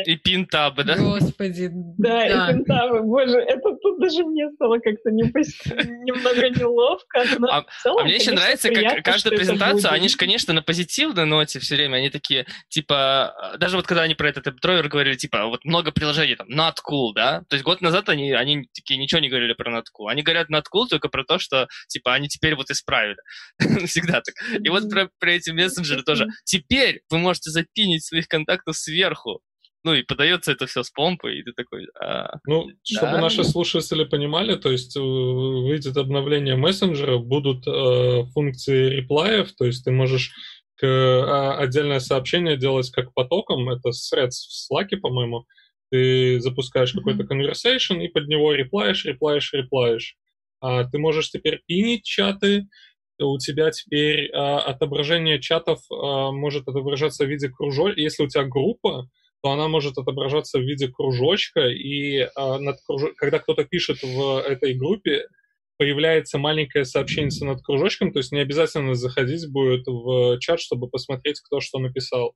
[0.07, 0.96] и- пин-табы, да?
[0.96, 3.03] Господи, Да, и пентавы.
[3.03, 7.24] Боже, это тут даже мне стало как-то не немного неловко.
[7.38, 10.09] но А- в целом, А мне еще нравится, как приятно, каждая что это презентация, они
[10.09, 14.28] же, конечно, на позитивной ноте все время, они такие, типа, даже вот когда они про
[14.28, 18.09] этот Троер говорили, типа, вот много приложений, там, not cool, да, то есть год назад
[18.09, 21.24] они, они такие ничего не говорили про not cool, они говорят not cool только про
[21.24, 23.18] то, что, типа, они теперь вот исправили,
[23.86, 24.34] всегда так.
[24.64, 26.28] И вот про, про эти мессенджеры тоже.
[26.45, 29.41] Теперь вы можете запинить своих контактов сверху,
[29.84, 33.20] ну и подается это все с помпой, и ты такой, а, Ну, чтобы Да.
[33.20, 39.84] наши слушатели понимали, то есть э, выйдет обновление мессенджера, будут э, функции реплаев, то есть
[39.84, 40.32] ты можешь
[40.76, 45.47] к, а, отдельное сообщение делать как потоком, это threads в Slack, по-моему,
[45.91, 47.05] ты запускаешь Мгм.
[47.05, 50.16] какой-то conversation и под него реплаешь, реплаешь, реплаешь.
[50.61, 52.66] А ты можешь теперь пинить чаты,
[53.20, 58.01] у тебя теперь а, отображение чатов а, может отображаться в виде кружочка.
[58.01, 59.09] Если у тебя группа,
[59.43, 64.41] то она может отображаться в виде кружочка, и а, над кружо- когда кто-то пишет в
[64.41, 65.26] этой группе,
[65.78, 71.41] появляется маленькое сообщение над кружочком, то есть не обязательно заходить будет в чат, чтобы посмотреть,
[71.41, 72.34] кто что написал.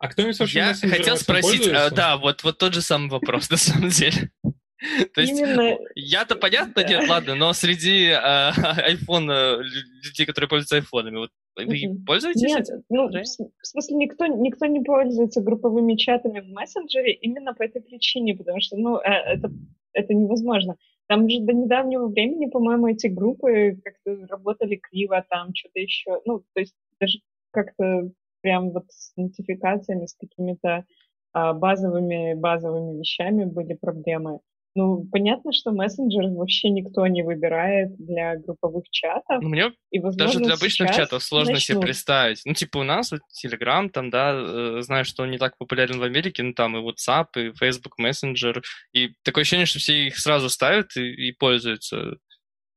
[0.00, 3.58] А кто-нибудь вообще я хотел спросить, а, да, вот, вот тот же самый вопрос, на
[3.58, 4.30] самом деле.
[5.14, 10.76] То есть, Именно- я-то понятно, нет, ладно, но среди iPhone, э, лю- людей, которые пользуются
[10.76, 12.82] айфонами, вот вы пользуетесь Нет, этим?
[12.88, 18.34] ну, в смысле, никто, никто не пользуется групповыми чатами в мессенджере именно по этой причине,
[18.34, 19.52] потому что, ну, э, это,
[19.92, 20.76] это невозможно.
[21.08, 26.38] Там же до недавнего времени, по-моему, эти группы как-то работали криво, там что-то еще, ну,
[26.54, 27.18] то есть даже
[27.50, 28.10] как-то
[28.42, 30.84] прям вот с нотификациями, с какими-то
[31.32, 34.40] а, базовыми, базовыми вещами были проблемы.
[34.76, 40.26] Ну, понятно, что мессенджер вообще никто не выбирает для групповых чатов, Ну, мне и, возможно,
[40.32, 41.82] даже для обычных чатов сложно себе начнут.
[41.86, 42.42] представить.
[42.44, 45.98] Ну, типа у нас вот Telegram, там, да, э, знаю, что он не так популярен
[45.98, 48.62] в Америке, ну, там и WhatsApp, и Facebook Messenger,
[48.92, 52.16] и такое ощущение, что все их сразу ставят и, и пользуются.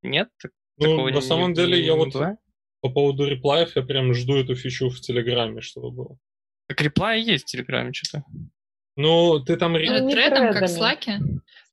[0.01, 0.29] Нет?
[0.41, 2.37] Так- Ну, такого на не- самом не- деле, не я вот бывает?
[2.83, 6.17] По поводу реплаев, я прям жду эту фичу в Телеграме, чтобы было.
[6.67, 8.25] Так реплай есть в Телеграме что-то.
[8.97, 9.77] Ну, ты там...
[9.77, 10.65] ре- Ну, Тредом, как в.
[10.65, 11.17] Slack?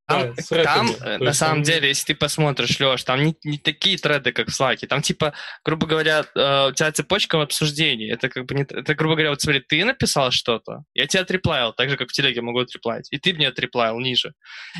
[0.06, 3.36] Там, Да, там, э, есть на самом там- деле, если ты посмотришь, Леш, там не,
[3.44, 4.86] не такие треды, как в Slack.
[4.86, 5.34] Там, типа,
[5.64, 8.08] грубо говоря, э, у тебя цепочка обсуждений.
[8.10, 11.72] Это, как бы не, это, грубо говоря, вот смотри, ты написал что-то, я тебе отреплавил,
[11.72, 14.32] так же, как в телеге могу отреплавить, и ты мне отреплавил ниже.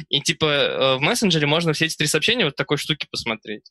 [0.08, 3.70] И, типа, э, в мессенджере можно все эти три сообщения вот такой штуки посмотреть.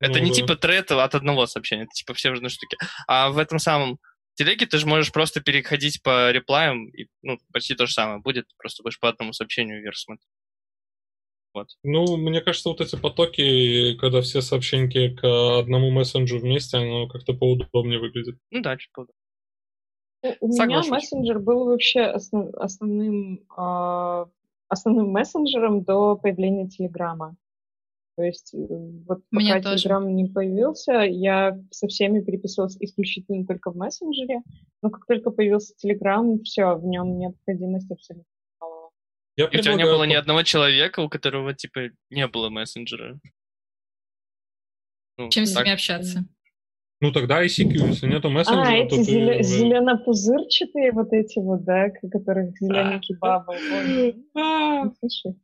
[0.00, 0.34] Это Ну не да.
[0.36, 2.76] типа тред от одного сообщения, это типа все разные штуки.
[3.06, 3.98] А в этом самом
[4.34, 8.46] телеге ты же можешь просто переходить по реплаям, и ну, почти то же самое будет,
[8.56, 10.26] просто будешь по одному сообщению вверх смотреть.
[11.52, 11.66] Вот.
[11.82, 17.34] Ну, мне кажется, вот эти потоки, когда все сообщеньки к одному мессенджеру вместе, оно как-то
[17.34, 18.38] поудобнее выглядит.
[18.50, 19.16] Ну да, чуть поудобнее.
[20.40, 20.86] У Соглашусь.
[20.86, 24.26] меня мессенджер был вообще основ- основным, а,
[24.68, 27.36] основным мессенджером до появления Телеграма.
[28.20, 29.84] То есть э, вот У меня пока тоже.
[29.84, 34.42] Телеграм не появился, я со всеми переписывалась исключительно только в мессенджере.
[34.82, 38.30] Но как только появился Телеграм, все, в нем необходимость абсолютно.
[39.36, 43.18] Я И у тебя не было ни одного человека, у которого, типа, не было мессенджера.
[45.16, 45.64] Ну, Чем с так.
[45.64, 46.26] ними общаться?
[47.00, 49.02] Ну, тогда ICQ, если нету мессенджера, А, эти то ты...
[49.02, 53.52] зеле- зеленопузырчатые вот эти вот, да, которых зелененький бабл.
[53.52, 54.84] Ой, А.
[54.84, 55.40] ну, слушай.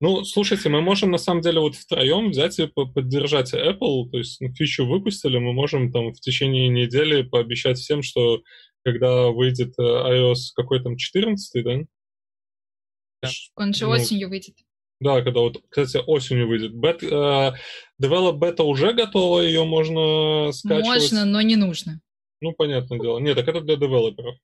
[0.00, 4.18] Ну, слушайте, мы можем на самом деле вот втроем взять и по- поддержать Apple, то
[4.18, 8.42] есть ну, фичу выпустили, мы можем там в течение недели пообещать всем, что
[8.84, 11.78] когда выйдет э, iOS какой там 14, да?
[13.22, 13.28] Да.
[13.56, 14.56] Он же ну, осенью выйдет.
[15.00, 16.74] Да, когда вот, кстати, осенью выйдет.
[16.74, 17.52] Бет, э,
[18.02, 20.84] Develop Beta уже готова, ее можно скачивать.
[20.84, 22.00] Можно, но не нужно.
[22.40, 23.18] Ну, понятное дело.
[23.18, 24.36] Нет, так это для девелоперов.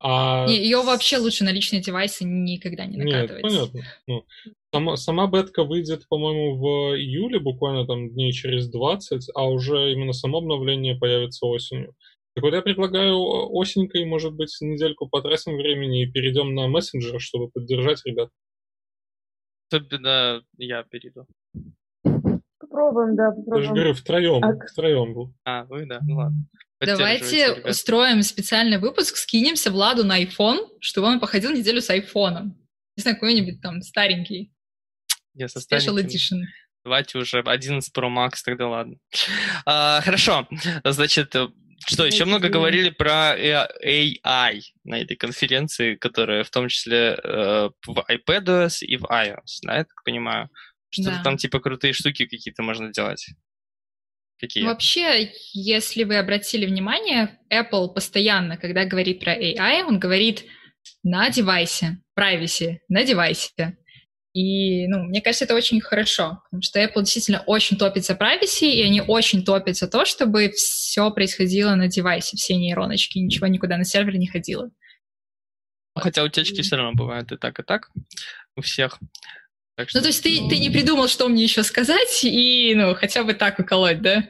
[0.00, 0.46] А...
[0.46, 3.44] Не, ее вообще лучше на личные девайсы никогда не накатывать.
[3.44, 3.80] Нет, понятно.
[4.06, 4.26] Ну,
[4.74, 10.12] сама, сама бетка выйдет, по-моему, в июле, буквально там дней через 20, а уже именно
[10.12, 11.94] само обновление появится осенью.
[12.34, 13.16] Так вот я предлагаю
[13.52, 18.30] осенькой, может быть, недельку потратим времени и перейдем на мессенджер, чтобы поддержать ребят.
[19.70, 21.26] Особенно я перейду.
[22.58, 23.62] Попробуем, да, попробуем.
[23.62, 24.66] Я же говорю, втроем, а...
[24.66, 25.34] втроем был.
[25.44, 26.38] А, вы, да, ну ладно.
[26.80, 32.58] Давайте устроим специальный выпуск, скинемся Владу на iPhone, чтобы он походил неделю с айфоном.
[32.96, 34.53] Не знаю, какой-нибудь там старенький.
[35.34, 36.42] Я Special Edition.
[36.84, 38.96] Давайте уже 11 Pro Max, тогда ладно.
[39.64, 40.46] А, хорошо,
[40.84, 41.34] значит,
[41.86, 48.06] что, еще много говорили про AI на этой конференции, которая в том числе э, в
[48.10, 50.48] iPadOS и в iOS, да, я так понимаю?
[50.90, 51.22] Что-то да.
[51.22, 53.26] там типа крутые штуки какие-то можно делать.
[54.38, 54.64] Какие?
[54.64, 60.44] Вообще, если вы обратили внимание, Apple постоянно, когда говорит про AI, он говорит
[61.02, 63.78] на девайсе, privacy, на девайсе.
[64.34, 68.68] И, ну, мне кажется, это очень хорошо, потому что Apple действительно очень топит за privacy,
[68.68, 73.76] и они очень топят за то, чтобы все происходило на девайсе, все нейроночки, ничего никуда
[73.76, 74.70] на сервер не ходило.
[75.94, 77.90] Хотя утечки все равно бывают и так, и так
[78.56, 78.98] у всех.
[79.76, 79.98] Так что...
[79.98, 83.34] Ну, то есть ты, ты не придумал, что мне еще сказать, и, ну, хотя бы
[83.34, 84.28] так уколоть, да?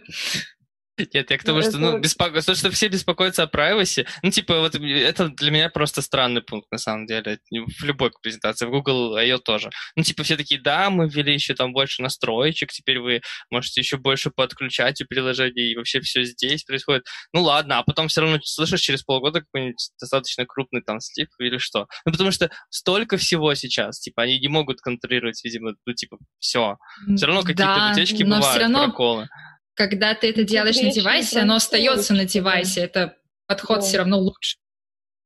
[0.97, 2.41] Нет, я к тому, что, ну, беспоко...
[2.41, 6.71] то, что все беспокоятся о privacy, ну, типа, вот это для меня просто странный пункт,
[6.71, 9.71] на самом деле, в любой презентации, в Google ее тоже.
[9.97, 13.97] Ну, типа, все такие, да, мы ввели еще там больше настроечек, теперь вы можете еще
[13.97, 17.05] больше подключать у приложений, и вообще все здесь происходит.
[17.33, 21.59] Ну, ладно, а потом все равно слышишь через полгода какой-нибудь достаточно крупный там слип или
[21.59, 21.89] что.
[22.07, 26.77] Ну, потому что столько всего сейчас, типа, они не могут контролировать, видимо, ну, типа, все.
[27.17, 28.85] Все равно какие-то да, утечки бывают, все равно...
[28.85, 29.29] проколы
[29.75, 32.83] когда ты это ну, делаешь на девайсе, оно остается на девайсе.
[32.83, 33.17] Это
[33.47, 33.83] подход да.
[33.83, 34.57] все равно лучше.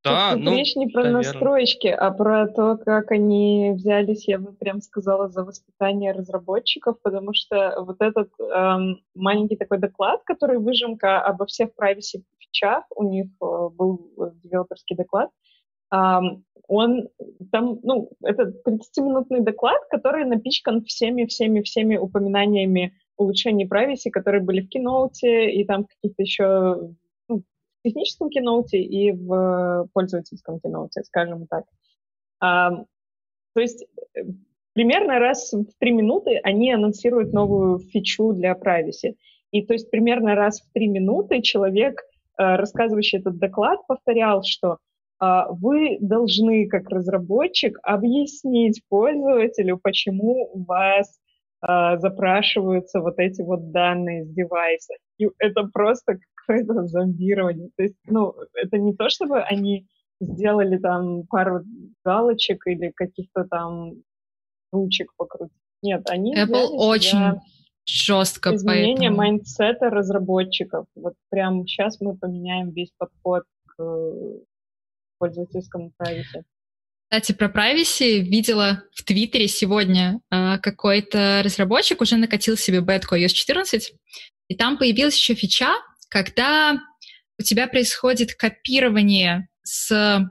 [0.05, 1.25] Да, Тут ну, речь не про наверное.
[1.25, 7.35] настройки, а про то, как они взялись, я бы прям сказала, за воспитание разработчиков, потому
[7.35, 13.27] что вот этот эм, маленький такой доклад, который выжимка обо всех privacy фичах, у них
[13.27, 14.13] э, был
[14.45, 15.31] девелоперский доклад,
[15.93, 17.09] эм, он
[17.51, 25.51] там, ну, это 30-минутный доклад, который напичкан всеми-всеми-всеми упоминаниями улучшений privacy, которые были в Keynote
[25.51, 26.95] и там каких-то еще
[27.29, 31.65] ну, в техническом Keynote и в пользовательском Keynote, скажем так.
[32.41, 32.71] А,
[33.55, 34.21] то есть э,
[34.73, 39.17] примерно раз в три минуты они анонсируют новую фичу для privacy.
[39.51, 44.79] И то есть примерно раз в три минуты человек, э, рассказывающий этот доклад, повторял, что
[45.21, 51.19] а, вы должны, как разработчик, объяснить пользователю, почему у вас
[51.61, 54.95] запрашиваются вот эти вот данные с девайса.
[55.19, 57.71] И это просто какое-то зомбирование.
[57.77, 59.87] То есть, ну, это не то, чтобы они
[60.21, 61.65] сделали там пару
[62.05, 63.95] галочек или каких-то там
[64.73, 65.57] ручек покрутить.
[65.83, 67.41] Нет, они Apple очень
[67.87, 69.17] жестко изменение поэтому...
[69.17, 70.87] mindset а разработчиков.
[70.95, 73.83] Вот прям сейчас мы поменяем весь подход к
[75.19, 76.45] пользовательскому privacy.
[77.11, 83.29] Кстати, про privacy видела в Твиттере сегодня э, какой-то разработчик уже накатил себе бетку iOS
[83.29, 83.95] 14,
[84.49, 85.73] и там появилась еще фича,
[86.11, 86.79] когда
[87.39, 90.31] у тебя происходит копирование с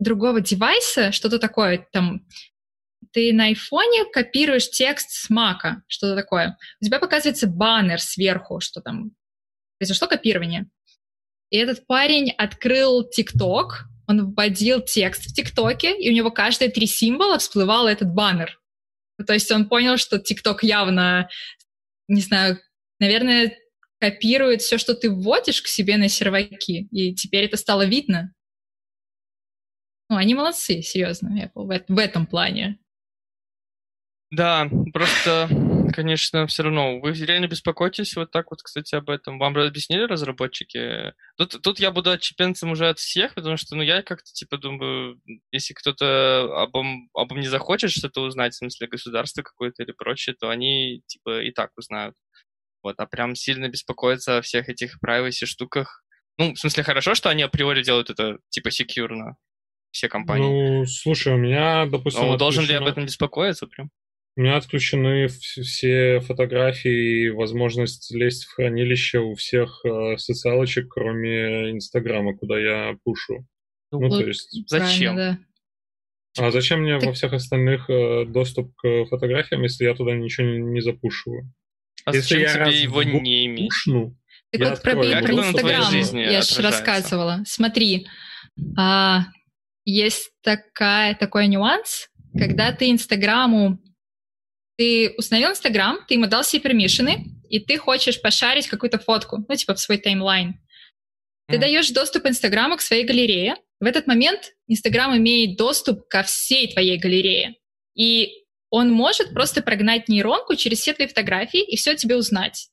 [0.00, 2.26] другого девайса, что-то такое, там,
[3.12, 6.58] ты на айфоне копируешь текст с мака, что-то такое.
[6.80, 9.12] У тебя показывается баннер сверху, что там
[9.78, 10.66] произошло копирование.
[11.50, 16.86] И этот парень открыл ТикТок, он вводил текст в ТикТоке, и у него каждые три
[16.86, 18.58] символа всплывал этот баннер.
[19.24, 21.28] То есть он понял, что ТикТок явно,
[22.08, 22.58] не знаю,
[22.98, 23.56] наверное,
[24.00, 28.32] копирует все, что ты вводишь к себе на серваки, и теперь это стало видно.
[30.08, 32.78] Ну, они молодцы, серьезно, Apple, в, в этом плане.
[34.30, 35.48] Да, просто
[35.92, 37.00] конечно, все равно.
[37.00, 39.38] Вы реально беспокойтесь вот так вот, кстати, об этом.
[39.38, 41.12] Вам объяснили разработчики?
[41.36, 45.20] Тут, тут я буду отчепенцем уже от всех, потому что, ну, я как-то, типа, думаю,
[45.52, 46.84] если кто-то обо,
[47.14, 51.50] обо мне захочет что-то узнать, в смысле государство какое-то или прочее, то они, типа, и
[51.50, 52.14] так узнают.
[52.82, 56.04] Вот, а прям сильно беспокоиться о всех этих privacy штуках.
[56.38, 59.36] Ну, в смысле, хорошо, что они априори делают это, типа, секьюрно,
[59.90, 60.78] все компании.
[60.78, 62.26] Ну, слушай, у меня, допустим...
[62.26, 63.90] Ну, должен ли об этом беспокоиться прям?
[64.38, 71.72] У меня отключены все фотографии и возможность лезть в хранилище у всех э, социалочек, кроме
[71.72, 73.44] Инстаграма, куда я пушу.
[73.90, 74.56] Ну, ну то есть...
[74.68, 75.16] Зачем?
[75.16, 75.38] Да.
[76.38, 77.08] А зачем мне так...
[77.08, 81.52] во всех остальных э, доступ к фотографиям, если я туда ничего не, не запушиваю?
[82.04, 83.70] А если зачем я тебе его не иметь?
[83.70, 84.16] Пушну,
[84.52, 87.42] так вот про, про Инстаграм я же рассказывала.
[87.44, 88.06] Смотри,
[88.78, 89.24] а,
[89.84, 92.08] есть такая, такой нюанс,
[92.38, 93.80] когда ты Инстаграму
[94.78, 99.54] ты установил Инстаграм, ты ему дал себе пермишины, и ты хочешь пошарить какую-то фотку, ну,
[99.54, 100.54] типа в свой таймлайн.
[101.48, 101.60] Ты mm.
[101.60, 103.56] даешь доступ Инстаграму к своей галерее.
[103.80, 107.56] В этот момент Инстаграм имеет доступ ко всей твоей галерее.
[107.96, 112.68] И он может просто прогнать нейронку через все твои фотографии и все тебе узнать.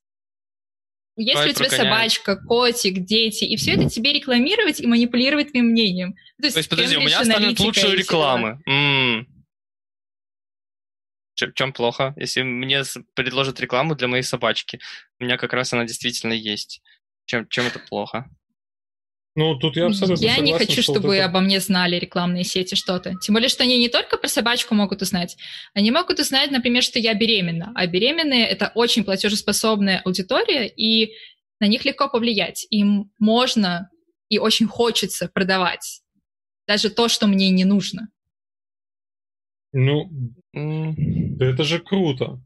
[1.18, 5.68] Если Ой, у тебя собачка, котик, дети, и все это тебе рекламировать и манипулировать твоим
[5.68, 6.14] мнением.
[6.39, 8.60] То есть, То есть подожди, у меня станет лучше рекламы.
[8.70, 9.26] Mm.
[11.36, 12.14] В чем плохо?
[12.18, 12.84] Если мне
[13.14, 14.80] предложат рекламу для моей собачки,
[15.20, 16.82] у меня как раз она действительно есть.
[17.26, 18.30] Чем, чем это плохо?
[19.38, 21.26] Ну, тут я абсолютно Я согласен, не хочу, чтобы это...
[21.26, 23.16] обо мне знали рекламные сети что-то.
[23.22, 25.36] Тем более, что они не только про собачку могут узнать,
[25.74, 27.74] они могут узнать, например, что я беременна.
[27.76, 31.16] А беременные— это очень платежеспособная аудитория, и
[31.60, 32.66] на них легко повлиять.
[32.70, 33.90] Им можно
[34.30, 36.02] и очень хочется продавать
[36.66, 38.08] даже то, что мне не нужно.
[39.78, 40.09] Ну,
[40.53, 42.41] да это же круто.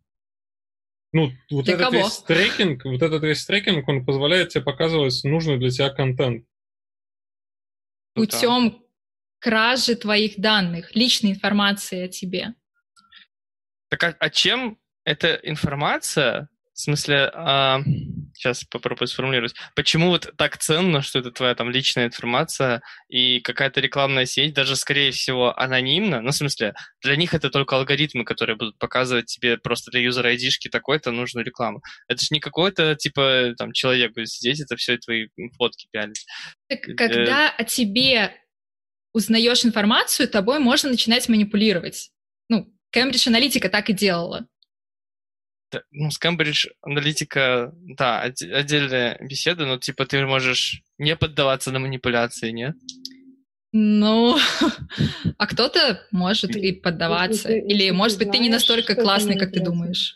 [1.12, 1.98] Ну, вот для этот кого?
[1.98, 6.46] весь трекинг, вот этот весь трекинг, он позволяет тебе показывать нужный для тебя контент.
[8.16, 8.78] Путем да.
[9.38, 12.56] кражи твоих данных, личной информации о тебе.
[13.90, 17.82] Так а, а чем эта информация в смысле, а,
[18.34, 19.56] сейчас попробую сформулировать.
[19.76, 24.76] Почему вот так ценно, что это твоя там личная информация и какая-то рекламная сеть, даже,
[24.76, 26.22] скорее всего, анонимно?
[26.22, 30.34] Ну, в смысле, для них это только алгоритмы, которые будут показывать тебе просто для юзера
[30.34, 31.82] ID-шки такой-то нужную рекламу.
[32.08, 35.28] Это же не какой-то, типа, там, человек будет сидеть, это все твои
[35.58, 36.26] фотки пялить.
[36.68, 38.34] Так э, когда о тебе
[39.14, 42.12] узнаешь информацию, тобой можно начинать манипулировать.
[42.50, 44.48] Ну, Cambridge Analytica так и делала
[45.92, 52.52] ну, с Cambridge аналитика, да, отдельная беседа, но типа ты можешь не поддаваться на манипуляции,
[52.52, 52.76] нет?
[53.72, 54.38] Ну,
[55.38, 57.52] а кто-то может и поддаваться.
[57.52, 60.16] Или, может быть, ты не настолько классный, как ты думаешь.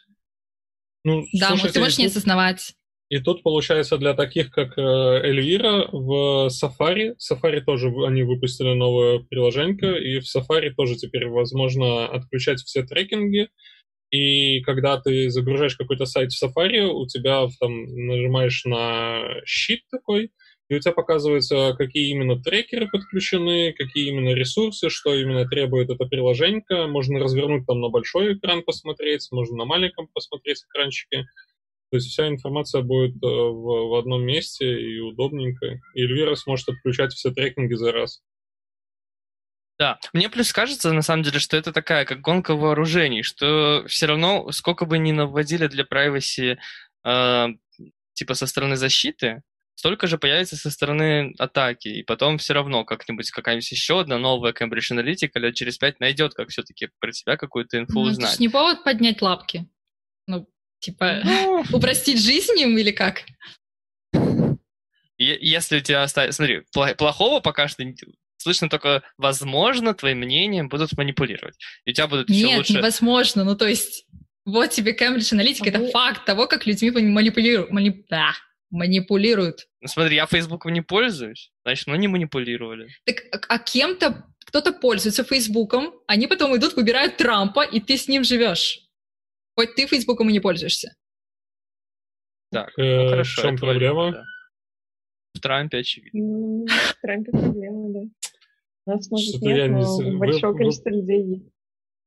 [1.04, 2.74] Ну, да, слушайте, может, ты можешь не осознавать.
[3.10, 9.20] И тут, получается, для таких, как э, Эльвира, в Safari, Safari тоже они выпустили новое
[9.20, 13.49] приложение, и в Safari тоже теперь возможно отключать все трекинги,
[14.14, 20.30] и когда ты загружаешь какой-то сайт в Safari, у тебя там нажимаешь на щит такой,
[20.70, 26.05] и у тебя показывается, какие именно трекеры подключены, какие именно ресурсы, что именно требует это
[26.05, 26.86] приложение.
[26.86, 31.26] Можно развернуть там на большой экран посмотреть, можно на маленьком посмотреть экранчике.
[31.89, 35.80] То есть вся информация будет э, в, в одном месте и удобненько.
[35.95, 38.22] И Эльвира сможет отключать все трекинги за раз.
[39.80, 44.06] Да, мне плюс кажется, на самом деле, что это такая, как гонка вооружений, что все
[44.06, 46.58] равно, сколько бы ни наводили для privacy,
[47.04, 47.48] э,
[48.14, 49.42] типа со стороны защиты,
[49.76, 54.54] столько же появится со стороны атаки, и потом все равно как-нибудь какая-нибудь еще одна новая
[54.54, 58.34] Cambridge Analytica лет через пять найдет, как все-таки про тебя какую-то инфу ну, узнать.
[58.34, 59.68] Это не повод поднять лапки.
[60.28, 60.48] Ну,
[60.80, 61.66] типа, ну...
[61.74, 63.24] упростить жизнь им или как?
[65.18, 66.08] Если у тебя.
[66.08, 67.84] Смотри, плохого пока что
[68.44, 71.56] слышно только, возможно, твоим мнением будут манипулировать.
[71.86, 72.74] И у тебя будут Нет, еще лучше...
[72.74, 73.44] невозможно.
[73.44, 74.06] Ну, то есть,
[74.46, 75.91] вот тебе Cambridge Analytica, а это вы...
[75.91, 77.72] факт того, как людьми манипулируют.
[77.72, 78.06] Манип...
[78.10, 78.34] Да,
[78.70, 79.68] манипулируют.
[79.82, 82.89] Ну, смотри, я Фейсбуком не пользуюсь, значит, ну не манипулировали.
[83.06, 88.08] Так, а, а кем-то, кто-то пользуется Фейсбуком, они потом идут, выбирают Трампа, и ты с
[88.08, 88.80] ним живешь.
[89.56, 90.96] Хоть ты Фейсбуком и не пользуешься.
[92.52, 93.41] Так, ну хорошо.
[93.41, 94.12] В чем проблема?
[94.12, 94.24] Да.
[95.34, 96.66] В Трампе, очевидно.
[96.66, 98.02] В Трампе проблема, да.
[98.86, 100.18] У нас, может, нет, но не...
[100.18, 100.96] большое вы, количество вы...
[100.98, 101.46] людей есть.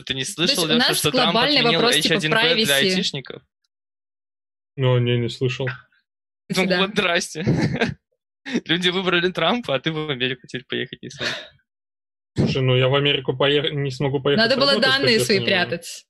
[0.05, 3.43] Ты не слышал, Леша, что Трамп отменил вопрос, H1B типа, для айтишников?
[4.77, 5.67] Ну, не, не слышал.
[6.55, 7.45] Ну вот, здрасте.
[8.67, 11.35] Люди выбрали Трампа, а ты в Америку теперь поехать не сможешь.
[12.37, 13.73] Слушай, ну я в Америку поех...
[13.73, 14.49] не смогу поехать.
[14.49, 16.07] Надо было данные свои прятать.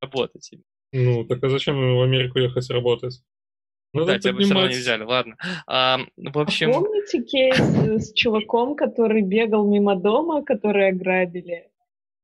[0.00, 0.50] Работать.
[0.92, 3.20] Ну, так а зачем в Америку ехать работать?
[3.94, 5.36] Ну, да, тебя бы все равно не взяли, ладно.
[5.66, 6.70] А, в общем...
[6.70, 11.70] А помните кейс с чуваком, который бегал мимо дома, который ограбили,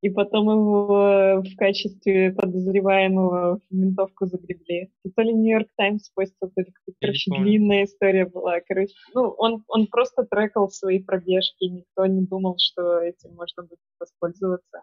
[0.03, 4.91] и потом его в качестве подозреваемого в ментовку загребли?
[5.17, 6.67] То ли Нью-Йорк Таймс постил, то ли
[7.01, 8.61] короче, длинная история была.
[8.61, 13.81] Короче, ну, он, он просто трекал свои пробежки, никто не думал, что этим можно будет
[13.99, 14.83] воспользоваться.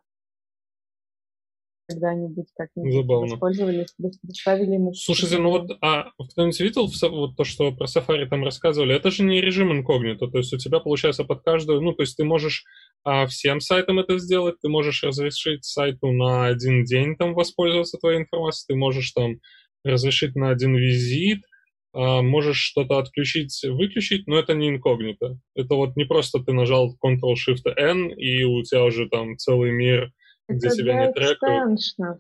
[1.94, 3.32] Когда-нибудь как-нибудь Забавно.
[3.32, 8.44] воспользовались, доставили на Слушайте, ну вот, а кто-нибудь видел вот то, что про Safari там
[8.44, 8.96] рассказывали?
[8.96, 12.18] Это же не режим инкогнито, то есть у тебя получается под каждую, ну, то есть
[12.18, 12.64] ты можешь
[13.04, 18.20] а, всем сайтам это сделать, ты можешь разрешить сайту на один день там воспользоваться твоей
[18.20, 19.38] информацией, ты можешь там
[19.84, 21.42] разрешить на один визит,
[21.94, 25.40] а, можешь что-то отключить, выключить, но это не инкогнито.
[25.56, 30.12] Это вот не просто ты нажал Ctrl-Shift-N, и у тебя уже там целый мир,
[30.48, 31.74] где Это тебя для не трекают.
[31.74, 32.20] экстеншнов.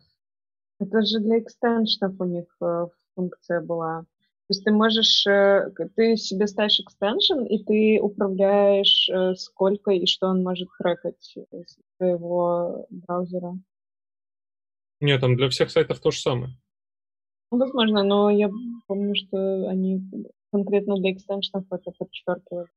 [0.79, 4.01] Это же для экстеншнов у них э, функция была.
[4.01, 10.05] То есть ты можешь, э, ты себе ставишь экстеншн, и ты управляешь, э, сколько и
[10.05, 13.57] что он может трекать из твоего браузера.
[14.99, 16.53] Нет, там для всех сайтов то же самое.
[17.51, 18.49] Ну, возможно, но я
[18.87, 20.01] помню, что они
[20.51, 22.69] конкретно для экстеншнов это подчеркивают.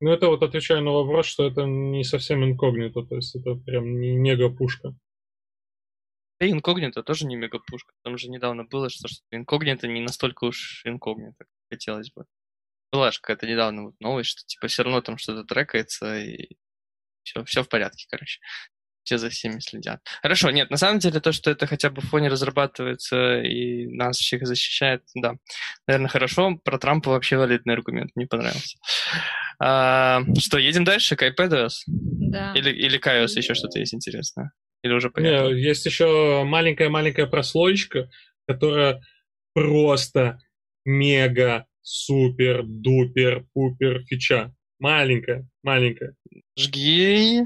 [0.00, 4.00] Ну, это вот отвечаю на вопрос, что это не совсем инкогнито, то есть это прям
[4.00, 4.94] не мега-пушка.
[6.40, 7.92] Да и инкогнито тоже не мегапушка.
[8.02, 12.24] Там же недавно было, что, что инкогнито не настолько уж инкогнито, как хотелось бы.
[12.90, 16.56] Была же какая-то недавно вот новость, что типа все равно там что-то трекается, и
[17.22, 18.40] все, все в порядке, короче.
[19.02, 20.00] Все за всеми следят.
[20.22, 24.16] Хорошо, нет, на самом деле то, что это хотя бы в фоне разрабатывается и нас
[24.16, 25.34] всех защищает, да,
[25.86, 26.56] наверное, хорошо.
[26.64, 28.78] Про Трампа вообще валидный аргумент, мне понравился.
[29.62, 31.82] А, что, едем дальше к iPadOS?
[31.86, 32.52] Да.
[32.54, 34.52] Или, или к iOS еще что-то есть интересное?
[34.82, 35.52] Или уже понятно?
[35.52, 38.10] Не, есть еще маленькая-маленькая прослоечка,
[38.48, 39.02] которая
[39.52, 40.40] просто
[40.84, 44.54] мега супер дупер пупер фича.
[44.78, 46.14] Маленькая, маленькая.
[46.58, 47.42] Жги.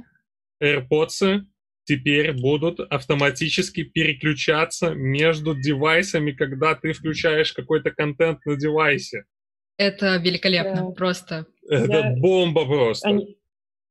[0.62, 1.40] AirPods
[1.84, 9.24] теперь будут автоматически переключаться между девайсами, когда ты включаешь какой-то контент на девайсе.
[9.76, 10.90] Это великолепно, Да.
[10.90, 11.46] просто.
[11.68, 13.08] Это Я- бомба просто.
[13.08, 13.36] Они,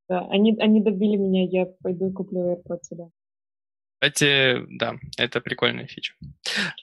[0.08, 3.04] да, они, они добили меня, я пойду и куплю AirPods, да.
[4.00, 6.14] Кстати, да, это прикольная фича.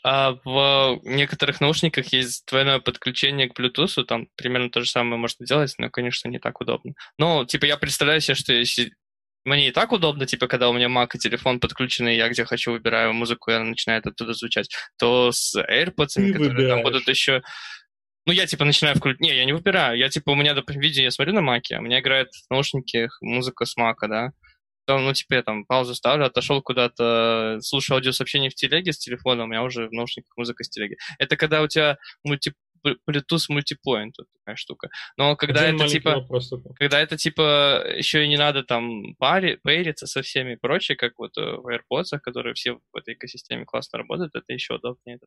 [0.02, 5.44] А в некоторых наушниках есть двойное подключение к Bluetooth, там примерно то же самое можно
[5.44, 6.94] делать, но, конечно, не так удобно.
[7.18, 8.92] Но, типа, я представляю себе, что если
[9.44, 12.46] мне и так удобно, типа, когда у меня Mac и телефон подключены, и я где
[12.46, 16.82] хочу выбираю музыку, и она начинает оттуда звучать, то с AirPods, которые там выбираешь.
[16.84, 17.42] будут еще...
[18.26, 19.20] Ну, я, типа, начинаю включать...
[19.20, 19.98] Не, я не выбираю.
[19.98, 23.18] Я, типа, у меня, допустим, видео я смотрю на Маке, у меня играет в наушниках
[23.22, 24.32] музыка с Мака, да,
[24.86, 29.44] там, ну, типа, я там паузу ставлю, отошел куда-то, слушаю аудиосообщение в телеге с телефона,
[29.44, 30.96] у меня уже в наушниках музыка с телеги.
[31.18, 32.52] Это когда у тебя мульти...
[32.82, 34.88] Bluetooth мультипоинт, вот такая штука.
[35.18, 39.58] Но когда Один это, типа, вопрос когда это, типа, еще и не надо там пари,
[39.62, 43.66] пейриться со всеми и прочее, как вот э, в AirPods, которые все в этой экосистеме
[43.66, 45.18] классно работают, это еще удобнее.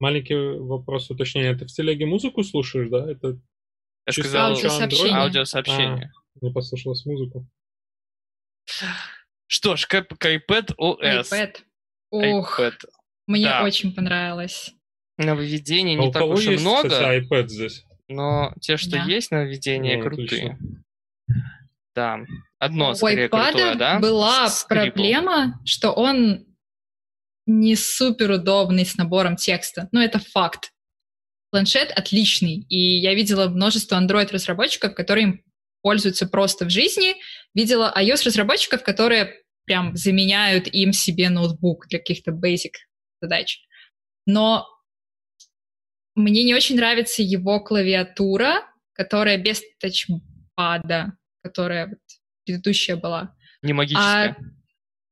[0.00, 1.54] Маленький вопрос уточнения.
[1.56, 3.10] Ты в телеге музыку слушаешь, да?
[3.10, 3.38] Это
[4.06, 5.16] Я Чисто сказал аудиосообщение.
[5.16, 6.12] аудиосообщение.
[6.40, 7.46] не послушалась музыку.
[9.46, 11.30] Что ж, к, к iPad OS.
[11.32, 11.56] iPad.
[12.10, 12.74] Ох, iPad.
[13.26, 13.64] мне да.
[13.64, 14.72] очень понравилось.
[15.16, 16.88] Нововведений А не у так уж и есть, много.
[16.90, 17.84] кстати, iPad здесь?
[18.08, 19.04] Но те, что Да.
[19.04, 20.52] есть нововведения, Ну, крутые.
[20.52, 20.58] отлично.
[21.94, 22.20] Да.
[22.58, 23.98] Одно У скорее крутое, iPad да?
[23.98, 26.46] была проблема, что он
[27.48, 29.88] не супер удобный с набором текста.
[29.90, 30.70] Ну, это факт.
[31.50, 35.44] Планшет отличный, и я видела множество Android-разработчиков, которые им
[35.80, 37.14] пользуются просто в жизни.
[37.54, 42.72] Видела iOS-разработчиков, которые прям заменяют им себе ноутбук для каких-то basic
[43.22, 43.60] задач.
[44.26, 44.66] Но
[46.14, 51.98] мне не очень нравится его клавиатура, которая без тачпада, которая вот
[52.44, 53.34] предыдущая была.
[53.62, 54.36] Не А магическое.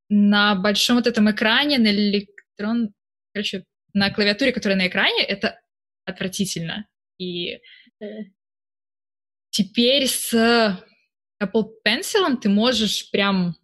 [0.09, 2.93] На большом вот этом экране, на электрон...
[3.33, 5.61] Короче, на клавиатуре, которая на экране, это
[6.05, 6.87] отвратительно.
[7.19, 7.59] И
[9.51, 10.33] теперь с
[11.43, 13.57] Apple Pencil ты можешь прям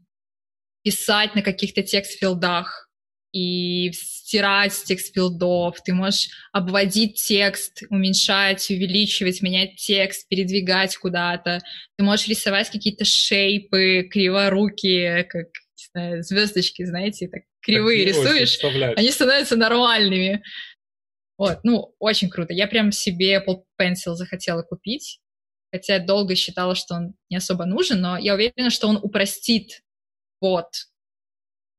[0.83, 2.91] писать на каких-то текст-филдах
[3.33, 5.83] и стирать с текст-филдов.
[5.83, 11.61] Ты можешь обводить текст, уменьшать, увеличивать, менять текст, передвигать куда-то.
[11.97, 15.49] Ты можешь рисовать какие-то шейпы, криворукие, как
[15.83, 18.59] не знаю, звездочки, знаете, так кривые Такие рисуешь,
[18.97, 20.43] они становятся нормальными.
[21.39, 22.53] Вот, ну, очень круто.
[22.53, 25.21] Я прям себе Apple Pencil захотела купить,
[25.73, 29.83] хотя долго считала, что он не особо нужен, но я уверена, что он упростит
[30.41, 30.69] вот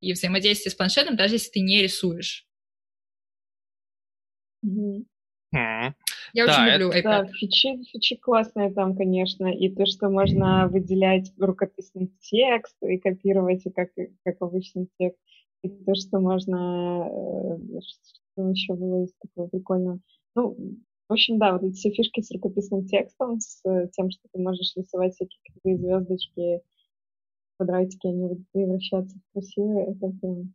[0.01, 2.45] и взаимодействие с планшетом, даже если ты не рисуешь.
[5.53, 7.27] Я Да, очень люблю Да, iPad.
[7.31, 13.69] фичи, фичи классные там, конечно, и то, что можно выделять рукописный текст и копировать, и
[13.69, 13.89] как,
[14.23, 15.19] как обычный текст,
[15.61, 17.07] и то, что можно...
[17.07, 17.79] э,
[18.33, 19.99] Что еще было из такого прикольного?
[20.35, 20.55] Ну,
[21.07, 23.61] в общем, да, вот эти все фишки с рукописным текстом, с
[23.91, 26.61] тем, что ты можешь рисовать всякие кривые звездочки,
[27.57, 30.53] квадратики, они будут превращаться в красивые, это прям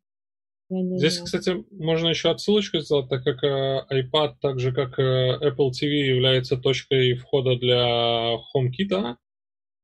[0.71, 0.99] Не-не-не.
[0.99, 5.71] Здесь, кстати, можно еще отсылочку сделать, так как э, iPad, так же как э, Apple
[5.71, 9.17] TV является точкой входа для HomeKit,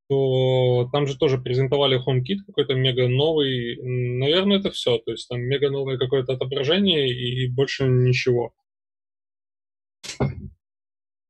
[0.09, 3.78] то там же тоже презентовали HomeKit какой-то мега новый.
[3.81, 4.98] Наверное, это все.
[4.98, 8.52] То есть там мега новое какое-то отображение и больше ничего.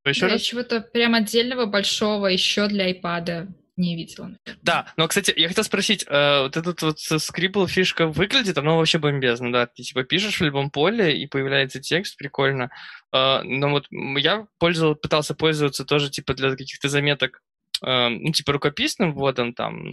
[0.04, 0.42] Еще раз?
[0.42, 4.30] чего-то прям отдельного большого еще для iPad не видела.
[4.62, 8.98] Да, но, кстати, я хотел спросить, э, вот этот вот скрипл фишка выглядит, оно вообще
[8.98, 9.66] бомбезно, да?
[9.66, 12.70] Ты типа пишешь в любом поле, и появляется текст, прикольно.
[13.12, 17.42] Э, но вот я пользовал, пытался пользоваться тоже типа для каких-то заметок,
[17.84, 19.84] э, ну, типа рукописным вводом там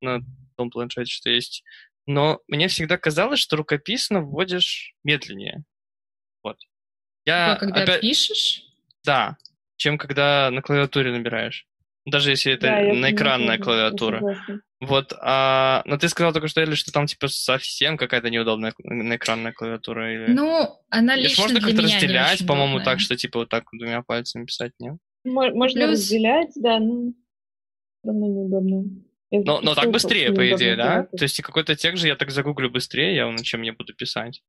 [0.00, 0.20] на
[0.56, 1.62] том планшете, что есть.
[2.06, 5.62] Но мне всегда казалось, что рукописно вводишь медленнее.
[6.42, 6.56] Вот.
[7.24, 8.62] Я Типа, когда опять- пишешь,
[9.04, 9.36] Да,
[9.76, 11.66] чем когда на клавиатуре набираешь.
[12.10, 14.18] Даже если это Да, на экранная клавиатура.
[14.18, 14.60] согласна.
[14.80, 19.16] Вот, а, но ты сказал только что, или что там типа совсем какая-то неудобная на
[19.16, 20.14] экранная клавиатура?
[20.14, 20.32] Или...
[20.32, 22.84] ну, она лично можно как-то разделять, по-моему, удобная.
[22.84, 24.96] так, что типа вот так вот двумя пальцами писать, нет?
[25.24, 28.84] Мо- Можно Плюс- разделять, да, но все равно неудобно.
[29.30, 30.92] Я Но, но так быстрее, по идее, да?
[30.94, 31.10] делать.
[31.10, 33.92] То есть и какой-то текст же я так загуглю быстрее, я на чем я буду
[33.94, 34.42] писать.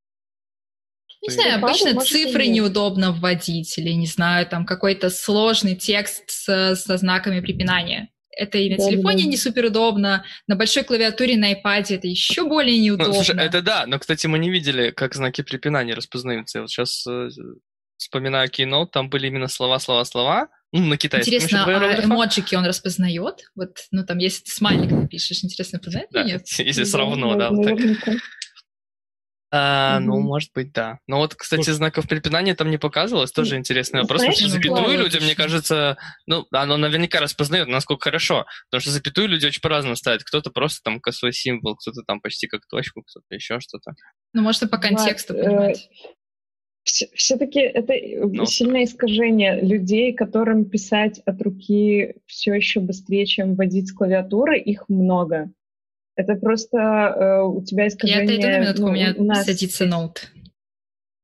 [1.22, 6.98] Не знаю, обычно цифры неудобно вводить, или, не знаю, там какой-то сложный текст со, со
[6.98, 8.10] знаками препинания.
[8.32, 8.92] Это и на Да-да-да.
[8.96, 13.14] телефоне не супер удобно, на большой клавиатуре на iPad это еще более Ну, неудобно.
[13.14, 16.60] слушай, это да, но, кстати, мы не видели, как знаки препинания распознаются.
[16.60, 17.06] Я вот сейчас
[17.98, 22.66] вспоминаю Keynote, там были именно слова, слова, слова, ну, на китайском Интересно, а эмоджики он
[22.66, 23.42] распознает?
[23.56, 26.48] Вот, ну там, если ты смайлик напишешь, интересно, познает Да, или нет?
[26.60, 27.78] если все Да, равно, да, вот так.
[29.52, 30.26] А, Ну, Мгм.
[30.28, 31.00] может быть, да.
[31.08, 31.78] Но вот, кстати, Слушай.
[31.78, 34.22] знаков препинания там не показывалось, тоже интересный вопрос.
[34.22, 35.98] знаешь, Потому что ну, запятую людям, мне кажется,
[36.28, 38.46] ну, оно наверняка распознает, насколько хорошо.
[38.70, 40.24] Потому что запятую люди очень по-разному ставят.
[40.24, 43.94] Кто-то просто там косой символ, кто-то там почти как точку, кто-то еще что-то.
[44.34, 45.90] Ну, можно по Влад, контексту э, понимать.
[46.84, 48.46] Все-таки это э, Ну.
[48.46, 54.90] сильное искажение людей, которым писать от руки все еще быстрее, чем вводить с клавиатуры, их
[54.90, 55.52] много.
[56.20, 58.24] Это просто э, у тебя Я искажение...
[58.24, 60.30] отойду на минутку, ну, у меня нас садится ноут.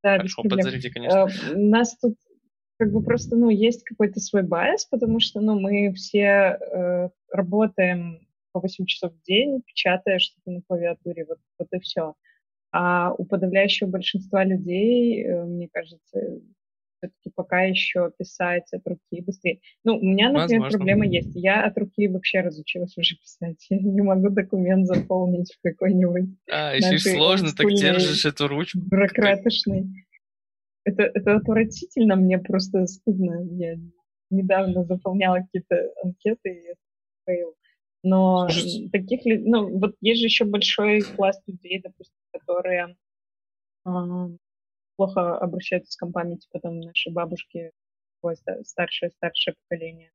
[0.02, 1.28] Да, Хорошо, подзаряди, конечно.
[1.28, 2.16] Э, У нас тут
[2.80, 8.26] как бы просто, ну, есть какой-то свой байс, потому что, ну, мы все э, работаем
[8.54, 12.14] по 8 часов в день, печатая что-то на клавиатуре, вот, вот и все.
[12.72, 16.40] А у подавляющего большинства людей, э, мне кажется,
[16.98, 19.60] все-таки пока еще писать от руки быстрее.
[19.84, 20.78] Ну, у меня, например, Возможно.
[20.78, 21.32] проблема есть.
[21.36, 23.66] Я от руки вообще разучилась уже писать.
[23.70, 28.80] Я не могу документ заполнить в какой-нибудь А, еще и сложно, так держишь эту ручку.
[28.80, 29.88] бюрократочный.
[30.84, 33.44] Это, это отвратительно, мне просто стыдно.
[33.52, 33.76] Я
[34.30, 36.80] недавно заполняла какие-то анкеты, и это
[37.26, 37.56] фейл.
[38.04, 38.90] Но Слушайте.
[38.92, 42.96] таких ну, вот есть же еще большой пласт людей, допустим, которые
[43.84, 44.30] а,
[44.96, 47.72] плохо обращаются с компами, типа там наши бабушки,
[48.18, 50.12] такое ста- старшее, старшее поколение.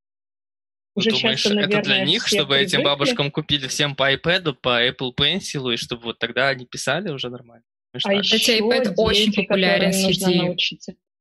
[0.97, 2.85] Ну, Уже думаешь, часто, это для наверное, них, чтобы этим привыкли.
[2.85, 7.31] бабушкам купили всем по iPad, по Apple Pencil, и чтобы вот тогда они писали уже
[7.31, 7.65] нормально?
[8.05, 10.57] А еще Кстати, iPad дети, очень популярен среди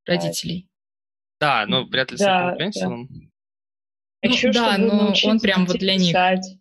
[0.06, 0.68] родителей.
[1.40, 3.08] Да, ну, вряд ли с Да, Apple Pencil.
[4.22, 6.10] А Ну еще, да, но он прям вот для них.
[6.10, 6.58] писать.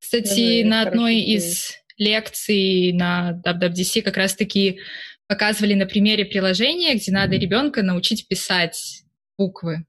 [0.00, 4.80] Кстати, Тоже на одной из лекций на WWDC как раз-таки
[5.28, 9.04] показывали на примере приложения, где надо ребенка научить писать
[9.36, 9.84] буквы.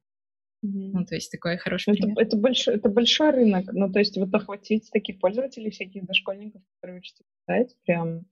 [0.61, 0.91] Мгм.
[0.91, 2.20] Ну, то есть такой хороший Это, пример.
[2.20, 3.72] это, большой, это большой рынок.
[3.72, 8.26] Ну, то есть вот охватить таких пользователей, всяких дошкольников, которые учатся писать, прям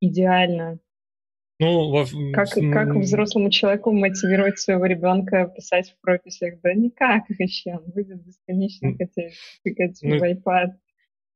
[0.00, 0.78] идеально.
[1.60, 6.60] Ну, во- Как, как взрослому человеку мотивировать своего ребенка писать в прописях?
[6.62, 7.72] Да никак вообще.
[7.74, 10.72] Он будет бесконечно хотеть тыкать Ну, в iPad.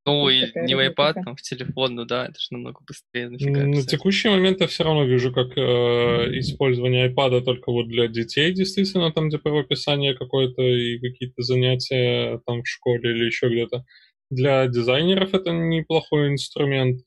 [0.07, 3.29] Ну, и не в iPad, там, в телефон, ну да, это же намного быстрее.
[3.29, 3.91] Нафига На писать.
[3.91, 9.11] текущий момент я все равно вижу, как э, использование iPad только вот для детей, действительно,
[9.11, 13.83] там, где правописание какое-то и какие-то занятия там в школе или еще где-то.
[14.29, 17.01] Для дизайнеров это неплохой инструмент.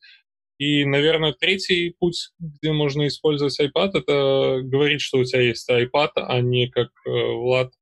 [0.59, 6.11] И, наверное, третий путь, где можно использовать iPad, это говорить, что у тебя есть iPad,
[6.17, 7.73] а не как э, Влад,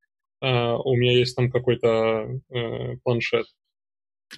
[0.41, 3.47] э, у меня есть там какой-то э, планшет.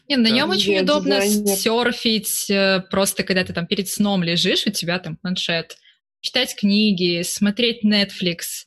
[0.09, 0.35] Не, на Да.
[0.37, 1.57] нем очень удобно дизайнер.
[1.57, 5.77] серфить, э, просто когда ты там перед сном лежишь, у тебя там планшет.
[6.21, 8.67] Читать книги, смотреть Netflix.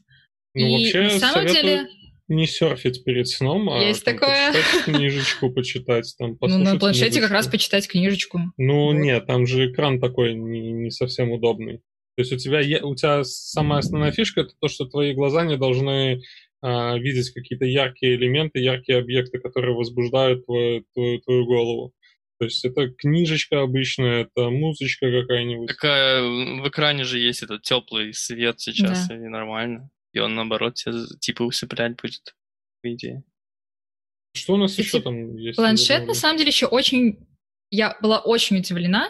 [0.54, 1.88] Ну, И вообще, на самом деле,
[2.28, 4.52] не серфить перед сном, а Есть там, такое.
[4.54, 8.40] почитать книжечку, почитать, там, ну, на планшете как раз почитать книжечку.
[8.58, 8.94] Ну, Вот.
[8.94, 11.78] нет, там же экран такой не, не совсем удобный.
[12.16, 15.58] То есть у тебя, у тебя самая основная фишка это то, что твои глаза не
[15.58, 16.22] должны
[16.66, 21.94] а, видеть какие-то яркие элементы, яркие объекты, которые возбуждают твою, твою, твою голову.
[22.40, 25.68] То есть это книжечка обычная, это музычка какая-нибудь.
[25.68, 29.16] Какая в экране же есть этот теплый свет сейчас, да.
[29.16, 29.90] и нормально.
[30.14, 32.34] И он, наоборот, тебя типа усыплять будет,
[32.82, 33.24] по идее.
[34.34, 35.58] Что у нас еще там есть?
[35.58, 37.28] Планшет, на самом деле, еще очень...
[37.72, 39.10] Я была очень удивлена,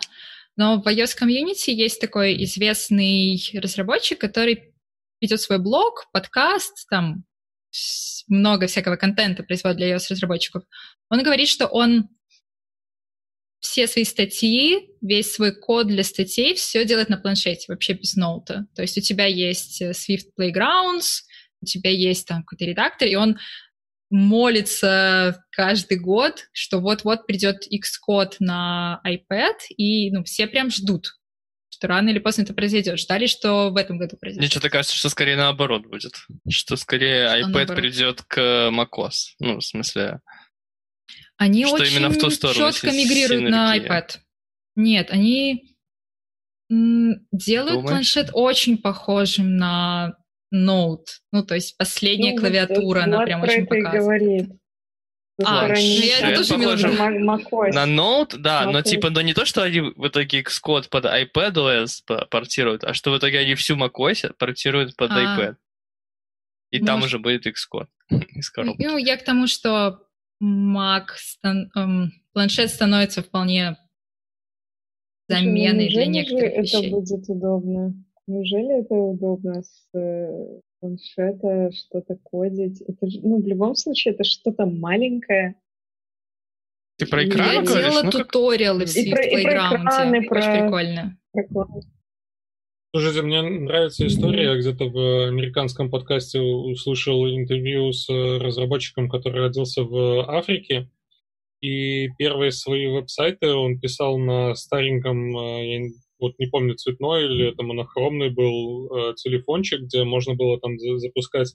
[0.56, 4.74] но в iOS комьюнити есть такой известный разработчик, который
[5.22, 7.26] ведет свой блог, подкаст, там
[8.28, 10.64] много всякого контента производит для iOS-разработчиков.
[11.10, 12.10] Он говорит, что он
[13.60, 18.68] все свои статьи, весь свой код для статей, все делает на планшете, вообще без ноута.
[18.76, 21.22] То есть у тебя есть э, Swift Playgrounds,
[21.62, 23.40] у тебя есть там какой-то редактор, и он
[24.10, 31.14] молится каждый год, что вот-вот придет Xcode на iPad, и ну, все прям ждут,
[31.84, 32.98] что рано или поздно это произойдет.
[32.98, 34.42] Ждали, что в этом году произойдет.
[34.42, 36.14] Мне что-то кажется, что скорее наоборот будет.
[36.50, 37.76] Что скорее что iPad наоборот?
[37.76, 39.12] придет к macOS.
[39.40, 40.22] Ну, в смысле...
[41.38, 44.18] Они что очень именно в ту сторону четко мигрируют на iPad.
[44.76, 45.76] Нет, они
[46.70, 47.90] делают Думаешь?
[47.90, 50.16] планшет очень похожим на
[50.54, 51.08] Note.
[51.34, 54.52] Ну, то есть последняя ну, клавиатура, вот, она прям очень показывает.
[55.42, 56.76] А, ну, я тоже имела
[57.72, 62.28] На Note, да, но типа, но не то, что они в итоге Xcode под iPadOS
[62.30, 65.16] портируют, а что в итоге они всю macOS портируют под а.
[65.16, 65.56] iPad.
[66.70, 66.88] И Может...
[66.88, 67.88] там уже будет Xcode
[68.36, 68.84] из коробки.
[68.84, 70.08] Ну, я к тому, что
[70.42, 73.78] Mac, стан, эм, планшет становится вполне
[75.28, 76.88] заменой для некоторых это вещей.
[76.88, 77.94] это будет удобно?
[78.28, 82.82] Неужели это удобно с э, планшета что-то кодить?
[82.82, 85.56] Это же, ну, в любом случае, это что-то маленькое.
[86.98, 87.86] Ты про экран Я говоришь?
[87.86, 90.28] делала ну, туториалы в Swift Playground.
[90.30, 91.18] Очень прикольно.
[91.32, 91.82] Прикольно.
[92.96, 94.44] Слушайте, мне нравится история.
[94.44, 100.90] Я где-то в американском подкасте услышал интервью с разработчиком, который родился в Африке.
[101.62, 105.90] И первые свои веб-сайты он писал на стареньком, э, я
[106.20, 111.54] вот не помню, цветной или это монохромный был э, телефончик, где можно было там запускать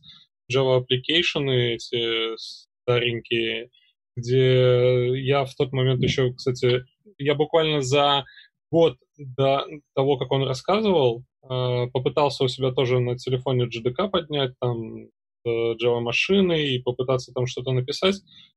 [0.53, 3.71] Java application эти старенькие,
[4.17, 6.85] где я в тот момент еще, кстати,
[7.19, 8.25] я буквально за
[8.71, 14.53] год до того, как он рассказывал, э, попытался у себя тоже на телефоне GDK поднять,
[14.61, 15.09] там,
[15.47, 18.17] Java машины и попытаться там что-то написать,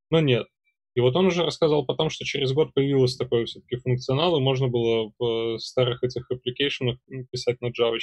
[0.10, 0.48] но нет.
[0.94, 4.68] И вот он уже рассказал потом, что через год появился такой все-таки функционал, и можно
[4.68, 6.98] было в старых этих аппликейшенах
[7.32, 7.98] писать на Java.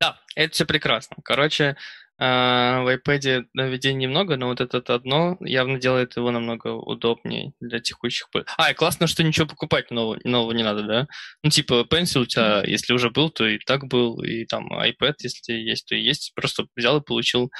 [0.00, 1.16] Да, это все прекрасно.
[1.24, 1.76] Короче,
[2.18, 7.80] э, в iPad наведений немного, но вот это одно явно делает его намного удобнее для
[7.80, 8.28] текущих...
[8.58, 11.06] А, и классно, что ничего покупать нового, нового не надо, да?
[11.42, 15.14] Ну, типа, Pencil у тебя, если уже был, то и так был, и там iPad,
[15.20, 16.32] если есть, то и есть.
[16.34, 17.50] Просто взял и получил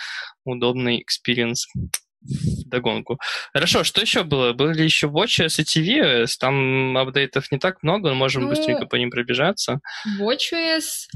[0.45, 1.67] удобный experience
[2.67, 3.19] догонку.
[3.53, 4.53] Хорошо, что еще было?
[4.53, 8.97] Были еще WatchOS и tvOS, там апдейтов не так много, но можем ну, быстренько по
[8.97, 9.81] ним пробежаться.
[10.21, 11.09] WatchOS,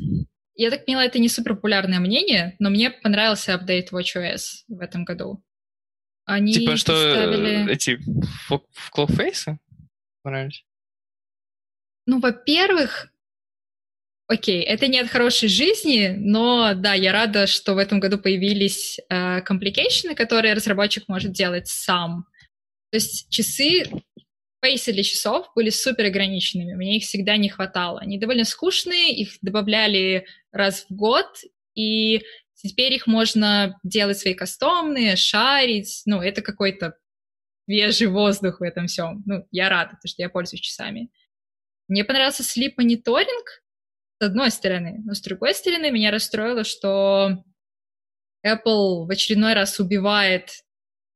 [0.54, 5.04] я так поняла, это не супер популярное мнение, но мне понравился апдейт WatchOS в этом
[5.04, 5.42] году.
[6.24, 7.72] Они типа что, поставили...
[7.72, 7.98] эти
[8.90, 9.58] clock face ы
[10.22, 10.64] понравились?
[12.06, 13.12] Ну, во-первых,
[14.30, 19.00] Окей, это не от хорошей жизни, но да, я рада, что в этом году появились
[19.08, 19.40] э,
[20.14, 22.26] которые разработчик может делать сам.
[22.92, 23.90] То есть часы,
[24.62, 27.98] фейсы для часов были супер ограниченными, мне их всегда не хватало.
[27.98, 31.26] Они довольно скучные, их добавляли раз в год,
[31.74, 32.22] и
[32.54, 36.94] теперь их можно делать свои кастомные, шарить, ну, это какой-то
[37.64, 39.24] свежий воздух в этом всем.
[39.26, 41.10] Ну, я рада, потому что я пользуюсь часами.
[41.88, 43.64] Мне понравился слип-мониторинг,
[44.20, 45.00] с одной стороны.
[45.04, 47.42] Но с другой стороны, меня расстроило, что
[48.46, 50.50] Apple в очередной раз убивает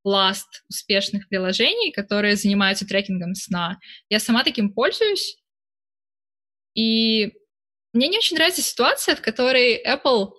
[0.02, 3.78] пласт успешных приложений, которые занимаются трекингом сна.
[4.08, 5.38] Я сама таким пользуюсь,
[6.74, 7.32] и
[7.92, 10.32] мне не очень нравится ситуация, в которой Apple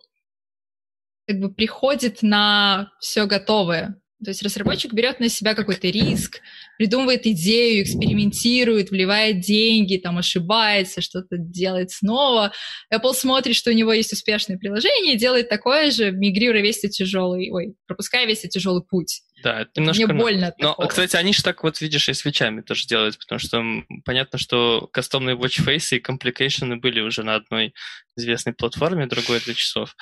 [1.27, 3.99] как бы приходит на все готовое.
[4.25, 6.41] То есть разработчик берет на себя какой-то риск,
[6.77, 12.51] придумывает идею, экспериментирует, вливает деньги, там ошибается, что-то делает снова.
[12.93, 17.49] Apple смотрит, что у него есть успешное приложение, делает такое же, мигрируя весь этот тяжелый,
[17.51, 19.21] ой, пропуская весь этот тяжелый путь.
[19.43, 20.07] Да, это немножко...
[20.07, 20.87] Мне больно от Но, такого.
[20.87, 23.63] кстати, они же так вот, видишь, и свечами тоже делают, потому что
[24.05, 27.73] понятно, что кастомные watchface и complication были уже на одной
[28.17, 29.95] известной платформе, другой для часов.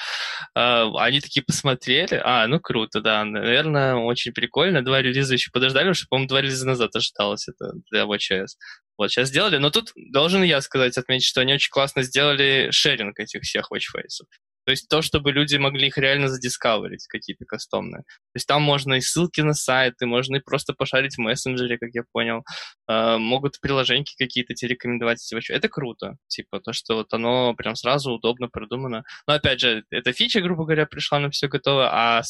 [0.53, 4.84] А, они такие посмотрели, а, ну круто, да, наверное, очень прикольно.
[4.84, 8.49] Два релиза еще подождали, что, по-моему, два релиза назад ожидалось это для WatchOS.
[8.97, 13.19] Вот, сейчас сделали, но тут должен я сказать, отметить, что они очень классно сделали шеринг
[13.19, 14.26] этих всех watchface.
[14.65, 18.03] То есть то, чтобы люди могли их реально задискаверить, какие-то кастомные.
[18.03, 21.90] То есть там можно и ссылки на сайты, можно и просто пошарить в мессенджере, как
[21.94, 22.44] я понял.
[22.88, 25.19] Э, могут приложения какие-то тебе рекомендовать.
[25.49, 26.15] Это круто.
[26.27, 29.03] Типа то, что вот оно прям сразу удобно продумано.
[29.27, 32.22] Но опять же, эта фича, грубо говоря, пришла на все готово, а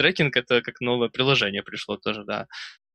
[0.00, 2.46] tracking это как новое приложение пришло тоже, да,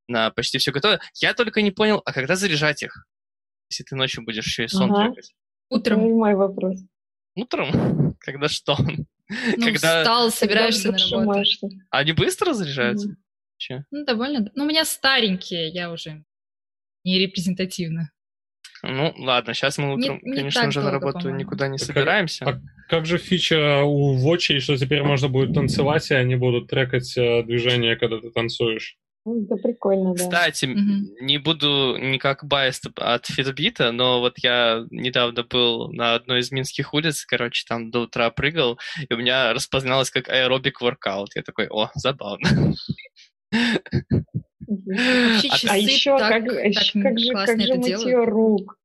[0.07, 0.99] на почти все готово.
[1.21, 3.05] Я только не понял, а когда заряжать их?
[3.69, 5.05] Если ты ночью будешь еще и сон ага.
[5.05, 5.33] трекать.
[5.69, 5.99] Утром.
[5.99, 6.79] Это мой вопрос.
[7.35, 8.08] Утром?
[8.19, 8.77] Когда что?
[9.57, 10.01] Ну, Когда...
[10.01, 11.69] встал, собираешься на работу.
[11.91, 13.09] Они быстро заряжаются?
[13.71, 13.81] Mm.
[13.91, 14.49] Ну, довольно.
[14.55, 16.23] Ну, у меня старенькие, я уже
[17.03, 18.09] не репрезентативна.
[18.81, 21.39] Ну, ладно, сейчас мы утром, не, не конечно, уже на работу по-моему.
[21.39, 22.45] никуда не собираемся.
[22.45, 27.15] А, как же фича у Watch, что теперь можно будет танцевать, и они будут трекать
[27.17, 28.97] э, движение, когда ты танцуешь?
[29.25, 30.23] Ну, это прикольно, да.
[30.23, 31.21] Кстати, mm-hmm.
[31.21, 36.93] не буду никак байст от Фитбита, но вот я недавно был на одной из минских
[36.93, 41.35] улиц, короче, там до утра прыгал, и у меня распозналось как аэробик воркаут.
[41.35, 42.73] Я такой, о, забавно.
[45.61, 48.78] А еще как же как же мытье рук?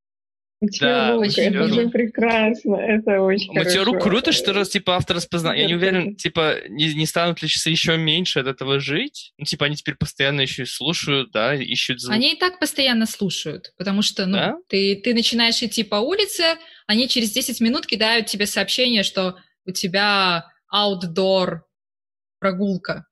[0.80, 5.54] Да, это же прекрасно, это очень Мытье рук круто, что раз, типа, автор распознал.
[5.54, 9.32] Я не уверен, типа, не, не станут ли часы еще меньше от этого жить?
[9.38, 12.14] Ну, типа, они теперь постоянно еще и слушают, да, ищут звук.
[12.14, 14.54] Они и так постоянно слушают, потому что, ну, да?
[14.68, 19.36] ты, ты начинаешь идти по улице, они через 10 минут кидают тебе сообщение, что
[19.66, 21.60] у тебя outdoor
[22.38, 23.06] прогулка.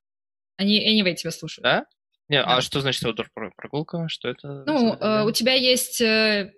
[0.57, 1.63] Они anyway тебя слушают.
[1.63, 1.85] Да?
[2.33, 2.57] Не, а да.
[2.57, 4.07] а что значит outdoor прогулка?
[4.09, 4.63] Что это?
[4.65, 6.51] Ну, э, у тебя есть э,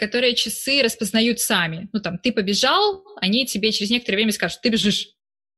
[0.00, 1.90] которые часы распознают сами.
[1.92, 5.08] Ну, там, ты побежал, они тебе через некоторое время скажут, ты бежишь.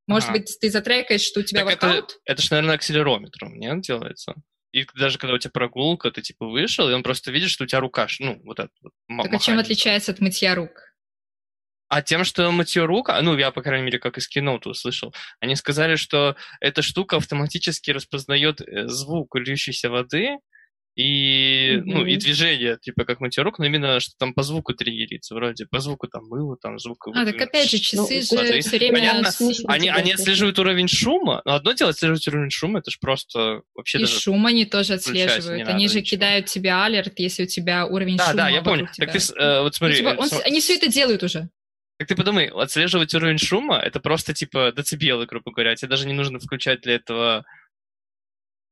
[0.09, 0.39] Может ага.
[0.39, 2.05] быть, ты затрекаешь, что у тебя так воркаут?
[2.05, 4.35] Это, это же, наверное, акселерометром, нет, делается?
[4.73, 7.67] И даже когда у тебя прогулка, ты типа вышел, и он просто видит, что у
[7.69, 8.93] тебя рука, ну, вот это вот.
[9.23, 10.84] Так а чем отличается от мытья рук?
[11.95, 15.15] А тем, что мытье рук, а, ну, я, по крайней мере, как из кино услышал,
[15.39, 20.39] они сказали, что эта штука автоматически распознает э, звук льющейся воды,
[20.97, 21.83] и, mm-hmm.
[21.85, 25.67] ну, и движение, типа, как мытье рук, но именно, что там по звуку триггерится, вроде,
[25.67, 27.07] по звуку там мыло, там звук...
[27.15, 28.95] А, так опять же, часы ну, же все время...
[28.95, 29.31] Понятно,
[29.69, 33.99] они, они отслеживают уровень шума, но одно дело отслеживать уровень шума, это же просто вообще
[33.99, 36.17] И даже шум они тоже отслеживают, они же ничего.
[36.17, 38.89] кидают тебе алерт, если у тебя уровень да, шума Да, да, я помню.
[38.97, 40.03] Так ты, э, вот смотри...
[40.03, 41.51] Ну, типа, он, они все это делают уже.
[41.99, 45.77] Как ты подумай, отслеживать уровень шума— это просто типа децибелы, грубо говоря.
[45.77, 47.45] Тебе даже не нужно включать для этого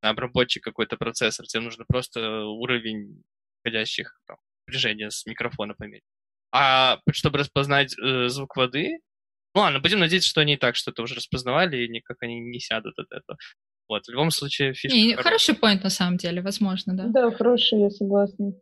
[0.01, 1.47] обработчик какой-то процессор.
[1.47, 3.23] Тебе нужно просто уровень
[3.61, 6.03] входящих там, напряжения с микрофона померить.
[6.53, 8.99] А чтобы распознать э, звук воды,
[9.55, 12.59] ну ладно, будем надеяться, что они и так что-то уже распознавали, и никак они не
[12.59, 13.39] сядут от этого.
[13.89, 14.97] Вот, в любом случае фишка...
[14.97, 17.07] Не, хороший поинт на самом деле, возможно, да.
[17.07, 18.53] Да, хороший, я согласна.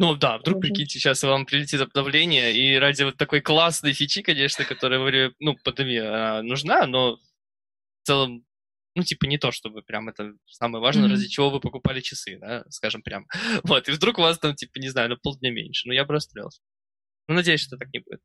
[0.00, 4.64] Ну да, вдруг, прикиньте, сейчас вам прилетит обновление, и ради вот такой классной фичи, конечно,
[4.64, 8.46] которая, ну, пандемия нужна, но в целом,
[8.94, 11.12] ну, типа, не то, чтобы прям это самое важное, mm-hmm.
[11.12, 13.26] ради чего вы покупали часы, да, скажем прям.
[13.64, 15.86] Вот, и вдруг у вас там, типа, не знаю, на полдня меньше.
[15.86, 16.62] Ну, я бы расстроился.
[17.28, 18.22] Ну, надеюсь, что так не будет.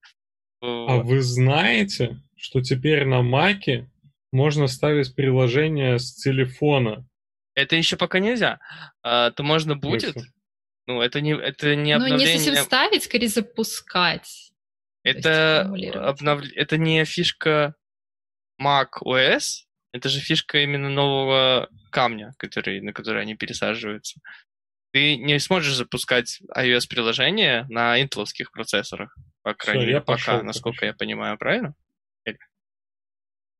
[0.62, 3.92] А вы знаете, что теперь на Маке
[4.32, 7.06] можно ставить приложение с телефона?
[7.54, 8.60] Это еще пока нельзя.
[9.04, 10.16] А, то можно будет.
[10.88, 12.28] Ну, это не, это не обновление...
[12.28, 14.52] Ну, не совсем ставить, скорее запускать.
[15.04, 16.44] Это, обнов...
[16.56, 17.76] это не фишка
[18.62, 24.20] Mac OS, это же фишка именно нового камня, который, на который они пересаживаются.
[24.92, 30.88] Ты не сможешь запускать iOS-приложение на интеловских процессорах, по крайней мере, пока, пошел, насколько пошел.
[30.88, 31.76] я понимаю, правильно?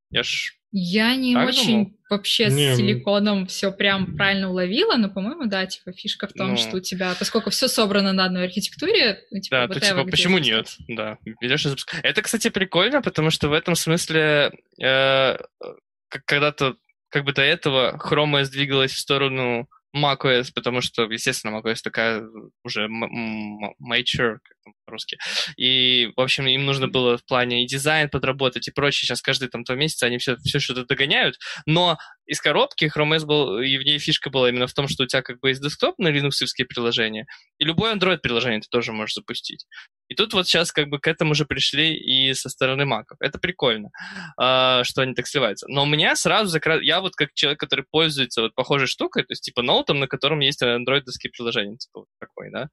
[0.10, 1.92] Я ж я не так очень думал?
[2.10, 6.50] вообще не, с силиконом все прям правильно уловила, но, по-моему, да, типа фишка в том,
[6.50, 6.58] ну...
[6.58, 10.38] что у тебя, поскольку все собрано на одной архитектуре, ну, типа, да, то типа почему
[10.38, 10.76] нет?
[10.90, 12.04] Да, берешь и запускаешь.
[12.04, 14.52] Это, кстати, прикольно, потому что в этом смысле
[14.84, 15.38] э,
[16.10, 16.76] когда-то
[17.08, 22.24] как бы до этого Chrome двигалась в сторону macOS, потому что, естественно, macOS такая
[22.64, 25.18] уже mature, как по-русски.
[25.58, 29.08] И, в общем, им нужно было в плане и дизайн подработать и прочее.
[29.08, 31.38] Сейчас каждый там два месяца они все, все что-то догоняют.
[31.66, 35.04] Но из коробки Chrome OS был, и в ней фишка была именно в том, что
[35.04, 37.26] у тебя как бы есть десктоп на линуксовские приложения,
[37.60, 39.66] и любое Android-приложение ты тоже можешь запустить.
[40.08, 43.18] И тут вот сейчас как бы к этому уже пришли и со стороны маков.
[43.20, 43.90] Это прикольно,
[44.40, 45.68] э, что они так сливаются.
[45.68, 46.80] Но у меня сразу закра...
[46.82, 50.40] Я вот как человек, который пользуется вот похожей штукой, то есть типа ноутом, на котором
[50.40, 52.70] есть андроидовские приложения, типа вот такой, да,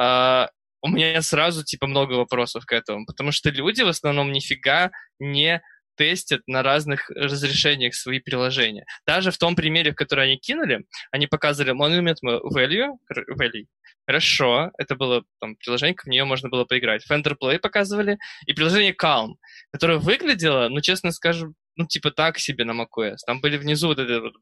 [0.00, 0.48] э,
[0.82, 4.90] у меня сразу типа много вопросов к этому, потому что люди в основном нифига
[5.20, 5.62] не
[6.02, 8.84] тестят на разных разрешениях свои приложения.
[9.06, 12.96] Даже в том примере, который они кинули, они показывали Monument Value,
[13.38, 13.66] value.
[14.04, 17.08] Хорошо, это было там, приложение, в нее можно было поиграть.
[17.08, 19.34] Fender Play показывали, и приложение Calm,
[19.70, 23.18] которое выглядело, ну, честно скажу, ну, типа так себе на macOS.
[23.24, 24.34] Там были внизу вот это вот,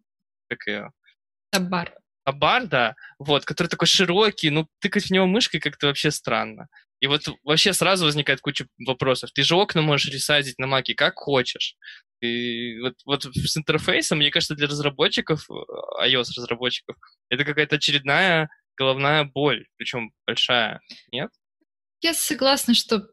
[0.48, 0.90] как ее...
[1.50, 1.92] Табар.
[2.24, 6.68] Табар, да, вот, который такой широкий, ну, тыкать в него мышкой как-то вообще странно.
[7.00, 9.30] И вот вообще сразу возникает куча вопросов.
[9.32, 11.76] Ты же окна можешь ресайзить на маке как хочешь.
[12.20, 16.96] И вот, вот с интерфейсом, мне кажется, для разработчиков, э, iOS-разработчиков,
[17.30, 21.30] это какая-то очередная головная боль, причем большая, нет?
[22.02, 23.08] Я согласна, что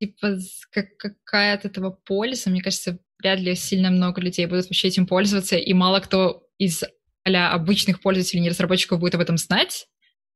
[0.00, 0.36] типа
[0.70, 5.06] как, какая от этого польза, мне кажется, вряд ли сильно много людей будут вообще этим
[5.06, 6.84] пользоваться, и мало кто из
[7.24, 9.88] а обычных пользователей, не разработчиков будет об этом знать.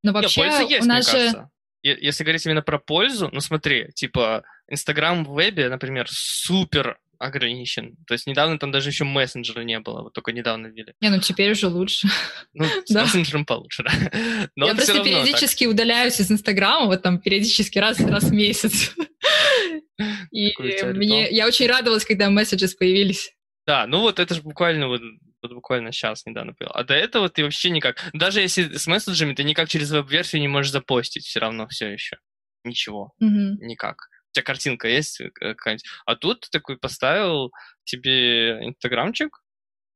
[0.03, 1.13] Но вообще Нет, есть, у нас же...
[1.13, 1.51] кажется
[1.83, 7.97] если говорить именно про пользу, ну смотри, типа, Инстаграм в вебе, например, супер ограничен.
[8.07, 10.93] То есть недавно там даже еще мессенджера не было, вот только недавно ввели.
[11.01, 12.09] Не, ну теперь уже лучше.
[12.53, 13.03] Ну, с Да.
[13.03, 14.49] мессенджером получше, да.
[14.57, 15.23] Но Я просто равно так.
[15.23, 18.95] периодически удаляюсь из Инстаграма, вот там периодически раз, раз в месяц.
[20.31, 20.53] И
[20.93, 23.33] мне, я очень радовалась, когда месседжи появились.
[23.67, 25.01] Да, ну вот это же буквально вот,
[25.47, 26.73] вот буквально сейчас недавно понял.
[26.75, 27.97] А до этого ты вообще никак.
[28.13, 32.17] Даже если с месседжами ты никак через веб-версию не можешь запостить все равно все еще.
[32.65, 33.13] Ничего.
[33.21, 33.59] Мгм.
[33.61, 34.09] никак.
[34.31, 35.85] У тебя картинка есть э, какая-нибудь.
[36.05, 37.53] А тут ты такой поставил
[37.85, 39.41] себе инстаграмчик,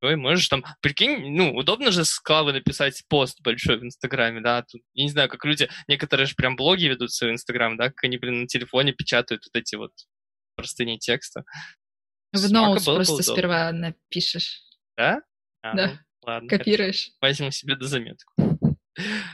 [0.03, 4.63] и можешь там, прикинь, ну, удобно же с клавы написать пост большой в Инстаграме, да,
[4.63, 8.05] тут, я не знаю, как люди, некоторые же прям блоги ведут свой Инстаграм, да, как
[8.05, 9.93] они, блин, на телефоне печатают вот эти вот
[10.57, 11.45] простыни текста.
[12.33, 13.33] В ноутс просто удобно.
[13.33, 14.63] сперва напишешь,
[14.97, 15.21] Да?
[15.62, 15.87] А, Да.
[15.89, 17.11] ну, ладно, копируешь.
[17.20, 18.32] возьму себе до заметку.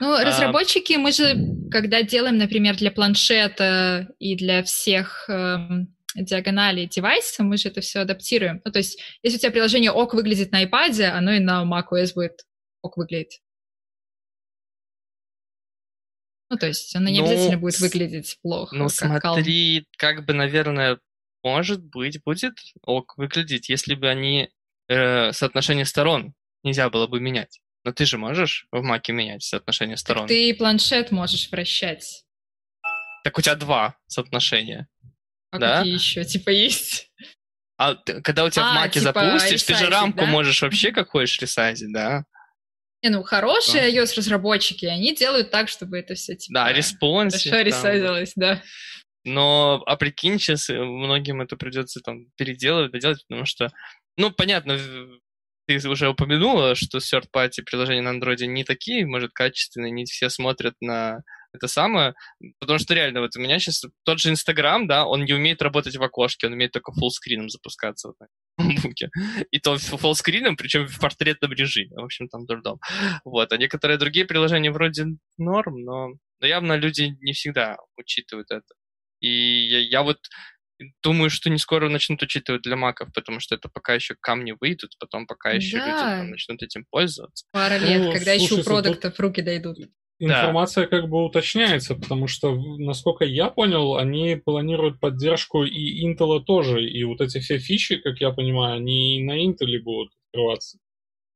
[0.00, 1.34] Ну, А, разработчики, мы же,
[1.70, 8.00] когда делаем, например, для планшета и для всех эм, диагоналей девайса, мы же это все
[8.00, 8.60] адаптируем.
[8.64, 12.12] Ну, то есть, если у тебя приложение ок выглядит на iPad, оно и на macOS
[12.14, 12.42] будет
[12.82, 13.40] ок выглядеть.
[16.50, 20.32] Ну, то есть, оно не Ну, обязательно будет выглядеть плохо, Ну, как смотри, как бы,
[20.32, 21.00] наверное,
[21.42, 24.50] может быть, будет ок выглядеть, если бы они
[24.88, 27.60] э, соотношение сторон нельзя было бы менять.
[27.84, 30.22] Но ты же можешь в маке менять соотношение сторон.
[30.24, 32.24] Так ты и планшет можешь вращать.
[33.24, 34.88] Так у тебя два соотношения.
[35.50, 35.78] А Да?
[35.78, 37.10] какие еще, типа, есть?
[37.78, 40.26] А ты- когда у тебя в А, маке типа запустишь, ты же ресайзить, рамку да?
[40.26, 42.24] можешь вообще как хочешь ресайзить, да?
[43.02, 47.50] Не, ну, хорошие iOS-разработчики, они делают так, чтобы это все, типа, Да, responsive.
[47.52, 48.62] хорошо ресайзилось, да.
[49.24, 53.70] Но, а прикинь, сейчас э, многим это придется там переделывать, доделать, потому что,
[54.16, 54.78] ну, понятно,
[55.66, 60.74] ты уже упомянула, что third-party приложения на андроиде не такие, может, качественные, не все смотрят
[60.80, 61.22] на
[61.52, 62.14] это самое,
[62.60, 65.96] потому что реально, вот у меня сейчас тот же Инстаграм, да, он не умеет работать
[65.96, 68.28] в окошке, он умеет только fullscreen ом запускаться вот на
[68.64, 69.10] ноутбуке.
[69.50, 72.78] И то фуллскрином, причем в портретном режиме, в общем, там дурдом.
[73.24, 75.06] Вот, а некоторые другие приложения вроде
[75.38, 76.10] норм, но,
[76.40, 78.74] но явно люди не всегда учитывают это.
[79.20, 80.18] И я, я вот
[81.02, 84.96] думаю, что не скоро начнут учитывать для маков, потому что это пока еще камни выйдут,
[84.98, 86.18] потом пока еще люди Да.
[86.18, 87.46] там начнут этим пользоваться.
[87.52, 89.78] Пара Ну, лет, когда еще у продуктов руки дойдут.
[90.18, 96.82] Информация как бы уточняется, потому что, насколько я понял, они планируют поддержку и Intel тоже,
[96.82, 100.78] и вот эти все фичи, как я понимаю, они и на Intel будут открываться.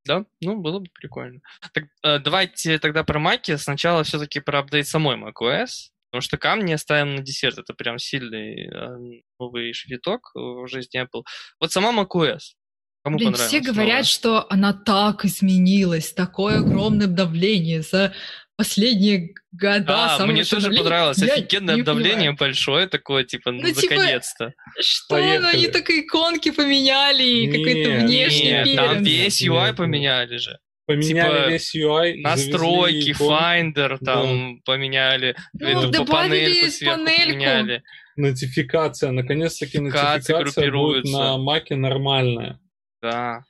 [0.07, 1.41] Да, ну, было бы прикольно.
[1.75, 3.55] Так, э, давайте тогда про маки.
[3.57, 5.91] Сначала все-таки про апдейт самой macOS.
[6.11, 7.59] Потому что камни оставим на десерт.
[7.59, 11.23] Это прям сильный э, новый швиток в жизни Apple.
[11.61, 12.55] Вот сама macOS.
[13.03, 14.03] Кому Блин, все говорят, новое?
[14.03, 18.13] что она так изменилась, такое огромное обновление за
[18.57, 19.81] последние года.
[19.85, 21.17] Да, самое мне тоже понравилось.
[21.19, 22.37] Я Офигенное понимаю.
[22.37, 24.53] большое такое, типа, ну, Ну, типа, наконец-то.
[24.81, 25.17] Что?
[25.17, 25.67] Ну, они Поехали.
[25.69, 29.77] так иконки поменяли, и какой-то не, внешний Нет, там весь UI нет.
[29.77, 30.59] поменяли же.
[30.91, 37.31] Поменяли Типа, весь UI, Настройки, Finder там поменяли, Ну, эту по добавили панельку сверху панельку.
[37.31, 37.83] поменяли.
[38.17, 39.13] нотификация.
[39.13, 42.59] Наконец-таки нотификация будет на Маке нормальная.
[43.01, 43.45] Да.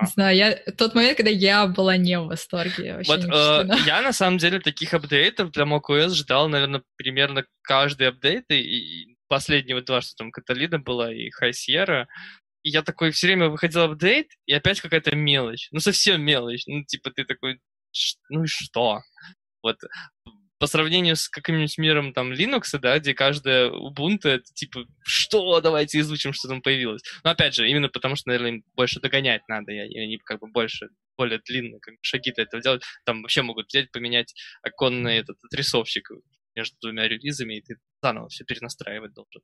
[0.00, 2.94] Не знаю, я тот момент, когда я была не в восторге.
[2.94, 7.44] Вообще Вот не э, я на самом деле таких апдейтов для macOS ждал, наверное, примерно
[7.62, 12.06] каждый апдейт, и, и последние вот два, что там Каталина была и High Sierra.
[12.62, 15.68] И я такой все время выходил апдейт, и опять какая-то мелочь.
[15.72, 16.64] Ну, совсем мелочь.
[16.66, 17.60] Ну, типа, ты такой,
[17.92, 19.00] «Ш- ну и что?
[19.62, 19.78] Вот
[20.62, 25.98] по сравнению с каким-нибудь миром там Linux, да, где каждая Ubuntu, это типа, что, давайте
[25.98, 27.02] изучим, что там появилось.
[27.24, 30.46] Но опять же, именно потому что, наверное, им больше догонять надо, и они как бы
[30.46, 30.86] больше,
[31.18, 32.84] более длинные как бы, шаги для этого делать.
[33.04, 36.08] Там вообще могут взять, поменять оконный этот отрисовщик
[36.54, 39.42] между двумя релизами, и ты заново все перенастраивать должен.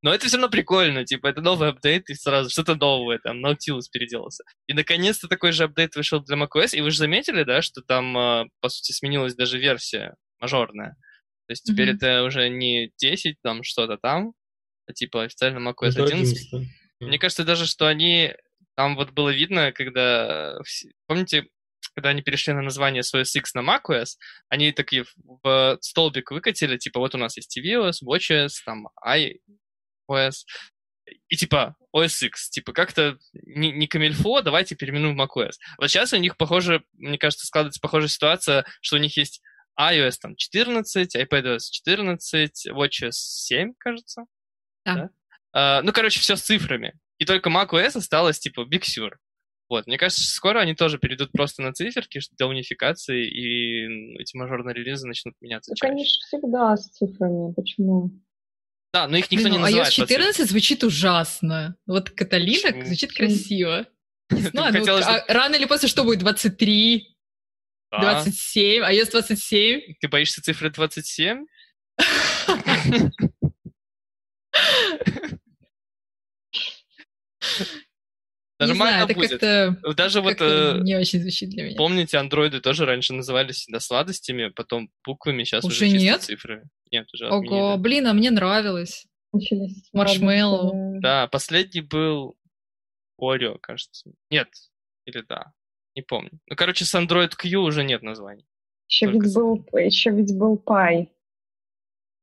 [0.00, 3.86] Но это все равно прикольно, типа, это новый апдейт, и сразу что-то новое, там, Nautilus
[3.90, 4.44] переделался.
[4.68, 8.16] И, наконец-то, такой же апдейт вышел для macOS, и вы же заметили, да, что там,
[8.16, 10.96] а, по сути, сменилась даже версия мажорная.
[11.48, 11.96] То есть теперь mm-hmm.
[11.96, 14.34] это уже не 10, там, что-то там,
[14.86, 16.52] а, типа, официально macOS это 11.
[16.52, 16.70] 11
[17.00, 18.34] Мне кажется даже, что они,
[18.76, 20.58] там вот было видно, когда,
[21.06, 21.48] помните,
[21.94, 24.10] когда они перешли на название OS X на macOS,
[24.48, 25.04] они такие
[25.42, 29.40] в столбик выкатили, типа, вот у нас есть tvOS, watchOS, там, i
[30.10, 30.44] OS.
[31.28, 35.52] И типа OS X, типа как-то не, не камильфо, давайте переименуем в macOS.
[35.78, 39.42] Вот сейчас у них, похоже, мне кажется, складывается похожая ситуация, что у них есть
[39.78, 44.24] iOS там 14, iPadOS 14, WatchOS 7, кажется.
[44.84, 44.94] Да.
[44.94, 45.10] да?
[45.52, 46.94] А, ну, короче, все с цифрами.
[47.18, 49.12] И только macOS осталось типа Big Sur.
[49.68, 54.74] Вот, мне кажется, скоро они тоже перейдут просто на циферки для унификации, и эти мажорные
[54.74, 55.70] релизы начнут меняться.
[55.70, 55.92] Ну, чаще.
[55.92, 57.52] конечно, всегда с цифрами.
[57.52, 58.10] Почему?
[58.92, 59.92] Да, но их никто Блин, не ну, называет.
[59.92, 61.76] iOS 14 звучит ужасно.
[61.86, 62.86] Вот Каталина Почему?
[62.86, 63.86] звучит красиво.
[64.30, 65.06] Знаю, ну, хотелось...
[65.06, 66.20] а рано или поздно что будет?
[66.20, 67.16] 23?
[67.90, 68.22] Да.
[68.22, 68.82] 27?
[68.84, 69.80] iOS 27?
[70.00, 71.44] Ты боишься цифры 27?
[78.58, 79.32] Нормально знаю, будет.
[79.32, 80.36] Это Даже вот...
[80.40, 81.76] Э, не очень звучит для меня.
[81.76, 86.22] Помните, андроиды тоже раньше назывались всегда сладостями, потом буквами, сейчас уже, уже нет?
[86.22, 86.64] цифры.
[86.90, 87.82] Нет, уже Ого, отменили.
[87.82, 89.06] блин, а мне нравилось.
[89.92, 91.00] Marshmallow.
[91.00, 92.36] Да, последний был
[93.18, 94.10] Oreo, кажется.
[94.30, 94.48] Нет,
[95.04, 95.52] или да,
[95.94, 96.30] не помню.
[96.46, 98.46] Ну, короче, с Android Q уже нет названий.
[98.88, 101.08] Еще ведь, был, еще ведь был Pie.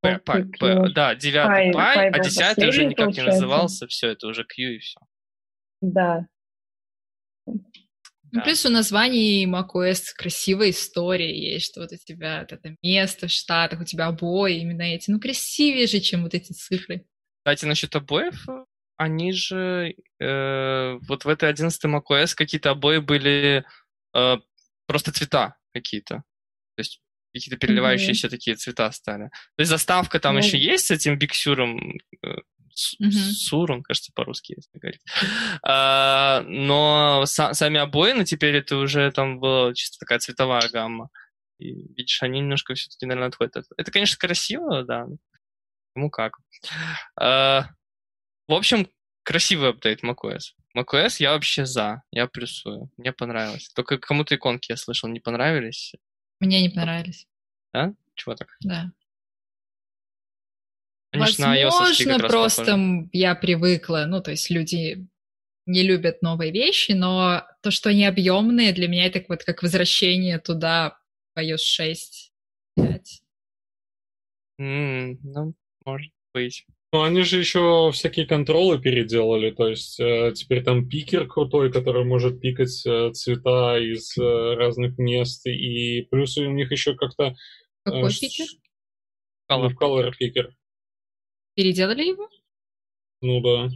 [0.00, 3.22] P, P, P, да, девятый Pie, а десятый уже никак получается.
[3.22, 5.00] не назывался, все, это уже Q и все.
[5.92, 6.26] Да.
[7.46, 13.28] Ну, плюс у названий macOS красивая история есть, что вот у тебя вот это место
[13.28, 15.10] в Штатах, у тебя обои именно эти.
[15.10, 17.06] Ну, красивее же, чем вот эти цифры.
[17.38, 18.46] Кстати, насчет обоев,
[18.96, 23.64] они же э, вот в этой 11 macOS какие-то обои были
[24.14, 24.36] э,
[24.86, 26.24] просто цвета какие-то.
[26.74, 27.00] То есть
[27.32, 28.30] какие-то переливающиеся mm-hmm.
[28.30, 29.24] такие цвета стали.
[29.56, 30.42] То есть заставка там mm-hmm.
[30.42, 31.98] еще есть с этим биксюром,
[33.02, 33.10] mm-hmm.
[33.10, 35.02] Сурун, кажется, по-русски, если говорить.
[35.62, 41.08] А, но са- сами обоины теперь это уже там была чисто такая цветовая гамма.
[41.58, 43.64] И, видишь, они немножко все-таки, наверное, отходят.
[43.76, 45.06] Это, конечно, красиво, да.
[45.94, 46.34] Ну как.
[47.18, 47.68] А,
[48.48, 48.88] в общем,
[49.22, 50.52] красивый апдейт macOS.
[50.76, 52.90] macOS я вообще за, я плюсую.
[52.96, 53.70] Мне понравилось.
[53.74, 55.94] Только кому-то иконки, я слышал, не понравились.
[56.38, 57.26] Мне не понравились.
[57.72, 57.94] Да?
[58.14, 58.48] Чего так?
[58.60, 58.90] Да.
[61.18, 63.08] Конечно, Возможно, просто похожи.
[63.12, 65.06] я привыкла, ну, то есть люди
[65.66, 70.38] не любят новые вещи, но то, что они объемные, для меня это вот как возвращение
[70.38, 70.98] туда
[71.34, 72.32] в iOS 6,
[72.76, 73.22] 5.
[74.60, 76.64] Mm, ну, может быть.
[76.92, 82.04] Ну, они же еще всякие контролы переделали, то есть э, теперь там пикер крутой, который
[82.04, 87.34] может пикать э, цвета из э, разных мест, и плюс у них еще как-то...
[87.84, 88.46] Какой э, пикер?
[89.50, 89.72] Color.
[89.78, 90.54] Color пикер.
[91.56, 92.28] Переделали его?
[93.22, 93.70] Ну да.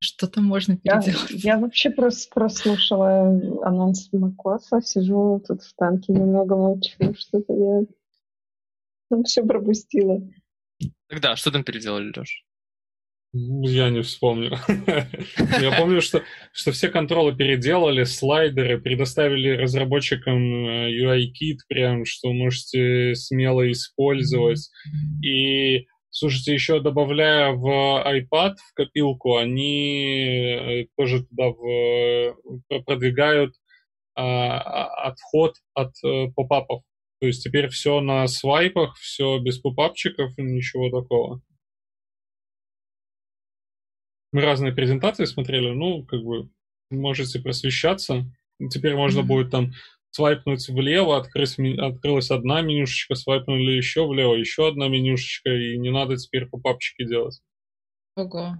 [0.00, 1.30] Что-то можно переделать.
[1.30, 3.28] Я, я вообще просто прослушала
[3.62, 10.20] анонс Макоса, сижу тут в танке, немного молчу, что-то я все пропустила.
[11.08, 12.44] Тогда что там переделали, Леш?
[13.36, 14.56] Я не вспомню.
[15.60, 16.22] Я помню, что,
[16.52, 24.70] что все контролы переделали, слайдеры, предоставили разработчикам э, UI-кит, прям, что можете смело использовать.
[25.20, 33.52] И Слушайте, еще добавляя в iPad, в копилку, они э, тоже туда в, продвигают
[34.14, 36.84] а, а, отход от а, попапов.
[37.20, 41.42] То есть теперь все на свайпах, все без попапчиков, ничего такого.
[44.30, 46.48] Мы разные презентации смотрели, ну, как бы,
[46.90, 48.24] можете просвещаться.
[48.70, 49.24] Теперь можно mm-hmm.
[49.24, 49.72] будет там
[50.14, 56.16] свайпнуть влево, открылась, открылась одна менюшечка, свайпнули еще влево, еще одна менюшечка, и не надо
[56.16, 57.40] теперь по папчике делать.
[58.14, 58.54] Ого.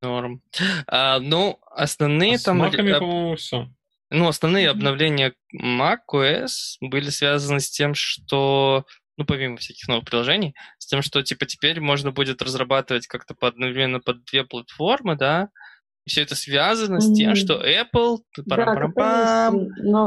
[0.00, 0.42] Норм.
[0.86, 2.58] А, ну, основные а там...
[2.58, 3.00] С маками, об...
[3.00, 3.68] по-моему, все.
[4.10, 4.70] Ну, основные mm-hmm.
[4.70, 8.84] обновления macOS были связаны с тем, что
[9.16, 13.48] ну, помимо всяких новых приложений, с тем, что, типа, теперь можно будет разрабатывать как-то по
[13.48, 15.48] одновременно под две платформы, да,
[16.04, 19.50] и все это связано с тем, что Apple да,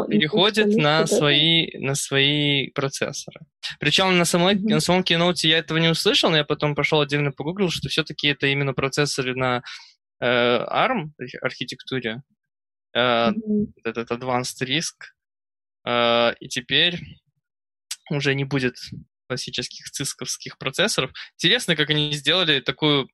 [0.07, 3.41] переходит на свои, на свои процессоры.
[3.79, 4.69] Причем на, самой, mm-hmm.
[4.69, 8.27] на самом Keynote я этого не услышал, но я потом пошел отдельно погуглил, что все-таки
[8.27, 9.63] это именно процессоры на
[10.19, 11.11] э, ARM
[11.41, 12.21] архитектуре,
[12.93, 13.65] э, mm-hmm.
[13.83, 14.93] этот Advanced RISC.
[15.87, 17.01] Э, и теперь
[18.11, 18.75] уже не будет
[19.27, 21.11] классических цисковских процессоров.
[21.33, 23.09] Интересно, как они сделали такую,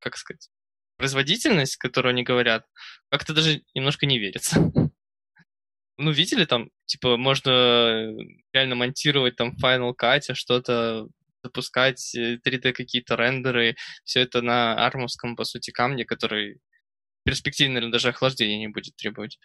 [0.00, 0.50] как сказать,
[0.96, 2.64] производительность, которую они говорят,
[3.10, 4.60] как-то даже немножко не верится.
[5.98, 8.12] Ну, видели там, типа, можно
[8.52, 11.08] реально монтировать там Final Cut что-то,
[11.42, 16.58] запускать 3D э, какие-то рендеры, все это на армовском, по сути, камне, который
[17.24, 19.38] перспективно, даже охлаждения не будет требовать.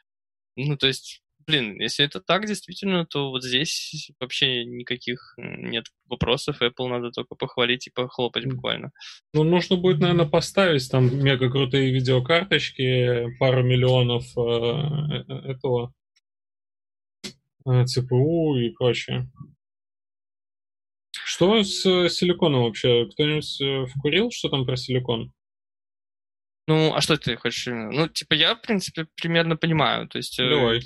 [0.57, 6.62] Ну, то есть, блин, если это так действительно, то вот здесь вообще никаких нет вопросов.
[6.62, 8.92] Apple надо только похвалить и похлопать буквально.
[9.34, 15.94] Ну, нужно будет, наверное, поставить там мега крутые видеокарточки, пару миллионов э, э этого
[17.66, 19.30] э, ЦПУ и прочее.
[21.12, 23.08] Что с э, силиконом вообще?
[23.08, 25.32] Кто-нибудь э, вкурил, что там про силикон?
[26.68, 27.68] Ну, а что ты хочешь?
[27.68, 30.08] Ну, типа, я, в принципе, примерно понимаю.
[30.08, 30.82] То есть, э, Давай.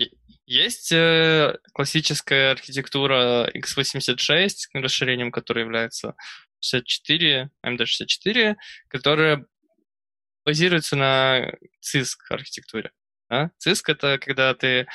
[0.46, 6.16] Есть э, классическая архитектура x86 с расширением, которое является
[6.62, 8.56] 64, AMD64,
[8.88, 9.46] которая
[10.46, 11.52] базируется на
[11.82, 12.92] CISC архитектуре.
[13.30, 13.52] Да?
[13.66, 14.86] CISC— это когда ты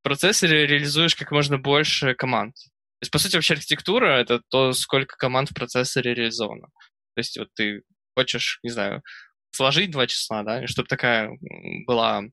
[0.00, 2.54] в процессоре реализуешь как можно больше команд.
[2.54, 6.68] То есть, по сути, вообще архитектура— это то, сколько команд в процессоре реализовано.
[7.14, 7.82] То есть, вот ты
[8.16, 9.02] хочешь, не знаю,
[9.50, 11.30] сложить два числа, да, и чтобы такая
[11.86, 12.24] была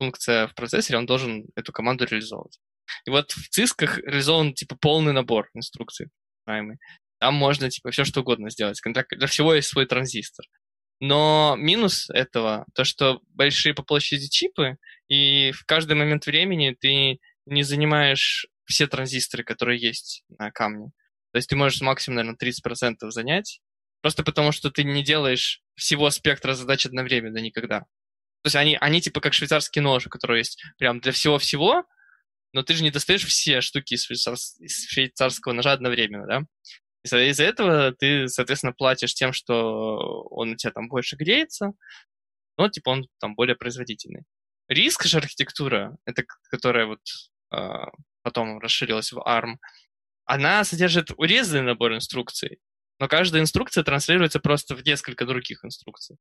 [0.00, 2.58] функция в процессоре, он должен эту команду реализовывать.
[3.06, 6.08] И вот в цисках реализован, типа, полный набор инструкций,
[6.46, 6.78] знаемый.
[7.20, 8.80] Там можно, типа, все что угодно сделать.
[8.82, 10.46] Для всего есть свой транзистор.
[11.00, 14.76] Но минус этого, то, что большие по площади чипы,
[15.08, 20.90] и в каждый момент времени ты не занимаешь все транзисторы, которые есть на камне.
[21.32, 23.60] То есть ты можешь максимум, наверное, 30% занять,
[24.02, 27.84] просто потому что ты не делаешь всего спектра задач одновременно никогда.
[28.42, 31.84] То есть они, они типа как швейцарский нож, который есть прям для всего-всего,
[32.52, 36.42] но ты же не достаешь все штуки из, из швейцарского ножа одновременно, да?
[37.02, 41.72] Из-за этого ты, соответственно, платишь тем, что он у тебя там больше греется,
[42.58, 44.24] но типа он там более производительный.
[44.68, 47.00] Риск же архитектура, это которая вот
[47.54, 47.58] э,
[48.22, 49.56] потом расширилась в ARM,
[50.24, 52.60] она содержит урезанный набор инструкций,
[52.98, 56.18] но каждая инструкция транслируется просто в несколько других инструкций.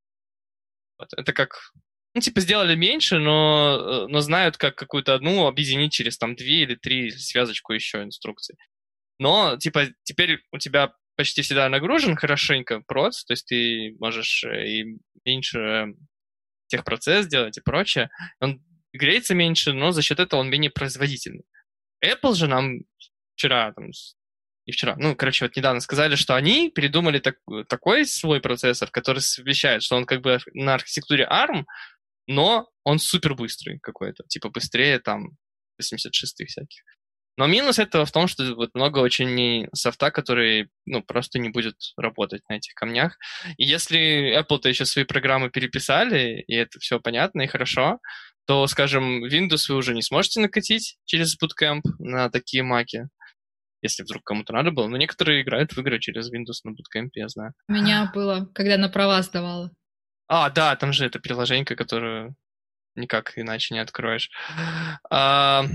[0.97, 1.09] Вот.
[1.15, 1.73] Это как,
[2.15, 6.64] ну, типа, сделали меньше, но, э, но знают, как какую-то одну объединить через там две
[6.64, 8.56] или три связочку еще инструкций.
[9.19, 14.68] Но, типа, теперь у тебя почти всегда нагружен хорошенько проц, то есть ты можешь э,
[14.68, 15.94] и меньше
[16.68, 18.10] техпроцесс делать и прочее.
[18.40, 18.64] Он
[18.94, 21.44] греется меньше, но за счет этого он менее производительный.
[22.03, 22.80] Apple же нам
[23.36, 23.91] вчера там,
[24.65, 27.36] и вчера, ну, короче, вот недавно сказали, что они придумали так,
[27.68, 31.65] такой свой процессор, который совмещает, что он как бы на архитектуре ARM,
[32.30, 35.31] но он супер быстрый какой-то, типа быстрее там
[35.81, 36.84] 86-х всяких.
[37.38, 41.76] Но минус этого в том, что вот много очень софта, который ну, просто не будет
[41.97, 43.18] работать на этих камнях.
[43.57, 47.99] И если Apple-то еще свои программы переписали, и это все понятно и хорошо,
[48.45, 53.07] то, скажем, Windows вы уже не сможете накатить через Bootcamp на такие маки
[53.81, 54.88] если вдруг кому-то надо было.
[54.88, 57.53] Но некоторые играют в игры через Windows на Bootcamp, я знаю.
[57.69, 59.72] У меня было, когда на права сдавала.
[60.30, 62.35] А, да, там же это приложение, которое
[62.95, 64.30] никак иначе не откроешь.
[65.10, 65.65] А,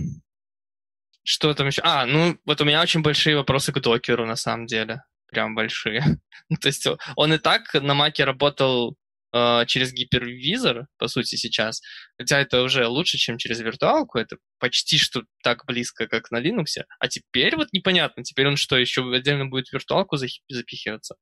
[1.25, 1.83] что там еще?
[1.83, 5.03] А, ну, вот у меня очень большие вопросы к докеру, на самом деле.
[5.31, 6.03] Прям большие.
[6.61, 6.87] То есть
[7.17, 8.97] он и так на маке работал
[9.33, 11.81] э, через гипервизор, по сути, сейчас.
[12.17, 14.19] Хотя это уже лучше, чем через виртуалку.
[14.19, 16.85] Это почти что так близко, как на Linux.
[17.01, 18.23] А теперь вот непонятно.
[18.23, 21.17] Теперь он что, еще отдельно будет в виртуалку запихиваться?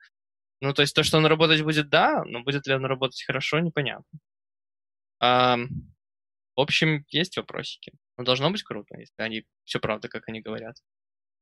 [0.62, 3.58] Ну, то есть то, что он работать будет, да, но будет ли он работать хорошо,
[3.58, 4.20] непонятно.
[5.20, 7.92] А, в общем, есть вопросики.
[8.16, 10.76] Но должно быть круто, если они все правда, как они говорят.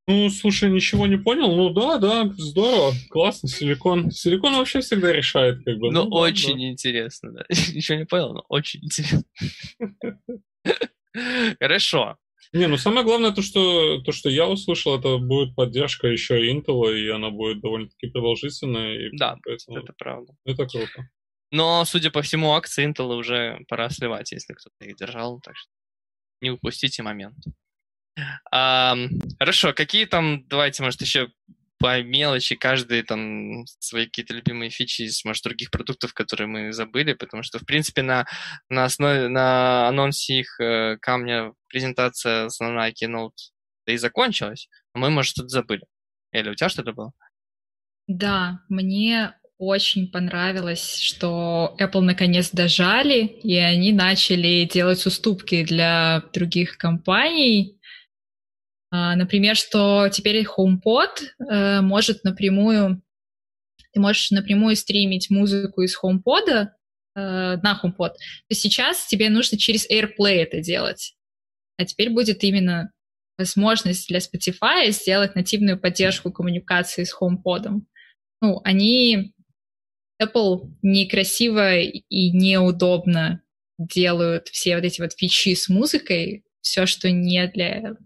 [0.08, 1.54] Ну, слушай, ничего не понял.
[1.54, 4.10] Ну да, да, здорово, классно, силикон.
[4.10, 5.92] Силикон вообще всегда решает, как бы.
[5.92, 6.68] Ну, ну очень да.
[6.70, 7.44] интересно, да.
[7.50, 9.22] Ничего не понял, но очень интересно.
[11.60, 12.16] Хорошо.
[12.52, 16.96] Не, ну самое главное то, что то, что я услышал, это будет поддержка еще Intel,
[16.98, 19.10] и она будет довольно-таки продолжительная.
[19.12, 20.34] да, это правда.
[20.44, 21.08] Это круто.
[21.52, 25.70] Но, судя по всему, акции Intel уже пора сливать, если кто-то их держал, так что
[26.40, 27.36] не упустите момент.
[28.50, 28.96] А,
[29.38, 31.30] хорошо, какие там, давайте, может, еще
[31.80, 37.14] по мелочи каждый там свои какие-то любимые фичи из, может, других продуктов, которые мы забыли,
[37.14, 38.26] потому что, в принципе, на,
[38.68, 43.32] на основе, на анонсе их э, камня презентация основная Keynote
[43.86, 45.82] да и закончилась, но мы, может, что-то забыли.
[46.32, 47.12] Или у тебя что-то было?
[48.06, 56.76] Да, мне очень понравилось, что Apple наконец дожали, и они начали делать уступки для других
[56.76, 57.79] компаний,
[58.90, 61.08] например, что теперь HomePod
[61.48, 63.02] э, может напрямую,
[63.92, 66.66] ты можешь напрямую стримить музыку из HomePod э,
[67.14, 68.14] на HomePod.
[68.48, 71.14] То сейчас тебе нужно через AirPlay это делать.
[71.76, 72.92] А теперь будет именно
[73.38, 77.80] возможность для Spotify сделать нативную поддержку коммуникации с HomePod.
[78.42, 79.34] Ну, они
[80.20, 83.42] Apple некрасиво и неудобно
[83.78, 87.96] делают все вот эти вот фичи с музыкой, все, что не для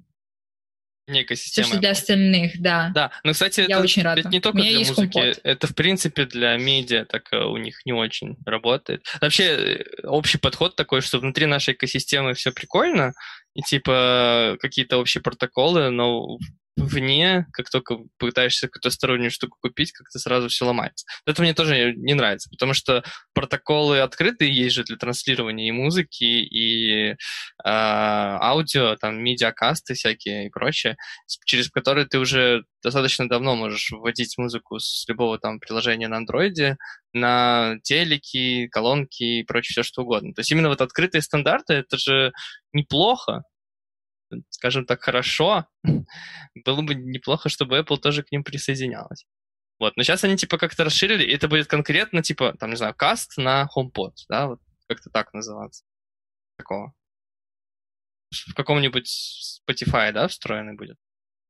[1.07, 1.65] не экосистема.
[1.65, 2.91] Все, что для остальных, да.
[2.95, 4.21] Да, но, кстати, Я это, очень рада.
[4.21, 5.41] это не только для музыки, HomePod.
[5.43, 9.05] это, в принципе, для медиа так э, у них не очень работает.
[9.21, 13.13] Вообще, э, общий подход такой, что внутри нашей экосистемы все прикольно,
[13.55, 16.39] и, типа, какие-то общие протоколы, но
[16.77, 21.07] вне, как только пытаешься какую-то стороннюю штуку купить, как-то сразу все ломается.
[21.27, 26.25] Это мне тоже не нравится, потому что протоколы открытые есть же для транслирования и музыки,
[26.25, 27.17] и э,
[27.65, 30.97] аудио, там, медиакасты всякие и прочее,
[31.45, 36.77] через которые ты уже достаточно давно можешь вводить музыку с любого там приложения на андроиде,
[37.13, 40.35] на телеки, колонки и прочее, все что угодно.
[40.35, 42.33] То есть именно вот открытые стандарты, это же
[42.73, 43.45] неплохо,
[44.51, 45.67] скажем так, хорошо,
[46.65, 49.27] было бы неплохо, чтобы Apple тоже к ним присоединялась.
[49.79, 52.95] Вот, но сейчас они типа как-то расширили, и это будет конкретно типа, там, не знаю,
[52.95, 55.85] каст на HomePod, да, вот как-то так называться.
[56.57, 56.95] Такого.
[58.31, 60.97] В каком-нибудь Spotify, да, встроенный будет?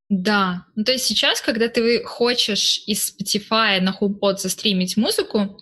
[0.09, 5.59] Да, ну то есть сейчас, когда ты хочешь из Spotify на HomePod застримить музыку,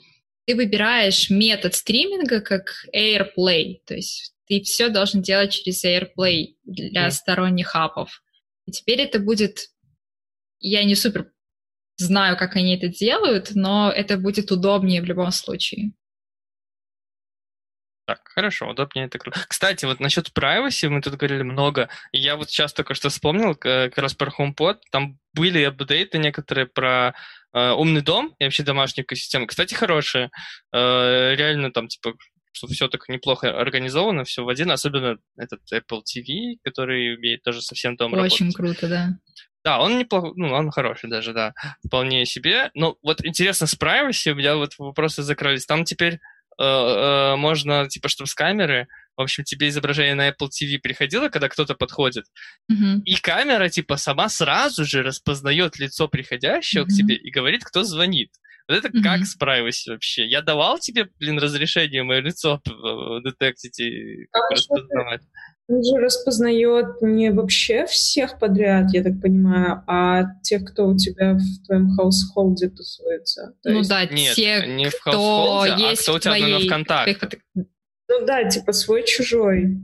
[0.47, 7.09] ты выбираешь метод стриминга как AirPlay, то есть ты все должен делать через AirPlay для
[7.09, 7.11] mm.
[7.11, 8.23] сторонних апов.
[8.67, 9.69] И теперь это будет...
[10.59, 11.33] Я не супер
[11.97, 15.93] знаю, как они это делают, но это будет удобнее в любом случае.
[18.05, 19.41] Так, хорошо, удобнее это круто.
[19.49, 21.89] Кстати, вот насчет privacy мы тут говорили много.
[22.11, 24.79] И я вот сейчас только что вспомнил как раз про HomePod.
[24.91, 27.15] Там были апдейты некоторые про
[27.55, 29.47] э, умный дом и вообще домашнюю экосистему.
[29.47, 30.31] Кстати, хорошие.
[30.75, 32.15] Э, реально там типа
[32.53, 37.63] что все так неплохо организовано, все в один, особенно этот Apple TV, который умеет тоже
[37.63, 38.55] совсем Очень работать.
[38.55, 39.19] круто, да.
[39.65, 41.55] Да, он неплохо, ну, он хороший даже, да,
[41.87, 42.71] вполне себе.
[42.75, 45.67] Но вот интересно, с privacy у меня вот вопросы закрылись.
[45.67, 46.19] Там теперь э,
[46.65, 51.49] э, можно, типа, чтобы с камеры, в общем, тебе изображение на Apple TV приходило, когда
[51.49, 52.25] кто-то подходит,
[52.71, 53.03] mm-hmm.
[53.05, 56.89] и камера, типа, сама сразу же распознает лицо приходящего mm-hmm.
[56.89, 58.31] к тебе и говорит, кто звонит.
[58.73, 59.03] Вот это mm-hmm.
[59.03, 60.27] как с privacy вообще?
[60.27, 62.61] Я давал тебе, блин, разрешение мое лицо
[63.23, 65.21] детектить и а распознавать?
[65.69, 71.35] Он же распознает не вообще всех подряд, я так понимаю, а тех, кто у тебя
[71.35, 73.55] в твоем хаусхолде тусуется.
[73.63, 73.91] То ну есть...
[73.91, 76.65] да, Нет, те, не в кто есть а кто у тебя твоей...
[76.65, 77.39] в ВКонтакте.
[77.55, 79.79] Ну да, типа свой-чужой.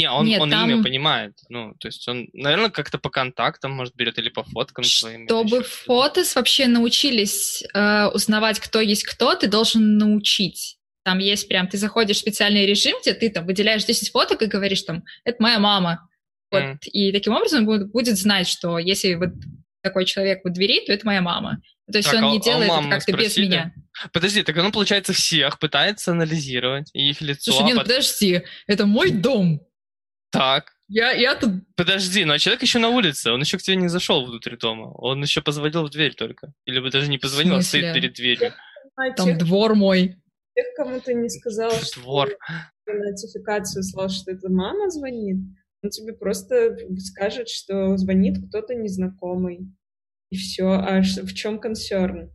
[0.00, 0.70] Не, он, Нет, он там...
[0.70, 1.34] имя понимает.
[1.48, 5.26] Ну, то есть он, наверное, как-то по контактам, может, берет или по фоткам своим.
[5.26, 10.78] Чтобы фотос вообще научились э, узнавать, кто есть кто, ты должен научить.
[11.02, 14.46] Там есть прям, ты заходишь в специальный режим, где ты там выделяешь 10 фоток и
[14.46, 16.08] говоришь там, это моя мама.
[16.50, 16.62] Вот.
[16.62, 16.78] Mm.
[16.84, 19.30] И таким образом будет, будет знать, что если вот
[19.82, 21.60] такой человек у двери, то это моя мама.
[21.90, 23.74] То есть так, он не а, делает а это как-то без меня.
[24.12, 27.52] Подожди, так он, получается, всех пытается анализировать, и их лицо...
[27.52, 29.60] Слушай, нет, ну, подожди, это мой дом.
[30.30, 30.72] Так.
[30.88, 31.50] Я, я тут...
[31.76, 34.92] Подожди, но человек еще на улице, он еще к тебе не зашел внутрь дома.
[34.94, 36.52] Он еще позвонил в дверь только.
[36.64, 38.52] Или бы даже не позвонил, а стоит перед дверью.
[39.16, 40.16] Там тех, двор мой.
[40.54, 42.28] Тех, кому ты не сказал, двор.
[42.82, 45.38] что нотификацию слал, что это мама звонит,
[45.82, 49.72] он тебе просто скажет, что звонит кто-то незнакомый.
[50.30, 50.72] И все.
[50.72, 52.30] А в чем консерн?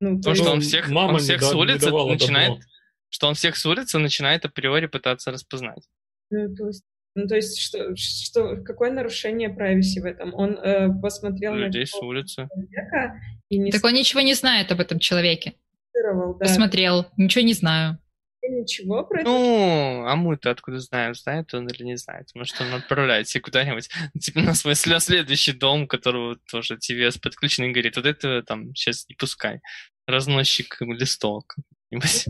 [0.00, 2.50] Ну, то, то что он всех, мама он всех с улицы начинает...
[2.50, 2.64] Давно.
[3.10, 5.88] Что он всех с улицы начинает априори пытаться распознать.
[6.30, 6.84] Ну, то есть
[7.14, 10.34] ну, то есть, что, что, какое нарушение privacy в этом?
[10.34, 12.48] Он э, посмотрел Людей на с улицы.
[12.48, 13.70] человека и не...
[13.70, 15.54] Так он ничего не знает об этом человеке.
[15.94, 16.32] Да.
[16.38, 17.98] Посмотрел, ничего не знаю.
[18.42, 19.28] Ничего про это?
[19.28, 22.28] Ну, а мы-то откуда знаем, знает он или не знает.
[22.34, 23.90] Может, он отправляется куда-нибудь,
[24.20, 29.06] типа на свой следующий дом, которого тоже TVS подключен, и говорит, вот это там сейчас
[29.08, 29.60] не пускай.
[30.06, 31.56] Разносчик листовок.
[31.90, 32.26] Видишь,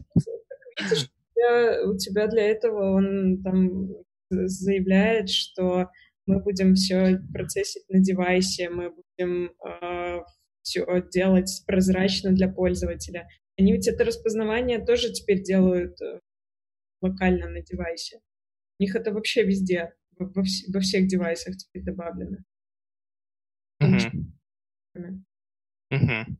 [1.84, 3.88] у тебя для этого он там
[4.30, 5.88] заявляет, что
[6.26, 10.24] мы будем все процессить на девайсе, мы будем э, а,
[10.62, 13.26] все делать прозрачно для пользователя.
[13.58, 16.20] Они ведь это распознавание тоже теперь делают э,
[17.00, 18.20] локально на девайсе.
[18.78, 22.38] У них это вообще везде, во, вс- во всех девайсах теперь добавлено.
[23.80, 23.96] Угу.
[25.90, 26.36] Угу.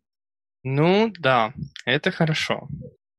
[0.65, 1.55] Ну да,
[1.87, 2.69] это хорошо.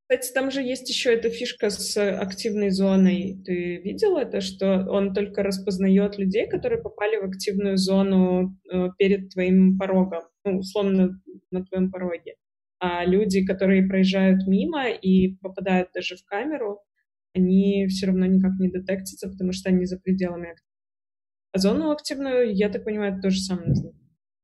[0.10, 3.44] Кстати, там же есть еще эта фишка с активной зоной.
[3.46, 9.30] Ты видел это, что он только распознает людей, которые попали в активную зону э, перед
[9.30, 11.22] твоим порогом, ну, условно,
[11.52, 12.38] на твоем пороге.
[12.80, 16.82] А люди, которые проезжают мимо и попадают даже в камеру,
[17.36, 20.56] они все равно никак не детектятся, потому что они за пределами.
[21.52, 23.76] А зону активную, я так понимаю, то же самое.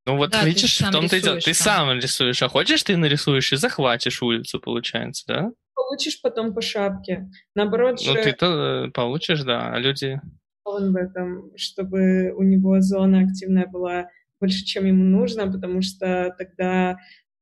[0.06, 1.40] Ну вот Да, видишь, в том-то и дело.
[1.40, 5.52] Ты сам рисуешь, а хочешь ты нарисуешь и захватишь улицу, получается, да?
[5.73, 7.30] Получишь потом по шапке.
[7.56, 10.22] Наоборот Ну же ты-то э, получишь, да, а люди...
[10.64, 14.07] он в этом, чтобы у него зона активная была
[14.40, 16.98] больше, чем ему нужно, потому что тогда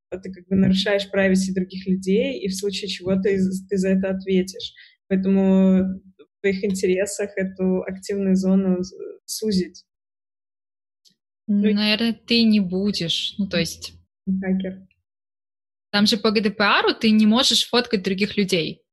[0.09, 4.09] ты как бы нарушаешь privacy других людей, и в случае чего ты, ты за это
[4.09, 4.73] ответишь.
[5.07, 5.83] Поэтому
[6.17, 8.79] в твоих интересах эту активную зону
[9.25, 9.83] сузить.
[11.47, 13.35] Ну, наверное, ты не будешь.
[13.37, 13.93] Ну, то есть...
[14.25, 14.87] Хакер.
[15.91, 18.83] Там же по ГДПРу ты не можешь фоткать других людей,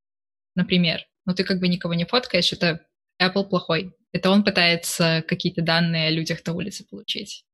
[0.54, 1.06] например.
[1.24, 2.86] Но ты как бы никого не фоткаешь, это
[3.22, 3.94] Apple плохой.
[4.12, 7.44] Это он пытается какие-то данные о людях на улице получить.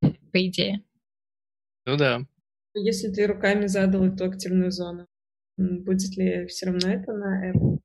[0.00, 0.82] По идее.
[1.84, 2.26] Ну да.
[2.74, 5.06] Если ты руками задал эту активную зону,
[5.56, 7.78] будет ли все равно это на Apple?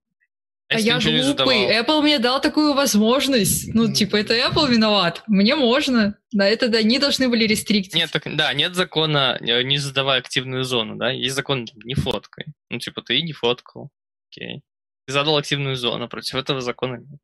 [0.74, 1.80] А, я глупый.
[1.80, 3.74] Apple мне дал такую возможность.
[3.74, 5.24] Ну, типа, это Apple виноват.
[5.28, 6.18] Мне можно.
[6.32, 7.94] Да, это да, они должны были рестриктить.
[7.94, 11.12] Нет, так, да, нет закона не задавай активную зону, да?
[11.12, 12.46] Есть закон не фоткай.
[12.70, 13.90] Ну, типа, ты не фоткал.
[14.30, 14.62] Окей.
[15.06, 17.20] Ты задал активную зону, против этого закона нет.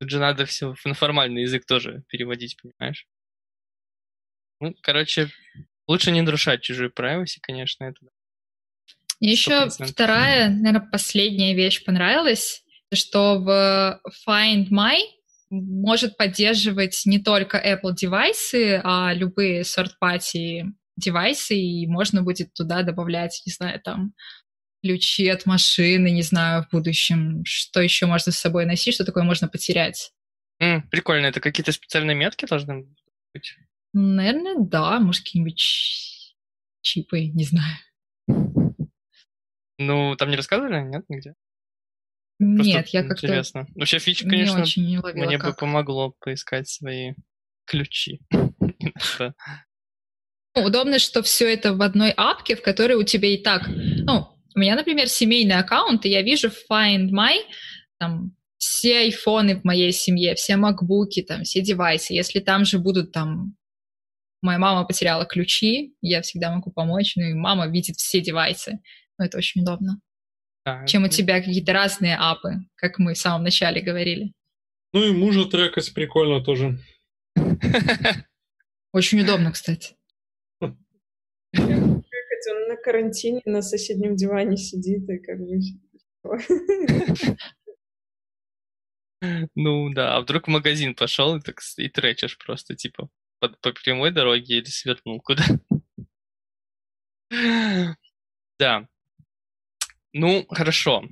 [0.00, 3.06] Тут же надо все на формальный язык тоже переводить, понимаешь?
[4.58, 5.30] Ну, короче,
[5.86, 8.00] лучше не нарушать чужую privacy, конечно, это
[9.22, 14.98] мне еще вторая, наверное, последняя вещь понравилась, что в Find My
[15.48, 20.64] может поддерживать не только Apple девайсы, а любые third-party
[20.96, 24.12] девайсы, и можно будет туда добавлять, не знаю, там,
[24.82, 29.22] ключи от машины, не знаю, в будущем, что еще можно с собой носить, что такое
[29.22, 30.10] можно потерять.
[30.60, 32.86] Mm, прикольно, это какие-то специальные метки должны
[33.32, 33.56] быть?
[33.92, 36.34] Наверное, да, может, какие-нибудь
[36.80, 37.76] чипы, не знаю.
[39.86, 41.34] Ну, там не рассказывали, нет, нигде?
[42.38, 43.26] Нет, Просто я как-то...
[43.26, 43.66] Интересно.
[43.74, 45.50] Вообще фича, конечно, не очень не ловила, мне как.
[45.50, 47.14] бы помогло поискать свои
[47.66, 48.20] ключи.
[50.54, 53.68] Ну, удобно, что все это в одной апке, в которой у тебя и так...
[53.68, 57.38] Ну, у меня, например, семейный аккаунт, и я вижу Find My,
[57.98, 62.12] там, все айфоны в моей семье, все макбуки, там, все девайсы.
[62.12, 63.56] Если там же будут там...
[64.42, 68.80] Моя мама потеряла ключи, я всегда могу помочь, ну и мама видит все девайсы.
[69.22, 70.00] Ну, это очень удобно.
[70.64, 71.14] Да, Чем это...
[71.14, 74.32] у тебя какие-то разные апы, как мы в самом начале говорили.
[74.92, 76.80] Ну и мужа трекать прикольно тоже.
[78.92, 79.94] Очень удобно, кстати.
[80.60, 80.76] Он
[82.68, 85.60] на карантине на соседнем диване сидит и как бы...
[89.54, 93.08] Ну да, а вдруг в магазин пошел и, так, и тречешь просто, типа,
[93.38, 95.44] по, по прямой дороге или свернул куда.
[98.58, 98.88] Да,
[100.12, 101.04] ну, хорошо.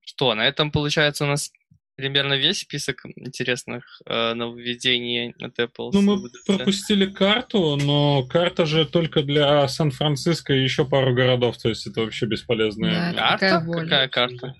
[0.00, 1.50] Что, на этом, получается, у нас
[1.96, 5.90] примерно весь список интересных э, нововведений от Apple.
[5.92, 11.68] Ну, мы пропустили карту, но карта же только для Сан-Франциско и еще пару городов, то
[11.68, 13.12] есть это вообще бесполезная.
[13.14, 13.60] Да, карта?
[13.60, 14.54] Какая, Какая карта?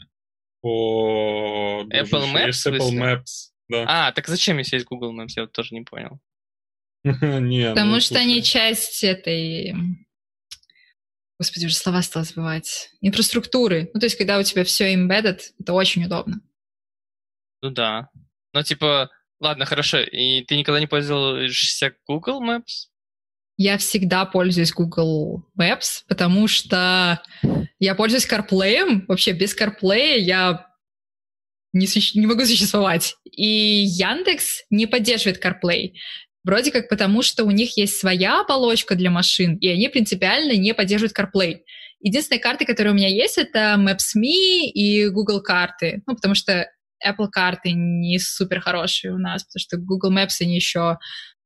[0.63, 1.85] По...
[1.91, 2.47] Apple Maps?
[2.47, 3.85] Есть Apple Maps, да.
[3.87, 5.33] А, так зачем, если есть Google Maps?
[5.37, 6.19] Я вот тоже не понял.
[7.05, 9.75] Не, Потому ну, что они часть этой
[11.39, 13.91] господи, уже слова стала забывать, инфраструктуры.
[13.93, 16.41] Ну, то есть, когда у тебя все embedded, это очень удобно.
[17.63, 18.09] Ну да.
[18.53, 19.11] Ну, типа,
[19.41, 19.99] ладно, хорошо.
[19.99, 22.89] И ты никогда не пользовался Google Maps?
[23.59, 27.23] Я всегда пользуюсь Google Maps, потому что
[27.79, 29.07] я пользуюсь CarPlay.
[29.09, 30.67] Вообще без CarPlay я
[31.73, 32.19] не, суще...
[32.19, 33.17] не могу существовать.
[33.25, 35.93] И Яндекс не поддерживает CarPlay.
[36.47, 40.75] Вроде как потому, что у них есть своя оболочка для машин, и они принципиально не
[40.75, 41.63] поддерживают CarPlay.
[41.99, 46.05] Единственные карты, которые у меня есть, это Maps.me и Google карты.
[46.07, 46.71] Ну, потому что
[47.05, 50.99] Apple карты не супер хорошие у нас, потому что Google Maps, они еще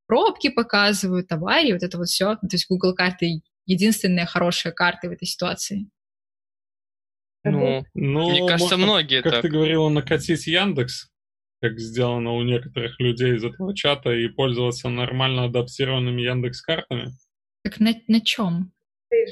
[0.06, 2.35] пробки показывают, аварии, вот это вот все.
[2.35, 5.89] То есть Google карты единственная хорошая карта в этой ситуации.
[7.43, 9.43] Ну, ну мне кажется, можно, многие как так.
[9.43, 11.09] ты говорила, накатить Яндекс
[11.61, 17.11] как сделано у некоторых людей из этого чата, и пользоваться нормально адаптированными Яндекс картами.
[17.62, 18.73] Так на, на чем?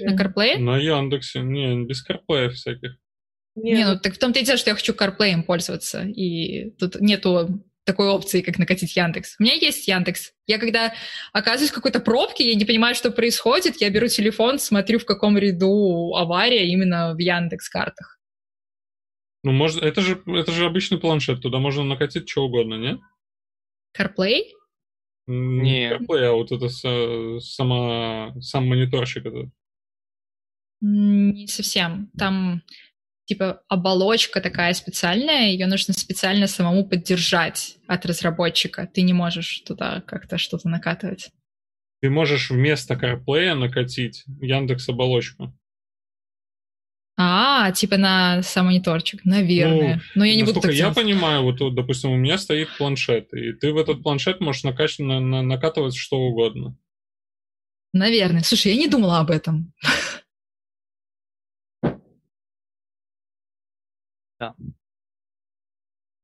[0.00, 0.58] На CarPlay?
[0.58, 2.96] На Яндексе, не, без CarPlay всяких.
[3.54, 7.00] Не, не ну так в том-то и дело, что я хочу CarPlay пользоваться, и тут
[7.00, 9.36] нету такой опции, как накатить Яндекс.
[9.38, 10.32] У меня есть Яндекс.
[10.46, 10.92] Я когда
[11.32, 15.38] оказываюсь в какой-то пробке, я не понимаю, что происходит, я беру телефон, смотрю, в каком
[15.38, 18.17] ряду авария именно в Яндекс картах.
[19.48, 22.98] Ну, можно, это же, это же обычный планшет, туда можно накатить что угодно, не?
[23.98, 24.42] CarPlay?
[25.26, 25.88] Не.
[25.90, 26.68] CarPlay, а вот это
[27.40, 29.48] сама, сам мониторщик этот.
[30.82, 32.10] Не совсем.
[32.18, 32.60] Там
[33.24, 38.86] типа оболочка такая специальная, ее нужно специально самому поддержать от разработчика.
[38.92, 41.30] Ты не можешь туда как-то что-то накатывать.
[42.02, 45.58] Ты можешь вместо CarPlay накатить Яндекс оболочку.
[47.20, 49.96] А, типа на сам мониторчик, наверное.
[50.14, 53.34] Ну, Но я не буду так я понимаю, вот, вот, допустим, у меня стоит планшет,
[53.34, 56.76] и ты в этот планшет можешь накачать, на, на, накатывать что угодно.
[57.92, 58.42] Наверное.
[58.42, 59.72] Слушай, я не думала об этом.
[64.38, 64.54] Да.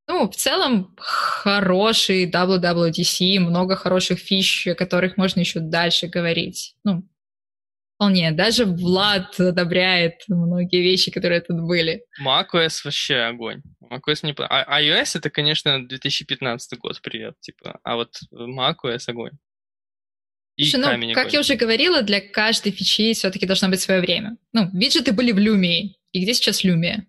[0.07, 6.77] Ну, в целом, хороший WWDC, много хороших фич, о которых можно еще дальше говорить.
[6.85, 7.03] Ну,
[7.95, 8.33] вполне.
[8.33, 12.05] Даже Влад одобряет многие вещи, которые тут были.
[12.25, 13.63] macOS вообще огонь.
[13.83, 14.35] macOS не...
[14.39, 17.79] А iOS это, конечно, 2015 год, привет, типа.
[17.83, 19.33] А вот macOS огонь.
[20.57, 21.33] И Слушай, ну, как огонь.
[21.33, 24.37] я уже говорила, для каждой фичи все-таки должно быть свое время.
[24.53, 25.91] Ну, виджеты были в Lumia.
[26.13, 27.03] И где сейчас Lumia?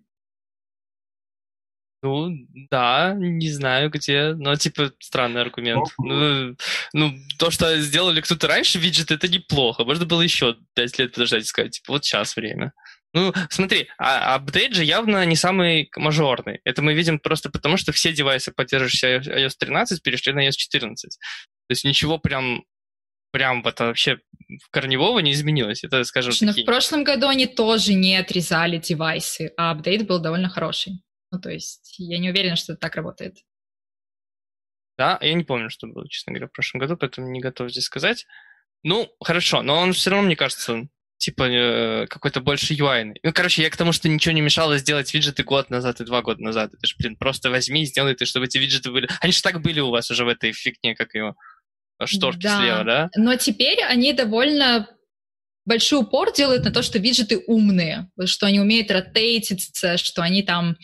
[2.06, 2.30] Ну,
[2.70, 5.88] да, не знаю где, но, типа, странный аргумент.
[5.98, 6.56] Ну,
[6.94, 9.84] ну, то, что сделали кто-то раньше, виджет, это неплохо.
[9.84, 12.74] Можно было еще 5 лет подождать и сказать, типа, вот сейчас время.
[13.14, 16.60] Ну, смотри, а апдейт же явно не самый мажорный.
[16.64, 21.10] Это мы видим просто потому, что все девайсы, поддерживающие iOS 13, перешли на iOS 14.
[21.10, 22.66] То есть ничего прям
[23.32, 24.20] прям вот вообще
[24.72, 25.84] корневого не изменилось.
[25.84, 26.64] Это, скажем, Слушай, такие...
[26.64, 31.02] в прошлом году они тоже не отрезали девайсы, а апдейт был довольно хороший.
[31.36, 33.40] Ну, то есть я не уверена, что это так работает.
[34.98, 37.84] Да, я не помню, что было, честно говоря, в прошлом году, поэтому не готов здесь
[37.84, 38.26] сказать.
[38.84, 40.88] Ну, хорошо, но он все равно, мне кажется,
[41.18, 43.16] типа э, какой-то больше UI.
[43.22, 46.22] Ну, короче, я к тому, что ничего не мешало сделать виджеты год назад и два
[46.22, 46.74] года назад.
[46.74, 49.10] Это же, блин, просто возьми и сделай ты, чтобы эти виджеты были...
[49.20, 51.36] Они же так были у вас уже в этой фигне, как его
[52.06, 52.60] шторки да.
[52.60, 53.10] слева, да?
[53.18, 54.88] Но теперь они довольно
[55.66, 60.78] большой упор делают на то, что виджеты умные, что они умеют ротейтиться, что они там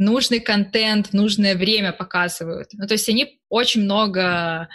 [0.00, 2.70] нужный контент в нужное время показывают.
[2.72, 4.68] Ну, то есть они очень много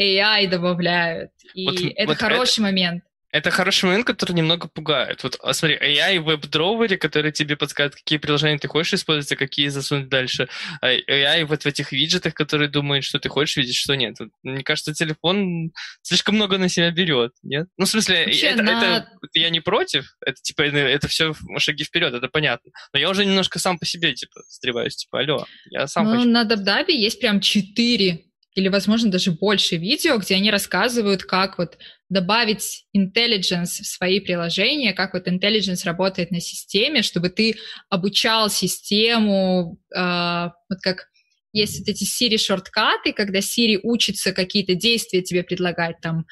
[0.00, 3.04] AI добавляют, и вот, это вот хороший это, момент.
[3.32, 5.22] Это хороший момент, который немного пугает.
[5.22, 9.36] Вот а смотри, AI в веб-дровере, который тебе подскажет, какие приложения ты хочешь использовать, а
[9.36, 10.48] какие засунуть дальше.
[10.80, 14.16] А AI вот в этих виджетах, которые думают, что ты хочешь видеть, что нет.
[14.18, 15.70] Вот, мне кажется, телефон
[16.02, 17.68] слишком много на себя берет, нет?
[17.76, 18.96] Ну, в смысле, Вообще, это, на...
[18.96, 22.72] это, я не против, это типа, это все шаги вперед, это понятно.
[22.92, 26.28] Но я уже немножко сам по себе, типа, стреваюсь, типа, алло, я сам ну, хочу.
[26.28, 28.24] на Дабдабе есть прям четыре
[28.54, 31.78] или, возможно, даже больше видео, где они рассказывают, как вот
[32.10, 37.56] добавить intelligence в свои приложения, как вот intelligence работает на системе, чтобы ты
[37.88, 41.06] обучал систему, э, вот как
[41.52, 46.26] есть вот эти Siri-шорткаты, когда Siri учится какие-то действия тебе предлагать, там,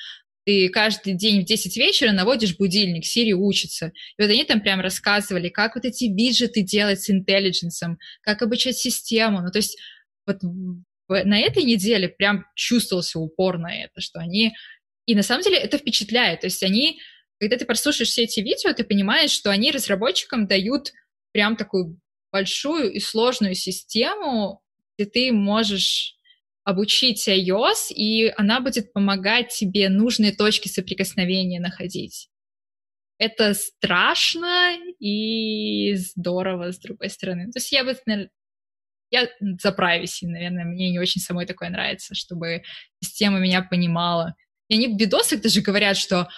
[0.44, 3.92] ты каждый день в 10 вечера наводишь будильник, Siri учится.
[4.16, 8.76] И вот они там прям рассказывали, как вот эти виджеты делать с intelligence, как обучать
[8.76, 9.42] систему.
[9.42, 9.78] Ну, то есть
[10.26, 14.54] вот на этой неделе прям чувствовался упор на это, что они...
[15.08, 16.40] И на самом деле это впечатляет.
[16.40, 17.00] То есть они,
[17.40, 20.92] когда ты прослушаешь все эти видео, ты понимаешь, что они разработчикам дают
[21.32, 21.98] прям такую
[22.30, 24.60] большую и сложную систему,
[24.98, 26.14] где ты можешь
[26.62, 32.28] обучить iOS, и она будет помогать тебе нужные точки соприкосновения находить.
[33.16, 37.50] Это страшно и здорово, с другой стороны.
[37.50, 37.96] То есть я бы,
[39.10, 42.62] я за privacy, наверное, мне не очень самой такое нравится, чтобы
[43.02, 44.34] система меня понимала.
[44.68, 46.28] И они в видосах даже говорят, что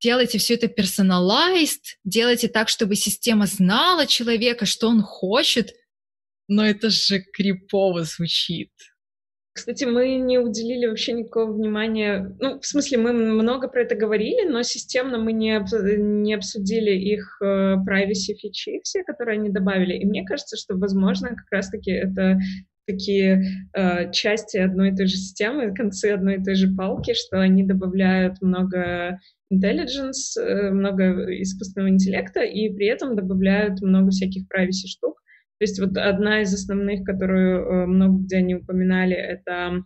[0.00, 5.74] делайте все это персоналайзд, делайте так, чтобы система знала человека, что он хочет,
[6.48, 8.70] но это же крипово звучит.
[9.54, 12.36] Кстати, мы не уделили вообще никакого внимания.
[12.40, 15.64] Ну, в смысле, мы много про это говорили, но системно мы не,
[15.96, 19.94] не обсудили их э, privacy фичи все, которые они добавили.
[19.94, 22.40] И мне кажется, что, возможно, как раз-таки это
[22.86, 23.42] такие
[23.74, 27.64] э, части одной и той же системы, концы одной и той же палки, что они
[27.64, 29.18] добавляют много
[29.52, 35.20] intelligence, э, много искусственного интеллекта, и при этом добавляют много всяких privacy штук,
[35.58, 39.84] то есть вот одна из основных, которую э, много где они упоминали, это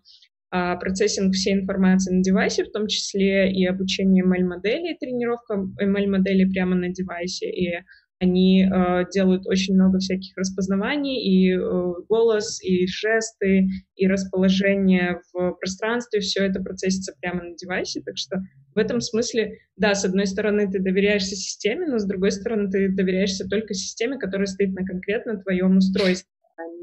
[0.50, 6.74] а, процессинг всей информации на девайсе, в том числе и обучение ML-моделей, тренировка ML-моделей прямо
[6.74, 7.82] на девайсе, и
[8.20, 15.52] Они э, делают очень много всяких распознаваний, и э, голос, и жесты, и расположение в
[15.52, 18.42] пространстве, все это процессится прямо на девайсе, так что
[18.74, 22.88] в этом смысле, да, с одной стороны ты доверяешься системе, но с другой стороны ты
[22.88, 26.28] доверяешься только системе, которая стоит на конкретно твоем устройстве.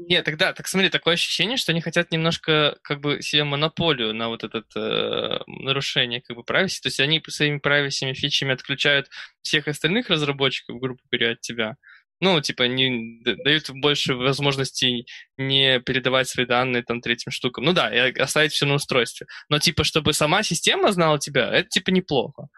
[0.08, 4.28] Нет, тогда, так смотри, такое ощущение, что они хотят немножко как бы себе монополию на
[4.28, 6.80] вот это э, нарушение как бы privacy.
[6.82, 9.08] То есть они своими privacy фичами отключают
[9.42, 11.76] всех остальных разработчиков, грубо говоря, от тебя.
[12.20, 15.06] Ну, типа, не дают больше возможностей
[15.36, 17.64] не передавать свои данные там третьим штукам.
[17.64, 19.26] Ну да, и оставить все на устройстве.
[19.48, 22.48] Но типа, чтобы сама система знала тебя, это типа неплохо.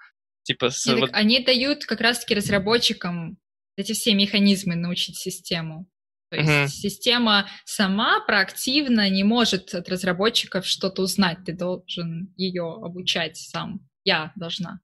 [0.45, 1.11] Типа, с, Нет, вот...
[1.13, 3.39] Они дают как раз-таки разработчикам
[3.77, 5.87] эти все механизмы научить систему.
[6.31, 6.67] То есть uh-huh.
[6.67, 11.39] система сама проактивно не может от разработчиков что-то узнать.
[11.47, 13.81] Ты должен ее обучать сам.
[14.05, 14.81] Я должна.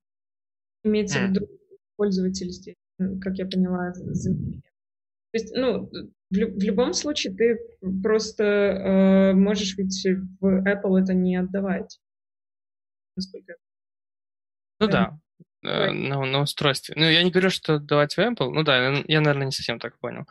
[0.83, 1.27] Имеется uh-huh.
[1.27, 1.49] в виду
[1.97, 2.77] пользователь здесь,
[3.21, 7.59] как я поняла, то есть, ну, в, в любом случае ты
[8.05, 10.07] просто э, можешь ведь
[10.41, 11.99] в Apple это не отдавать.
[13.17, 13.57] Насколько
[14.81, 15.19] ну да,
[15.63, 16.95] э, на, на устройстве.
[16.97, 18.51] Ну, я не говорю, что отдавать в Apple.
[18.51, 20.27] Ну да, я, наверное, не совсем так понял.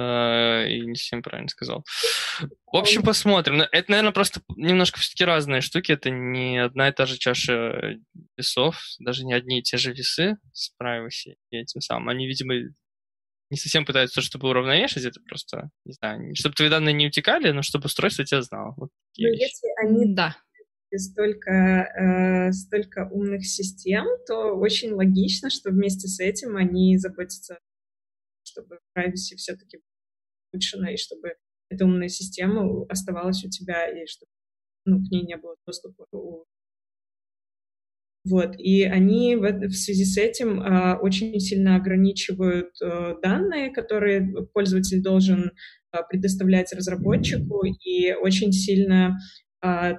[0.00, 1.84] Э, и не совсем правильно сказал.
[2.40, 3.60] В общем, посмотрим.
[3.60, 5.92] Это, наверное, просто немножко все-таки разные штуки.
[5.92, 7.96] Это не одна и та же чаша
[8.36, 12.08] весов, даже не одни и те же весы с privacy и этим самым.
[12.08, 12.54] Они, видимо,
[13.50, 17.62] не совсем пытаются, чтобы уравновешивать это просто, не знаю, чтобы твои данные не утекали, но
[17.62, 18.74] чтобы устройство тебя знало.
[18.76, 20.36] Вот ну, если они да.
[20.94, 27.58] столько, э, столько умных систем, то очень логично, что вместе с этим они заботятся
[28.50, 29.80] чтобы privacy все-таки
[30.52, 31.34] улучшена, и чтобы
[31.68, 34.30] эта умная система оставалась у тебя, и чтобы
[34.84, 36.06] ну, к ней не было доступа
[38.24, 44.46] вот, и они в, в связи с этим э, очень сильно ограничивают э, данные, которые
[44.52, 45.52] пользователь должен
[45.92, 49.16] э, предоставлять разработчику, и очень сильно
[49.64, 49.94] э,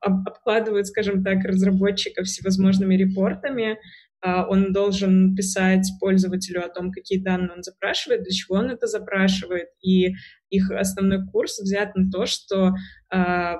[0.00, 3.78] обкладывают, скажем так, разработчика всевозможными репортами,
[4.22, 9.68] он должен писать пользователю о том, какие данные он запрашивает, для чего он это запрашивает,
[9.82, 10.14] и
[10.50, 12.72] их основной курс взят на то, что
[13.10, 13.56] а,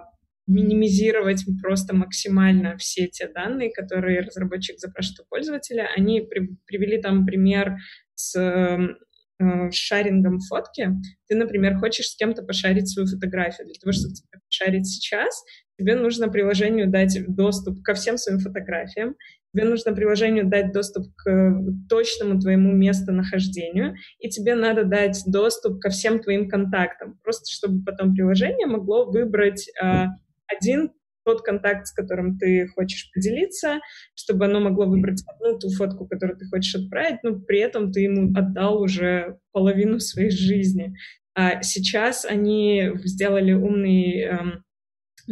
[0.46, 5.88] минимизировать просто максимально все те данные, которые разработчик запрашивает у пользователя.
[5.96, 7.76] Они при, привели там пример
[8.14, 10.90] с э, шарингом фотки.
[11.26, 13.66] Ты, например, хочешь с кем-то пошарить свою фотографию.
[13.66, 15.42] Для того, чтобы тебе пошарить сейчас,
[15.78, 19.16] тебе нужно приложению дать доступ ко всем своим фотографиям,
[19.56, 25.88] тебе нужно приложению дать доступ к точному твоему местонахождению, и тебе надо дать доступ ко
[25.88, 30.06] всем твоим контактам, просто чтобы потом приложение могло выбрать э,
[30.46, 30.90] один
[31.24, 33.80] тот контакт, с которым ты хочешь поделиться,
[34.14, 38.02] чтобы оно могло выбрать одну ту фотку, которую ты хочешь отправить, но при этом ты
[38.02, 40.94] ему отдал уже половину своей жизни.
[41.34, 44.64] А сейчас они сделали умный эм,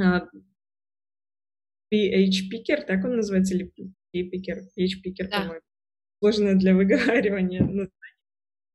[0.01, 0.21] э,
[1.93, 3.71] PH-пикер, так он называется, или
[4.15, 5.41] PH-пикер, PH-пикер, да.
[5.41, 5.63] по-моему,
[6.21, 7.89] сложное для выговаривания.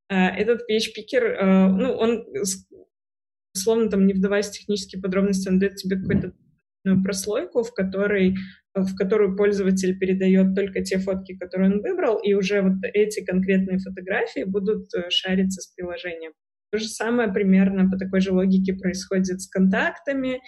[0.09, 2.25] А, этот PH-пикер, э, ну, он
[3.53, 6.33] условно, там, не вдаваясь в технические подробности, он дает тебе какую-то
[7.03, 8.35] прослойку, в которой
[8.75, 13.79] в которую пользователь передает только те фотки, которые он выбрал, и уже вот эти конкретные
[13.79, 16.33] фотографии будут э, шариться с приложением.
[16.71, 20.39] То же самое примерно по такой же логике происходит с контактами,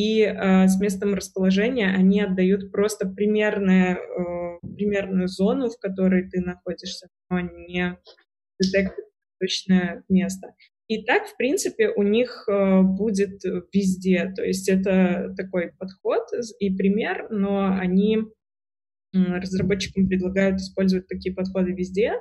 [0.00, 6.40] и э, с местом расположения они отдают просто примерное, э, примерную зону, в которой ты
[6.40, 7.98] находишься, но не
[9.38, 10.54] точное место.
[10.88, 13.42] И так, в принципе, у них э, будет
[13.74, 14.32] везде.
[14.34, 16.22] То есть это такой подход
[16.58, 18.22] и пример, но они
[19.12, 22.12] разработчикам предлагают использовать такие подходы везде.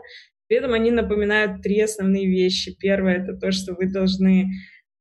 [0.47, 2.75] При этом они напоминают три основные вещи.
[2.77, 4.49] Первое— это то, что вы должны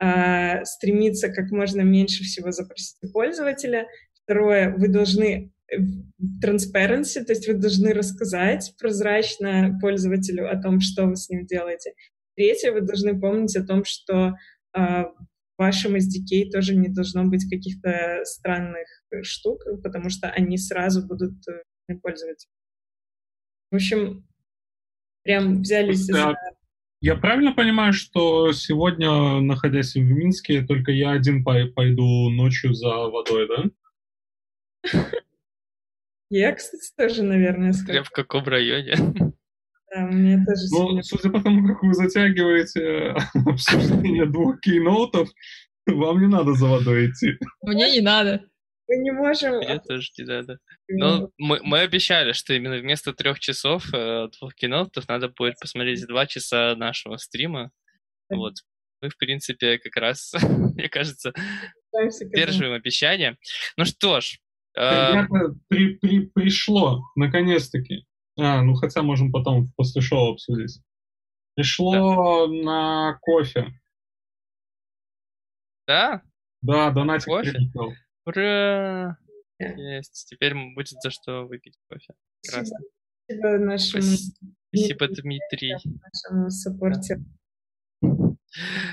[0.01, 3.87] э, стремиться как можно меньше всего запросить у пользователя.
[4.25, 5.53] Второе, вы должны
[6.43, 11.93] transparency, то есть вы должны рассказать прозрачно пользователю о том, что вы с ним делаете.
[12.37, 14.35] Третье, вы должны помнить о том, что
[14.75, 15.15] э, в
[15.59, 18.87] вашем SDK тоже не должно быть каких-то странных
[19.23, 22.49] штук, потому что они сразу будут э, пользоваться.
[23.71, 24.27] В общем,
[25.25, 26.37] прям взялись за...
[27.01, 33.49] Я правильно понимаю, что сегодня, находясь в Минске, только я один пойду ночью за водой,
[34.83, 35.05] да?
[36.31, 38.03] Я, кстати, тоже, наверное, скажу.
[38.03, 38.97] в каком районе?
[39.91, 43.15] Да, мне тоже Ну, судя по тому, как вы затягиваете э,
[43.47, 45.31] обсуждение двух кейноутов,
[45.87, 47.39] вам не надо за водой идти.
[47.63, 48.45] Мне не надо.
[48.89, 49.61] Мы не можем...
[49.61, 50.59] Я тоже не надо.
[50.89, 56.07] Но мы, мы обещали, что именно вместо трех часов э, двух кинотов надо будет посмотреть
[56.07, 57.71] два часа нашего стрима.
[58.31, 58.55] Вот.
[59.03, 60.33] Мы, в принципе, как раз,
[60.75, 61.35] мне кажется,
[62.35, 63.37] держим обещание.
[63.77, 64.39] Ну что ж.
[64.77, 65.27] Э...
[65.69, 68.07] При, при, пришло, наконец-таки.
[68.39, 70.81] А, ну хотя можем потом после шоу обсудить.
[71.55, 72.53] Пришло да.
[72.53, 73.67] на кофе.
[75.87, 76.23] Да?
[76.63, 77.51] Да, донатик кофе?
[77.51, 77.93] прилетел.
[78.29, 79.17] Ура!
[79.59, 80.27] Есть.
[80.29, 82.13] Теперь будет за что выпить кофе.
[82.43, 82.79] Прекрасно.
[83.25, 84.03] Спасибо нашему...
[84.69, 85.73] Спасибо, Дмитрий.
[85.73, 87.25] Нашему саппорте.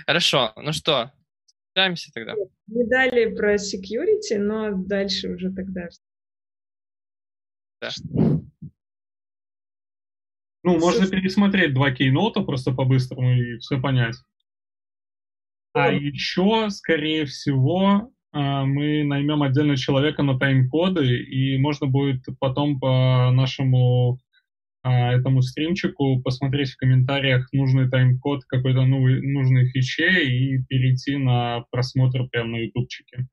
[0.07, 0.53] Хорошо.
[0.55, 1.11] Ну что,
[1.45, 2.33] встречаемся тогда.
[2.67, 5.89] Не дали про security, но дальше уже тогда.
[7.81, 7.89] Да.
[10.63, 14.15] Ну, можно пересмотреть два кейнота просто по-быстрому и все понять.
[15.73, 23.31] А еще, скорее всего, мы наймем отдельно человека на тайм-коды, и можно будет потом по
[23.31, 24.19] нашему
[24.83, 31.61] а, этому стримчику посмотреть в комментариях нужный тайм-код какой-то новый, нужной фиче и перейти на
[31.71, 33.27] просмотр прямо на ютубчике.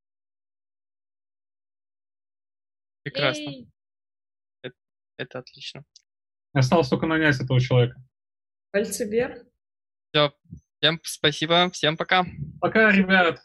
[3.03, 3.51] Прекрасно.
[4.62, 4.74] Это,
[5.19, 5.85] это отлично.
[6.55, 8.03] Осталось только нанять этого человека.
[8.70, 9.43] Пальцы вверх.
[10.11, 10.33] Все.
[10.79, 11.70] Всем спасибо.
[11.70, 12.24] Всем пока.
[12.61, 13.43] Пока, ребят.